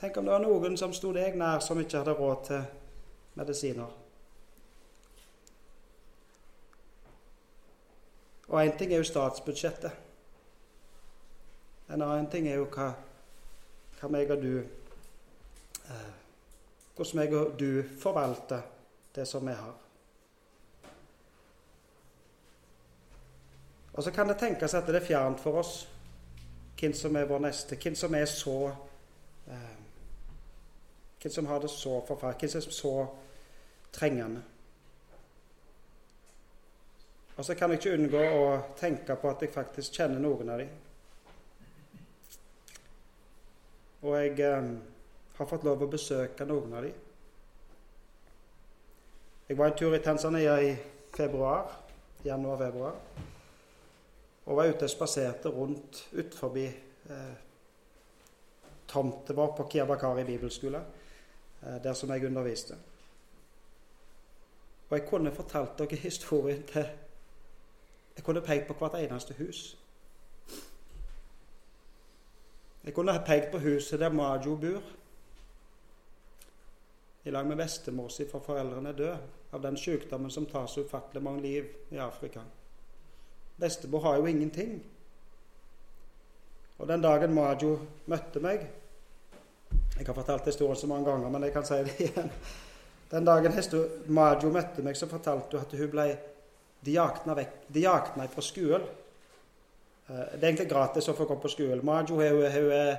Tenk 0.00 0.16
om 0.16 0.24
det 0.24 0.30
var 0.30 0.44
noen 0.44 0.76
som 0.78 0.92
sto 0.94 1.10
deg 1.14 1.34
nær, 1.34 1.58
som 1.58 1.80
ikke 1.80 1.98
hadde 1.98 2.14
råd 2.14 2.44
til 2.46 2.62
medisiner. 3.38 3.96
Og 8.48 8.60
én 8.62 8.76
ting 8.78 8.92
er 8.92 9.02
jo 9.02 9.08
statsbudsjettet. 9.08 9.90
En 11.90 12.02
annen 12.02 12.30
ting 12.30 12.46
er 12.48 12.60
jo 12.60 12.68
hva, 12.70 12.92
hva 13.98 14.10
meg 14.12 14.30
og 14.30 14.42
du 14.42 14.54
eh, 14.60 16.14
Hvordan 16.98 17.18
meg 17.20 17.34
og 17.38 17.52
du 17.58 17.84
forvalter 18.02 18.62
det 19.14 19.26
som 19.28 19.46
vi 19.46 19.52
har. 19.54 19.76
Og 23.92 24.02
så 24.02 24.10
kan 24.10 24.28
det 24.28 24.38
tenkes 24.38 24.74
at 24.74 24.86
det 24.86 24.96
er 24.98 25.06
fjernt 25.06 25.40
for 25.42 25.58
oss 25.58 25.76
hvem 26.78 26.94
som 26.94 27.16
er 27.18 27.26
vår 27.30 27.42
neste, 27.42 27.78
hvem 27.78 27.94
som 27.98 28.14
er 28.14 28.26
så 28.30 28.58
Hvem 31.22 31.32
som 31.32 31.46
har 31.46 31.60
det 31.60 31.70
så 31.70 31.98
forferdelig, 32.06 32.50
hvem 32.52 32.62
som 32.62 32.70
er 32.70 32.76
så 32.76 32.94
trengende. 33.92 34.42
Og 37.38 37.44
så 37.44 37.54
kan 37.54 37.70
jeg 37.70 37.78
ikke 37.78 37.94
unngå 37.94 38.22
å 38.34 38.46
tenke 38.78 39.14
på 39.14 39.30
at 39.30 39.42
jeg 39.42 39.54
faktisk 39.54 39.98
kjenner 40.00 40.22
noen 40.22 40.48
av 40.50 40.58
dem. 40.58 40.70
Og 44.02 44.14
jeg 44.18 44.40
eh, 44.46 44.70
har 45.38 45.50
fått 45.50 45.66
lov 45.66 45.82
å 45.82 45.90
besøke 45.90 46.46
noen 46.46 46.74
av 46.74 46.86
dem. 46.86 47.04
Jeg 49.48 49.58
var 49.58 49.70
en 49.70 49.78
tur 49.78 49.94
i 49.94 50.02
Tanzania 50.02 50.58
i 50.60 50.72
februar, 51.14 51.70
januar-februar. 52.26 52.98
Og 54.48 54.58
var 54.58 54.70
ute 54.70 54.88
og 54.88 54.92
spaserte 54.92 55.52
rundt 55.54 56.02
utenfor 56.12 56.58
eh, 56.58 57.36
tomta 58.90 59.36
vår 59.36 59.54
på 59.56 59.68
Kiabakari 59.72 60.26
bibelskole, 60.26 60.82
der 61.60 61.92
som 61.92 62.10
jeg 62.10 62.26
underviste. 62.26 62.74
Og 64.90 64.98
jeg 64.98 65.08
kunne 65.08 65.32
fortalt 65.34 65.78
dere 65.78 65.96
historien 65.96 66.62
til 66.62 66.86
Jeg 68.16 68.24
kunne 68.24 68.40
pekt 68.40 68.66
på 68.66 68.74
hvert 68.74 68.94
eneste 68.94 69.34
hus. 69.38 69.78
Jeg 72.84 72.94
kunne 72.94 73.12
ha 73.12 73.24
pekt 73.24 73.50
på 73.52 73.58
huset 73.58 74.00
der 74.00 74.08
Majo 74.08 74.56
bor, 74.56 74.82
i 77.24 77.30
lag 77.30 77.46
med 77.46 77.56
bestemor 77.56 78.08
si, 78.08 78.24
for 78.28 78.40
foreldrene 78.40 78.92
døde 78.96 79.18
av 79.52 79.62
den 79.62 79.76
sykdommen 79.76 80.30
som 80.30 80.46
tar 80.46 80.66
så 80.66 80.80
ufattelig 80.80 81.22
mange 81.22 81.42
liv 81.42 81.64
i 81.90 81.96
Afrika. 81.96 82.40
Bestemor 83.60 84.00
har 84.00 84.16
jo 84.16 84.26
ingenting. 84.26 84.82
Og 86.78 86.88
den 86.88 87.02
dagen 87.02 87.34
Majo 87.34 87.78
møtte 88.06 88.40
meg 88.40 88.66
Jeg 89.98 90.06
har 90.06 90.14
fortalt 90.14 90.46
historien 90.46 90.78
så 90.78 90.86
mange 90.86 91.10
ganger, 91.10 91.28
men 91.34 91.42
jeg 91.48 91.52
kan 91.52 91.66
si 91.66 91.82
det 91.84 91.98
igjen. 92.06 92.30
Den 93.10 93.24
dagen 93.24 93.54
Majo 94.14 94.50
møtte 94.52 94.82
meg, 94.84 94.96
så 94.96 95.08
fortalte 95.10 95.56
hun 95.56 95.66
at 95.66 95.78
hun 95.80 95.90
ble 95.90 96.08
diakna 96.84 97.34
meg 97.34 98.30
fra 98.30 98.44
skolen 98.44 98.86
Eh, 100.08 100.14
det 100.14 100.42
er 100.42 100.52
egentlig 100.52 100.70
gratis 100.70 101.08
å 101.10 101.16
få 101.16 101.26
gå 101.28 101.36
på 101.40 101.50
skolen. 101.52 101.84
Majo 101.84 102.16
hun, 102.16 102.44
hun 102.52 102.70
er 102.72 102.94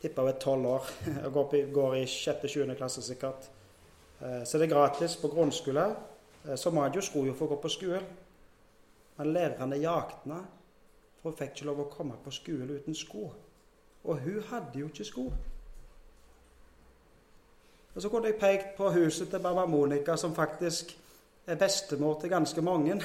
tippa 0.00 0.24
hun 0.24 0.32
er 0.32 0.38
tolv 0.40 0.70
år 0.70 0.92
og 1.26 1.32
går, 1.34 1.48
på, 1.50 1.62
går 1.74 1.96
i 2.00 2.04
sjette-sjuende 2.08 2.76
klasse 2.78 3.04
sikkert. 3.04 3.50
Eh, 4.20 4.42
så 4.48 4.60
det 4.60 4.68
er 4.68 4.74
gratis 4.74 5.18
på 5.20 5.30
grunnskole. 5.32 5.84
Eh, 6.46 6.56
så 6.56 6.72
Majo 6.72 7.04
skulle 7.04 7.32
jo 7.32 7.38
få 7.38 7.50
gå 7.52 7.60
på 7.60 7.72
skolen. 7.72 8.08
Men 9.18 9.32
lærerne 9.34 9.76
henne, 9.76 10.40
for 11.18 11.32
hun 11.32 11.38
fikk 11.38 11.56
ikke 11.56 11.68
lov 11.68 11.84
å 11.84 11.90
komme 11.90 12.16
på 12.22 12.32
skolen 12.32 12.76
uten 12.78 12.96
sko. 12.96 13.28
Og 14.08 14.20
hun 14.22 14.44
hadde 14.52 14.78
jo 14.78 14.88
ikke 14.88 15.04
sko. 15.04 15.24
Og 17.98 18.02
Så 18.02 18.08
kunne 18.08 18.30
jeg 18.30 18.38
pekt 18.38 18.76
på 18.76 18.92
huset 18.94 19.26
til 19.30 19.40
mamma 19.42 19.64
Monica, 19.66 20.14
som 20.16 20.34
faktisk 20.34 20.92
er 21.46 21.56
bestemor 21.58 22.20
til 22.20 22.30
ganske 22.30 22.62
mange. 22.62 23.00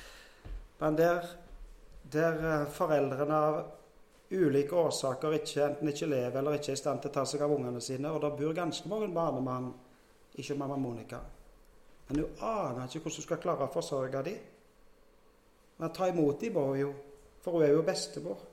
Men 0.80 0.98
der 0.98 1.22
der 2.12 2.60
eh, 2.60 2.66
foreldrene 2.68 3.34
av 3.34 3.56
ulike 4.30 4.76
årsaker 4.76 5.32
ikke, 5.38 5.62
enten 5.64 5.88
ikke 5.88 6.06
lever 6.06 6.38
eller 6.38 6.58
ikke 6.58 6.74
er 6.74 6.76
i 6.76 6.80
stand 6.80 7.00
til 7.00 7.08
å 7.08 7.14
ta 7.14 7.24
seg 7.24 7.44
av 7.44 7.54
ungene 7.54 7.80
sine. 7.80 8.10
Og 8.12 8.20
det 8.20 8.30
bor 8.36 8.52
ganske 8.56 8.88
mange 8.88 9.08
barnemann 9.14 9.70
ikke 10.34 10.58
mamma 10.60 10.76
Monica. 10.76 11.20
Men 12.08 12.20
hun 12.20 12.44
aner 12.50 12.84
ikke 12.84 13.00
hvordan 13.06 13.22
hun 13.22 13.28
skal 13.30 13.40
klare 13.46 13.64
å 13.64 13.72
forsørge 13.72 14.22
dem. 14.28 14.44
Men 15.78 15.96
ta 15.96 16.10
imot 16.12 16.44
dem 16.44 16.52
må 16.52 16.66
hun 16.66 16.82
jo, 16.82 16.92
for 17.40 17.56
hun 17.56 17.64
er 17.64 17.72
jo 17.72 17.88
bestemor. 17.88 18.44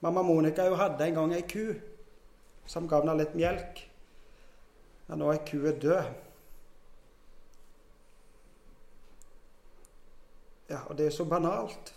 Mamma 0.00 0.22
Monica 0.22 0.70
hun 0.70 0.80
hadde 0.80 1.04
en 1.04 1.20
gang 1.20 1.36
ei 1.36 1.44
ku 1.44 1.66
som 2.64 2.88
ga 2.88 3.04
henne 3.04 3.20
litt 3.20 3.36
melk. 3.36 3.87
Men 5.08 5.22
nå 5.22 5.30
er 5.32 5.44
kua 5.48 5.72
død. 5.72 6.10
Ja, 10.68 10.78
og 10.86 10.98
det 10.98 11.06
er 11.06 11.10
så 11.10 11.24
banalt. 11.24 11.94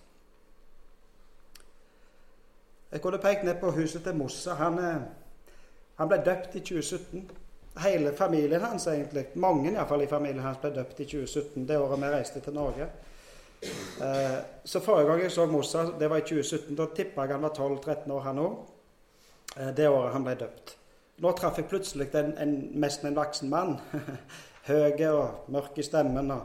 Jeg 2.92 3.02
kunne 3.02 3.18
pekt 3.18 3.44
ned 3.44 3.60
på 3.60 3.72
huset 3.72 4.04
til 4.04 4.16
Mossa. 4.16 4.54
Han, 4.54 4.80
eh, 4.80 5.02
han, 5.96 6.08
ble 6.08 6.22
døpt 6.26 6.56
i 6.56 6.60
2017. 6.60 7.30
Hele 7.84 8.16
familien 8.18 8.62
hans, 8.62 8.88
egentlig. 8.88 9.26
Mange 9.36 9.72
i, 9.72 9.88
fall, 9.88 10.04
i 10.04 10.08
familien 10.08 10.44
hans 10.44 10.60
ble 10.60 10.74
døpt 10.76 11.00
i 11.00 11.06
2017, 11.06 11.68
det 11.68 11.78
året 11.80 12.02
vi 12.02 12.12
reiste 12.16 12.40
til 12.44 12.54
Norge. 12.54 12.90
Eh, 14.02 14.38
så 14.64 14.80
forrige 14.80 15.08
gang 15.08 15.22
jeg 15.22 15.32
så 15.32 15.46
Mossa, 15.46 15.86
det 16.00 16.10
var 16.10 16.18
i 16.18 16.28
2017. 16.28 16.76
Da 16.76 16.88
tippa 16.96 17.28
jeg 17.28 17.36
han 17.36 17.48
var 17.48 17.56
12-13 17.60 18.12
år, 18.12 18.22
han 18.28 18.44
òg. 18.44 18.60
Eh, 19.58 19.74
det 19.78 19.90
året 19.90 20.14
han 20.14 20.28
ble 20.28 20.36
døpt. 20.40 20.78
Nå 21.22 21.32
traff 21.38 21.60
jeg 21.60 21.68
plutselig 21.70 22.08
en, 22.18 22.32
en, 22.42 22.54
nesten 22.82 23.12
en 23.12 23.18
voksen 23.20 23.50
mann. 23.50 23.76
Høy 24.70 25.04
og 25.10 25.52
mørk 25.54 25.78
i 25.78 25.86
stemmen. 25.86 26.32
Og, 26.34 26.42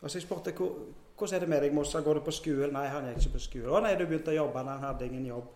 og 0.00 0.10
så 0.10 0.18
jeg 0.18 0.26
spurte 0.26 0.54
hvordan 0.54 1.36
er 1.36 1.40
det 1.40 1.48
med 1.48 1.60
deg, 1.62 1.74
Mossa? 1.74 2.00
Går 2.02 2.18
du 2.18 2.20
på 2.26 2.34
skolen? 2.34 2.72
Nei, 2.74 2.86
han 2.90 3.04
er 3.06 3.18
ikke 3.18 3.36
på 3.36 3.42
skolen. 3.42 3.70
Å 3.70 3.80
nei, 3.82 3.94
du 3.98 4.02
begynte 4.06 4.32
å 4.32 4.34
jobbe. 4.34 4.62
Han 4.66 4.82
hadde 4.82 5.06
ingen 5.06 5.26
jobb. 5.28 5.50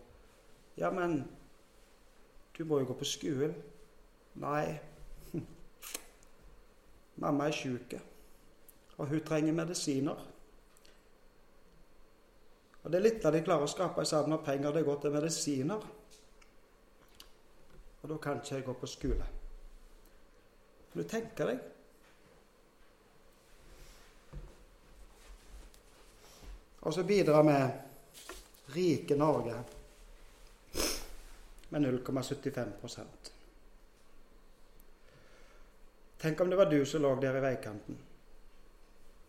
Ja, 0.78 0.90
men 0.94 1.20
du 2.54 2.64
må 2.64 2.78
jo 2.78 2.90
gå 2.90 2.98
på 2.98 3.06
skolen. 3.06 3.54
Nei. 4.38 4.78
Mamma 7.22 7.48
er 7.50 7.58
sjuk, 7.58 7.96
og 8.96 9.10
hun 9.10 9.22
trenger 9.26 9.54
medisiner. 9.54 10.22
Og 12.84 12.90
det 12.90 13.00
er 13.00 13.06
litt 13.08 13.26
av 13.26 13.34
de 13.34 13.42
klarer 13.46 13.66
å 13.66 13.70
skape 13.70 14.06
sammen 14.06 14.38
av 14.38 14.44
penger, 14.46 14.74
det 14.74 14.86
går 14.86 15.02
til 15.02 15.14
medisiner. 15.14 15.82
Og 18.08 18.14
da 18.14 18.20
kan 18.22 18.38
ikke 18.40 18.54
jeg 18.54 18.64
gå 18.64 18.72
på 18.72 18.88
skole. 18.88 19.24
Du 20.94 21.02
tenker 21.04 21.50
deg 21.50 21.58
Og 26.80 26.94
så 26.94 27.02
bidrar 27.04 27.42
vi 27.44 27.56
rike 28.72 29.16
Norge 29.16 29.58
med 31.68 31.84
0,75% 31.84 33.32
Tenk 36.18 36.40
om 36.40 36.50
det 36.50 36.56
var 36.56 36.70
du 36.70 36.86
som 36.86 37.02
lå 37.02 37.10
der 37.20 37.36
i 37.36 37.42
veikanten. 37.44 37.98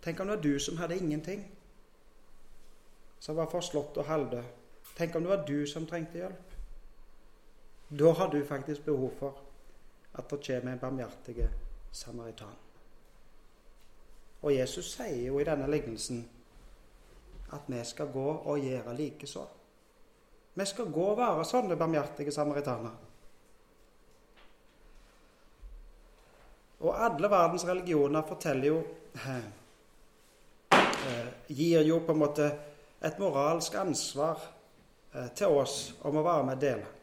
Tenk 0.01 0.19
om 0.19 0.27
det 0.27 0.35
var 0.37 0.43
du 0.43 0.59
som 0.59 0.77
hadde 0.77 0.97
ingenting, 0.97 1.43
som 3.19 3.35
var 3.35 3.51
forslått 3.51 3.97
og 3.97 4.07
halvdød. 4.07 4.43
Tenk 4.95 5.15
om 5.15 5.27
det 5.27 5.29
var 5.29 5.43
du 5.45 5.67
som 5.67 5.85
trengte 5.85 6.17
hjelp. 6.17 6.48
Da 7.89 8.11
har 8.11 8.27
du 8.27 8.45
faktisk 8.45 8.85
behov 8.85 9.11
for 9.19 9.33
at 10.13 10.29
det 10.29 10.45
kommer 10.45 10.71
en 10.71 10.79
barmhjertig 10.79 11.47
samaritan. 11.91 12.53
Og 14.41 14.53
Jesus 14.53 14.93
sier 14.93 15.25
jo 15.27 15.39
i 15.39 15.45
denne 15.47 15.67
lignelsen 15.67 16.21
at 17.51 17.65
vi 17.67 17.79
skal 17.83 18.11
gå 18.13 18.27
og 18.45 18.59
gjøre 18.59 18.93
likeså. 18.95 19.45
Vi 20.53 20.65
skal 20.65 20.91
gå 20.91 21.05
og 21.11 21.17
være 21.17 21.45
sånne 21.45 21.77
barmhjertige 21.79 22.31
samaritaner. 22.31 22.93
Og 26.79 27.05
alle 27.05 27.29
verdens 27.31 27.65
religioner 27.67 28.21
forteller 28.27 28.67
jo 28.67 28.83
eh, 29.15 29.49
Gir 31.49 31.81
jo 31.81 31.99
på 32.05 32.13
en 32.13 32.21
måte 32.21 32.45
et 33.01 33.19
moralsk 33.19 33.75
ansvar 33.81 34.39
eh, 35.13 35.27
til 35.35 35.57
oss 35.57 35.93
om 36.05 36.19
å 36.19 36.23
være 36.23 36.45
med 36.45 36.59
og 36.59 36.61
dele. 36.61 36.98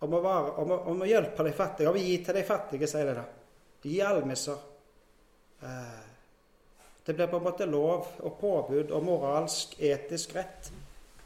Om 0.00 0.14
å, 0.16 0.20
være, 0.24 0.52
om, 0.62 0.70
om 0.92 1.02
å, 1.04 1.08
hjelpe 1.08 1.44
de 1.44 1.52
fattige. 1.52 1.90
Om 1.90 1.98
å 1.98 2.04
gi 2.04 2.14
til 2.24 2.38
de 2.38 2.44
fattige, 2.48 2.88
sier 2.88 3.10
de 3.10 3.16
da. 3.18 3.24
Gi 3.84 3.98
almisser. 4.04 4.62
Eh, 5.60 5.98
det 7.04 7.16
blir 7.16 7.28
på 7.28 7.36
en 7.36 7.44
måte 7.44 7.66
lov 7.68 8.08
og 8.24 8.38
påbud 8.40 8.92
og 8.96 9.04
moralsk, 9.04 9.76
etisk 9.80 10.32
rett 10.36 10.70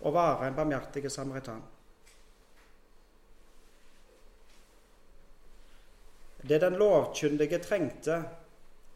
å 0.03 0.11
være 0.15 0.49
en 0.49 0.59
barmhjertig 0.59 1.11
samaritan. 1.13 1.63
Det 6.45 6.59
den 6.61 6.77
lovkyndige 6.77 7.61
trengte 7.65 8.19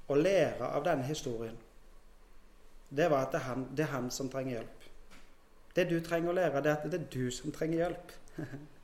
å 0.09 0.17
lære 0.19 0.69
av 0.69 0.85
denne 0.85 1.07
historien, 1.09 1.57
det 2.89 3.07
var 3.13 3.27
at 3.27 3.33
det 3.33 3.41
er 3.41 3.47
han, 3.47 3.69
det 3.77 3.85
er 3.85 3.93
han 3.93 4.11
som 4.13 4.29
trenger 4.33 4.59
hjelp. 4.59 4.89
Det 5.77 5.87
du 5.89 5.99
trenger 6.05 6.33
å 6.33 6.37
lære, 6.37 6.65
det 6.65 6.73
er 6.73 6.77
at 6.81 6.91
det 6.91 7.01
er 7.01 7.09
du 7.13 7.31
som 7.33 7.55
trenger 7.55 7.85
hjelp. 7.85 8.19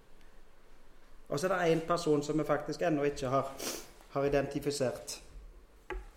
og 1.35 1.41
så 1.41 1.49
er 1.49 1.59
det 1.59 1.73
én 1.75 1.87
person 1.87 2.23
som 2.23 2.39
vi 2.39 2.45
faktisk 2.45 2.83
ennå 2.83 3.03
ikke 3.03 3.27
har, 3.27 3.49
har 4.11 4.25
identifisert. 4.25 5.23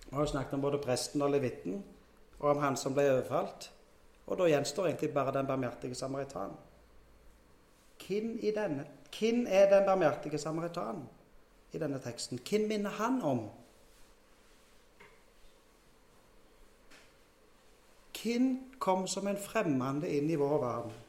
Vi 0.10 0.16
har 0.16 0.26
snakket 0.26 0.54
om 0.54 0.62
både 0.62 0.78
presten 0.78 1.22
og 1.22 1.32
levitten, 1.32 1.84
og 2.40 2.50
om 2.50 2.58
han 2.62 2.78
som 2.78 2.94
ble 2.94 3.08
overfalt. 3.12 3.72
Og 4.28 4.38
da 4.38 4.46
gjenstår 4.46 4.86
egentlig 4.86 5.10
bare 5.14 5.34
den 5.34 5.48
barmhjertige 5.48 5.96
samaritan. 5.96 6.54
Hvem, 8.08 8.38
hvem 9.20 9.46
er 9.50 9.70
den 9.74 9.86
barmhjertige 9.86 10.38
samaritan 10.38 11.02
i 11.74 11.82
denne 11.82 12.00
teksten? 12.00 12.40
Hvem 12.50 12.68
minner 12.68 12.90
han 12.90 13.22
om? 13.22 13.50
Hvem 18.22 18.60
kom 18.80 19.08
som 19.08 19.28
en 19.28 19.38
fremmede 19.38 20.14
inn 20.14 20.30
i 20.30 20.38
vår 20.38 20.58
verden? 20.62 21.07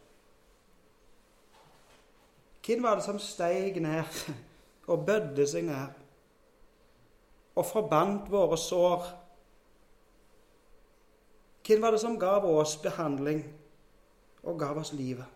Hvem 2.68 2.82
var 2.84 2.98
det 2.98 3.04
som 3.06 3.18
steig 3.18 3.80
ned 3.80 4.04
og 4.92 5.06
bødde 5.06 5.46
seg 5.48 5.64
ned 5.64 5.96
og 7.58 7.66
forbandt 7.66 8.30
våre 8.30 8.58
sår. 8.60 9.08
Hvem 11.66 11.82
var 11.82 11.90
det 11.90 12.00
som 12.00 12.18
gav 12.20 12.44
oss 12.46 12.76
behandling 12.82 13.42
og 14.42 14.58
gav 14.60 14.78
oss 14.78 14.92
livet? 14.92 15.26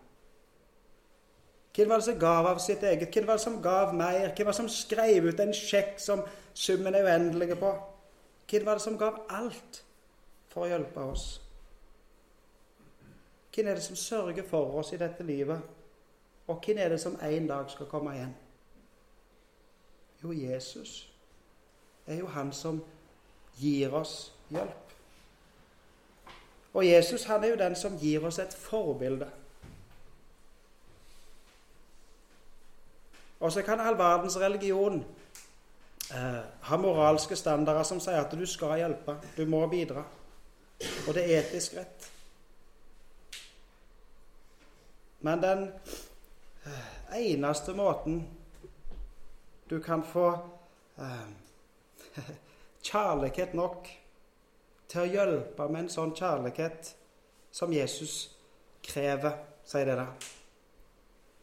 Hvem 1.75 1.89
var 1.89 1.99
det 1.99 2.05
som 2.05 2.19
gav 2.19 2.47
av 2.47 2.61
sitt 2.61 2.83
eget? 2.85 3.09
Hvem 3.09 3.27
var 3.27 3.37
det 3.41 3.43
som 3.43 3.61
gav 3.61 3.93
mer? 3.97 4.29
Hvem 4.29 4.45
var 4.45 4.53
det 4.53 4.61
som 4.61 4.69
skrev 4.69 5.25
ut 5.25 5.39
en 5.41 5.53
sjekk 5.57 5.97
som 5.99 6.23
summen 6.53 6.95
er 6.95 7.09
uendelig 7.09 7.57
på? 7.59 7.73
Hvem 8.49 8.65
var 8.65 8.77
det 8.77 8.85
som 8.85 8.97
gav 8.97 9.23
alt 9.29 9.83
for 10.53 10.65
å 10.65 10.69
hjelpe 10.69 11.11
oss? 11.13 11.27
Hvem 13.53 13.67
er 13.67 13.81
det 13.81 13.85
som 13.89 13.97
sørger 13.97 14.45
for 14.47 14.79
oss 14.79 14.93
i 14.93 15.01
dette 15.01 15.25
livet? 15.25 15.82
Og 16.47 16.61
hvem 16.65 16.77
er 16.77 16.89
det 16.89 17.01
som 17.01 17.19
en 17.21 17.47
dag 17.47 17.71
skal 17.71 17.85
komme 17.85 18.15
igjen? 18.15 18.35
Jo, 20.23 20.31
Jesus 20.31 21.09
er 22.07 22.15
jo 22.15 22.27
han 22.27 22.51
som 22.53 22.83
gir 23.59 23.93
oss 23.93 24.33
hjelp. 24.49 24.91
Og 26.73 26.87
Jesus 26.87 27.23
han 27.23 27.43
er 27.43 27.47
jo 27.47 27.55
den 27.55 27.75
som 27.75 27.97
gir 27.99 28.25
oss 28.25 28.39
et 28.39 28.53
forbilde. 28.53 29.29
Og 33.39 33.51
så 33.51 33.61
kan 33.61 33.79
all 33.79 33.97
verdens 33.97 34.39
religion 34.39 35.05
eh, 36.11 36.43
ha 36.61 36.77
moralske 36.77 37.35
standarder 37.35 37.83
som 37.83 37.99
sier 37.99 38.23
at 38.23 38.31
du 38.31 38.45
skal 38.47 38.77
hjelpe, 38.79 39.17
du 39.37 39.45
må 39.45 39.65
bidra. 39.67 40.05
Og 41.07 41.13
det 41.13 41.25
er 41.25 41.41
etisk 41.41 41.75
rett. 41.77 42.09
Men 45.23 45.43
den 45.43 45.67
eneste 47.13 47.73
måten 47.73 48.23
du 49.69 49.79
kan 49.81 50.03
få 50.03 50.39
eh, 50.97 51.29
kjærlighet 52.91 53.53
nok 53.53 53.87
til 54.87 55.01
å 55.01 55.09
hjelpe 55.09 55.67
med 55.71 55.85
en 55.85 55.89
sånn 55.89 56.13
kjærlighet 56.15 56.93
som 57.53 57.73
Jesus 57.73 58.15
krever, 58.83 59.39
sier 59.65 59.89
det 59.89 59.97
der. 59.97 60.29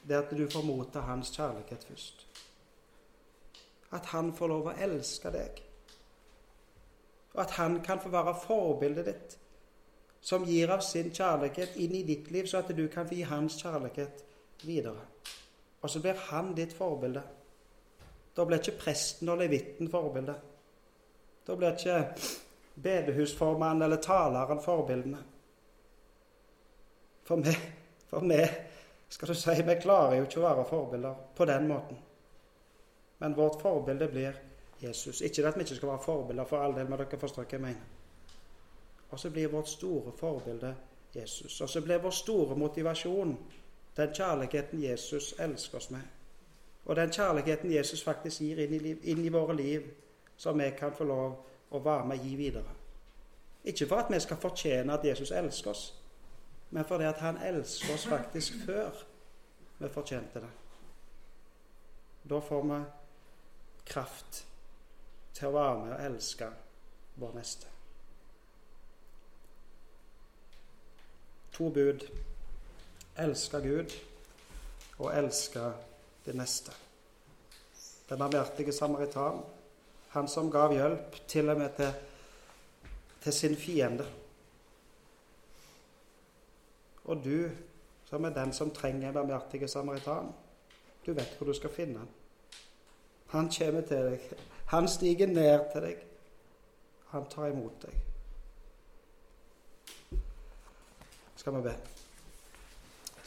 Det 0.02 0.18
at 0.18 0.30
du 0.36 0.44
får 0.50 0.66
motta 0.66 1.02
hans 1.08 1.32
kjærlighet 1.34 1.84
først. 1.88 2.26
At 3.90 4.12
han 4.14 4.32
får 4.36 4.52
lov 4.52 4.70
å 4.70 4.78
elske 4.78 5.32
deg. 5.34 5.60
Og 7.34 7.42
at 7.44 7.58
han 7.58 7.80
kan 7.82 8.00
få 8.02 8.10
være 8.12 8.38
forbildet 8.44 9.06
ditt, 9.06 9.36
som 10.20 10.44
gir 10.44 10.70
av 10.70 10.82
sin 10.84 11.10
kjærlighet 11.14 11.78
inn 11.80 11.94
i 11.96 12.06
ditt 12.06 12.30
liv, 12.30 12.46
så 12.46 12.60
at 12.60 12.70
du 12.76 12.86
kan 12.92 13.08
få 13.08 13.16
gi 13.16 13.26
hans 13.26 13.56
kjærlighet 13.62 14.24
videre. 14.64 15.06
Og 15.80 15.90
så 15.90 16.00
blir 16.00 16.18
han 16.28 16.54
ditt 16.54 16.72
forbilde. 16.76 17.22
Da 18.36 18.44
blir 18.46 18.60
ikke 18.60 18.78
presten 18.80 19.28
og 19.28 19.40
levitten 19.40 19.90
forbildet. 19.90 20.36
Da 21.46 21.56
blir 21.56 21.72
ikke 21.74 21.98
bedehusformannen 22.74 23.82
eller 23.82 24.02
taleren 24.02 24.60
forbildene. 24.62 25.22
For 27.24 27.42
vi, 27.44 27.54
for 28.10 28.26
meg 28.26 28.46
skal 29.10 29.28
du 29.28 29.34
si, 29.34 29.56
vi 29.66 29.76
klarer 29.82 30.18
jo 30.18 30.28
ikke 30.28 30.40
å 30.40 30.46
være 30.46 30.68
forbilder 30.70 31.24
på 31.36 31.46
den 31.50 31.68
måten. 31.70 31.98
Men 33.20 33.36
vårt 33.36 33.60
forbilde 33.62 34.08
blir 34.08 34.36
Jesus. 34.80 35.20
Ikke 35.20 35.48
at 35.48 35.58
vi 35.58 35.66
ikke 35.66 35.76
skal 35.76 35.92
være 35.92 36.04
forbilder, 36.04 36.44
for 36.48 36.64
all 36.64 36.76
del, 36.76 36.88
men 36.88 36.98
dere 36.98 37.18
forstår 37.20 37.44
hva 37.44 37.56
jeg 37.56 37.64
mener. 37.64 37.98
Og 39.10 39.18
så 39.20 39.30
blir 39.30 39.50
vårt 39.52 39.68
store 39.68 40.12
forbilde 40.16 40.74
Jesus. 41.14 41.60
Og 41.60 41.68
så 41.68 41.82
blir 41.82 41.98
vår 41.98 42.14
store 42.14 42.56
motivasjon 42.56 43.34
den 43.96 44.14
kjærligheten 44.14 44.82
Jesus 44.82 45.34
elsker 45.38 45.78
oss 45.78 45.90
med. 45.90 46.02
Og 46.84 46.96
den 46.96 47.10
kjærligheten 47.10 47.72
Jesus 47.72 48.04
faktisk 48.04 48.40
gir 48.40 48.58
inn 48.58 48.74
i, 48.74 48.94
inn 49.10 49.24
i 49.24 49.32
våre 49.32 49.56
liv 49.56 49.90
som 50.36 50.58
vi 50.58 50.70
kan 50.78 50.94
få 50.96 51.04
lov 51.04 51.34
å 51.70 51.78
være 51.84 52.06
med 52.06 52.18
og 52.18 52.26
gi 52.26 52.36
videre. 52.36 52.76
Ikke 53.64 53.86
for 53.86 53.96
at 54.00 54.12
vi 54.12 54.20
skal 54.20 54.40
fortjene 54.40 54.94
at 54.94 55.04
Jesus 55.04 55.30
elsker 55.30 55.70
oss, 55.70 55.82
men 56.70 56.84
fordi 56.84 57.04
at 57.04 57.20
han 57.20 57.42
elsker 57.44 57.94
oss 57.94 58.06
faktisk 58.06 58.62
før 58.66 59.02
vi 59.78 59.88
fortjente 59.88 60.40
det. 60.40 60.50
Da 62.30 62.40
får 62.40 62.62
vi 62.62 62.80
kraft 63.86 64.46
til 65.34 65.50
å 65.50 65.54
være 65.56 65.76
med 65.84 65.92
og 65.92 66.06
elske 66.06 66.48
vår 67.20 67.36
neste. 67.36 67.66
To 71.52 71.68
bud. 71.68 72.06
Elske 73.20 73.60
Gud 73.60 73.96
og 74.98 75.10
elske 75.16 75.64
det 76.26 76.34
neste. 76.36 76.72
Den 78.08 78.18
barmhjertige 78.18 78.72
samaritan 78.72 79.42
han 80.10 80.28
som 80.28 80.50
gav 80.50 80.72
hjelp 80.74 81.20
til 81.28 81.50
og 81.52 81.58
med 81.58 81.70
til, 81.76 81.92
til 83.22 83.32
sin 83.32 83.56
fiende. 83.56 84.06
Og 87.04 87.24
du, 87.24 87.50
som 88.08 88.24
er 88.24 88.34
den 88.34 88.52
som 88.52 88.70
trenger 88.74 89.08
en 89.08 89.14
barmhjertig 89.14 89.70
samaritan, 89.70 90.32
du 91.06 91.12
vet 91.12 91.36
hvor 91.38 91.46
du 91.46 91.54
skal 91.54 91.70
finne 91.70 91.98
han. 91.98 92.08
Han 93.30 93.50
kommer 93.58 93.80
til 93.86 94.10
deg. 94.10 94.20
Han 94.66 94.88
stiger 94.88 95.26
ned 95.26 95.70
til 95.72 95.82
deg. 95.82 96.02
Han 97.14 97.26
tar 97.30 97.46
imot 97.46 97.86
deg. 97.86 97.94
Skal 101.36 101.54
vi 101.56 101.62
be. 101.62 101.74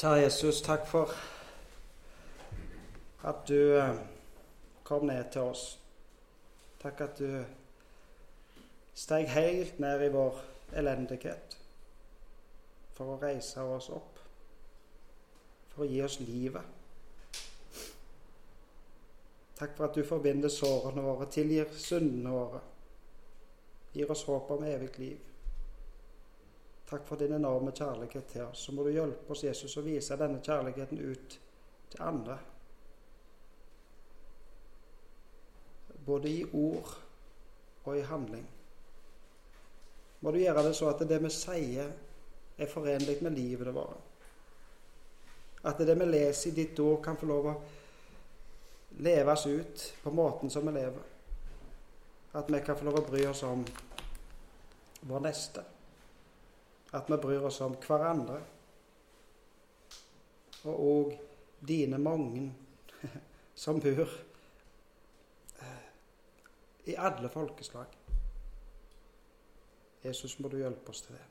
Kjære 0.03 0.15
Jesus, 0.15 0.61
takk 0.61 0.87
for 0.87 1.11
at 3.23 3.35
du 3.47 3.75
eh, 3.75 3.95
kom 4.83 5.05
ned 5.05 5.23
til 5.31 5.41
oss. 5.41 5.79
Takk 6.81 7.01
at 7.01 7.19
du 7.19 7.45
steg 8.93 9.29
helt 9.31 9.79
ned 9.79 10.03
i 10.03 10.11
vår 10.11 10.41
elendighet 10.75 11.55
for 12.97 13.13
å 13.13 13.17
reise 13.21 13.63
oss 13.63 13.87
opp, 13.95 14.19
for 15.71 15.85
å 15.85 15.87
gi 15.87 16.03
oss 16.03 16.19
livet. 16.19 16.67
Takk 19.55 19.77
for 19.77 19.87
at 19.87 19.95
du 19.95 20.03
forbinder 20.03 20.51
sårene 20.51 21.07
våre, 21.07 21.31
tilgir 21.31 21.71
syndene 21.79 22.35
våre, 22.35 22.59
gir 23.95 24.11
oss 24.11 24.27
håp 24.27 24.51
om 24.51 24.67
evig 24.67 24.99
liv. 24.99 25.32
Takk 26.93 27.07
for 27.07 27.17
din 27.17 27.33
enorme 27.33 27.71
kjærlighet 27.71 28.25
til 28.29 28.41
oss. 28.45 28.59
Så 28.59 28.71
må 28.71 28.83
du 28.85 28.91
hjelpe 28.93 29.33
oss, 29.33 29.41
Jesus, 29.43 29.73
å 29.77 29.81
vise 29.81 30.13
denne 30.13 30.43
kjærligheten 30.45 30.99
ut 31.01 31.37
til 31.89 32.03
andre. 32.05 32.35
Både 36.05 36.29
i 36.29 36.43
ord 36.53 36.91
og 37.87 37.97
i 37.97 38.05
handling. 38.05 38.45
Må 40.21 40.35
du 40.35 40.37
gjøre 40.43 40.67
det 40.67 40.75
så 40.77 40.91
at 40.91 41.01
det 41.09 41.17
vi 41.25 41.33
sier, 41.33 41.89
er 42.61 42.73
forenlig 42.75 43.17
med 43.25 43.39
livet 43.41 43.71
det 43.71 43.73
vårt. 43.73 44.29
At 45.65 45.81
det 45.81 45.97
vi 45.97 46.11
leser 46.13 46.51
i 46.51 46.55
ditt 46.61 46.85
ord, 46.85 47.01
kan 47.01 47.17
få 47.17 47.33
lov 47.33 47.49
å 47.55 47.57
leves 49.01 49.49
ut 49.49 49.89
på 50.05 50.13
måten 50.13 50.53
som 50.53 50.69
vi 50.69 50.77
lever. 50.77 51.11
At 52.37 52.53
vi 52.53 52.61
kan 52.61 52.77
få 52.77 52.91
lov 52.91 53.01
å 53.01 53.07
bry 53.09 53.25
oss 53.33 53.47
om 53.49 53.65
vår 55.09 55.31
neste 55.31 55.72
at 56.93 57.09
vi 57.09 57.17
bryr 57.17 57.45
oss 57.49 57.61
om 57.65 57.75
hverandre. 57.87 58.39
Og 60.63 60.83
òg 60.87 61.13
dine 61.67 61.99
mange 61.99 62.47
som 63.63 63.81
bor 63.83 64.15
eh, 65.59 65.85
i 66.85 66.95
alle 66.95 67.29
folkeslag. 67.29 67.99
Jesus, 70.03 70.39
må 70.39 70.51
du 70.51 70.59
hjelpe 70.59 70.91
oss 70.91 71.05
til 71.05 71.15
det. 71.15 71.29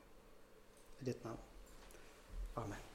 I 1.01 1.11
ditt 1.11 1.23
navn. 1.25 1.39
Amen. 2.55 2.92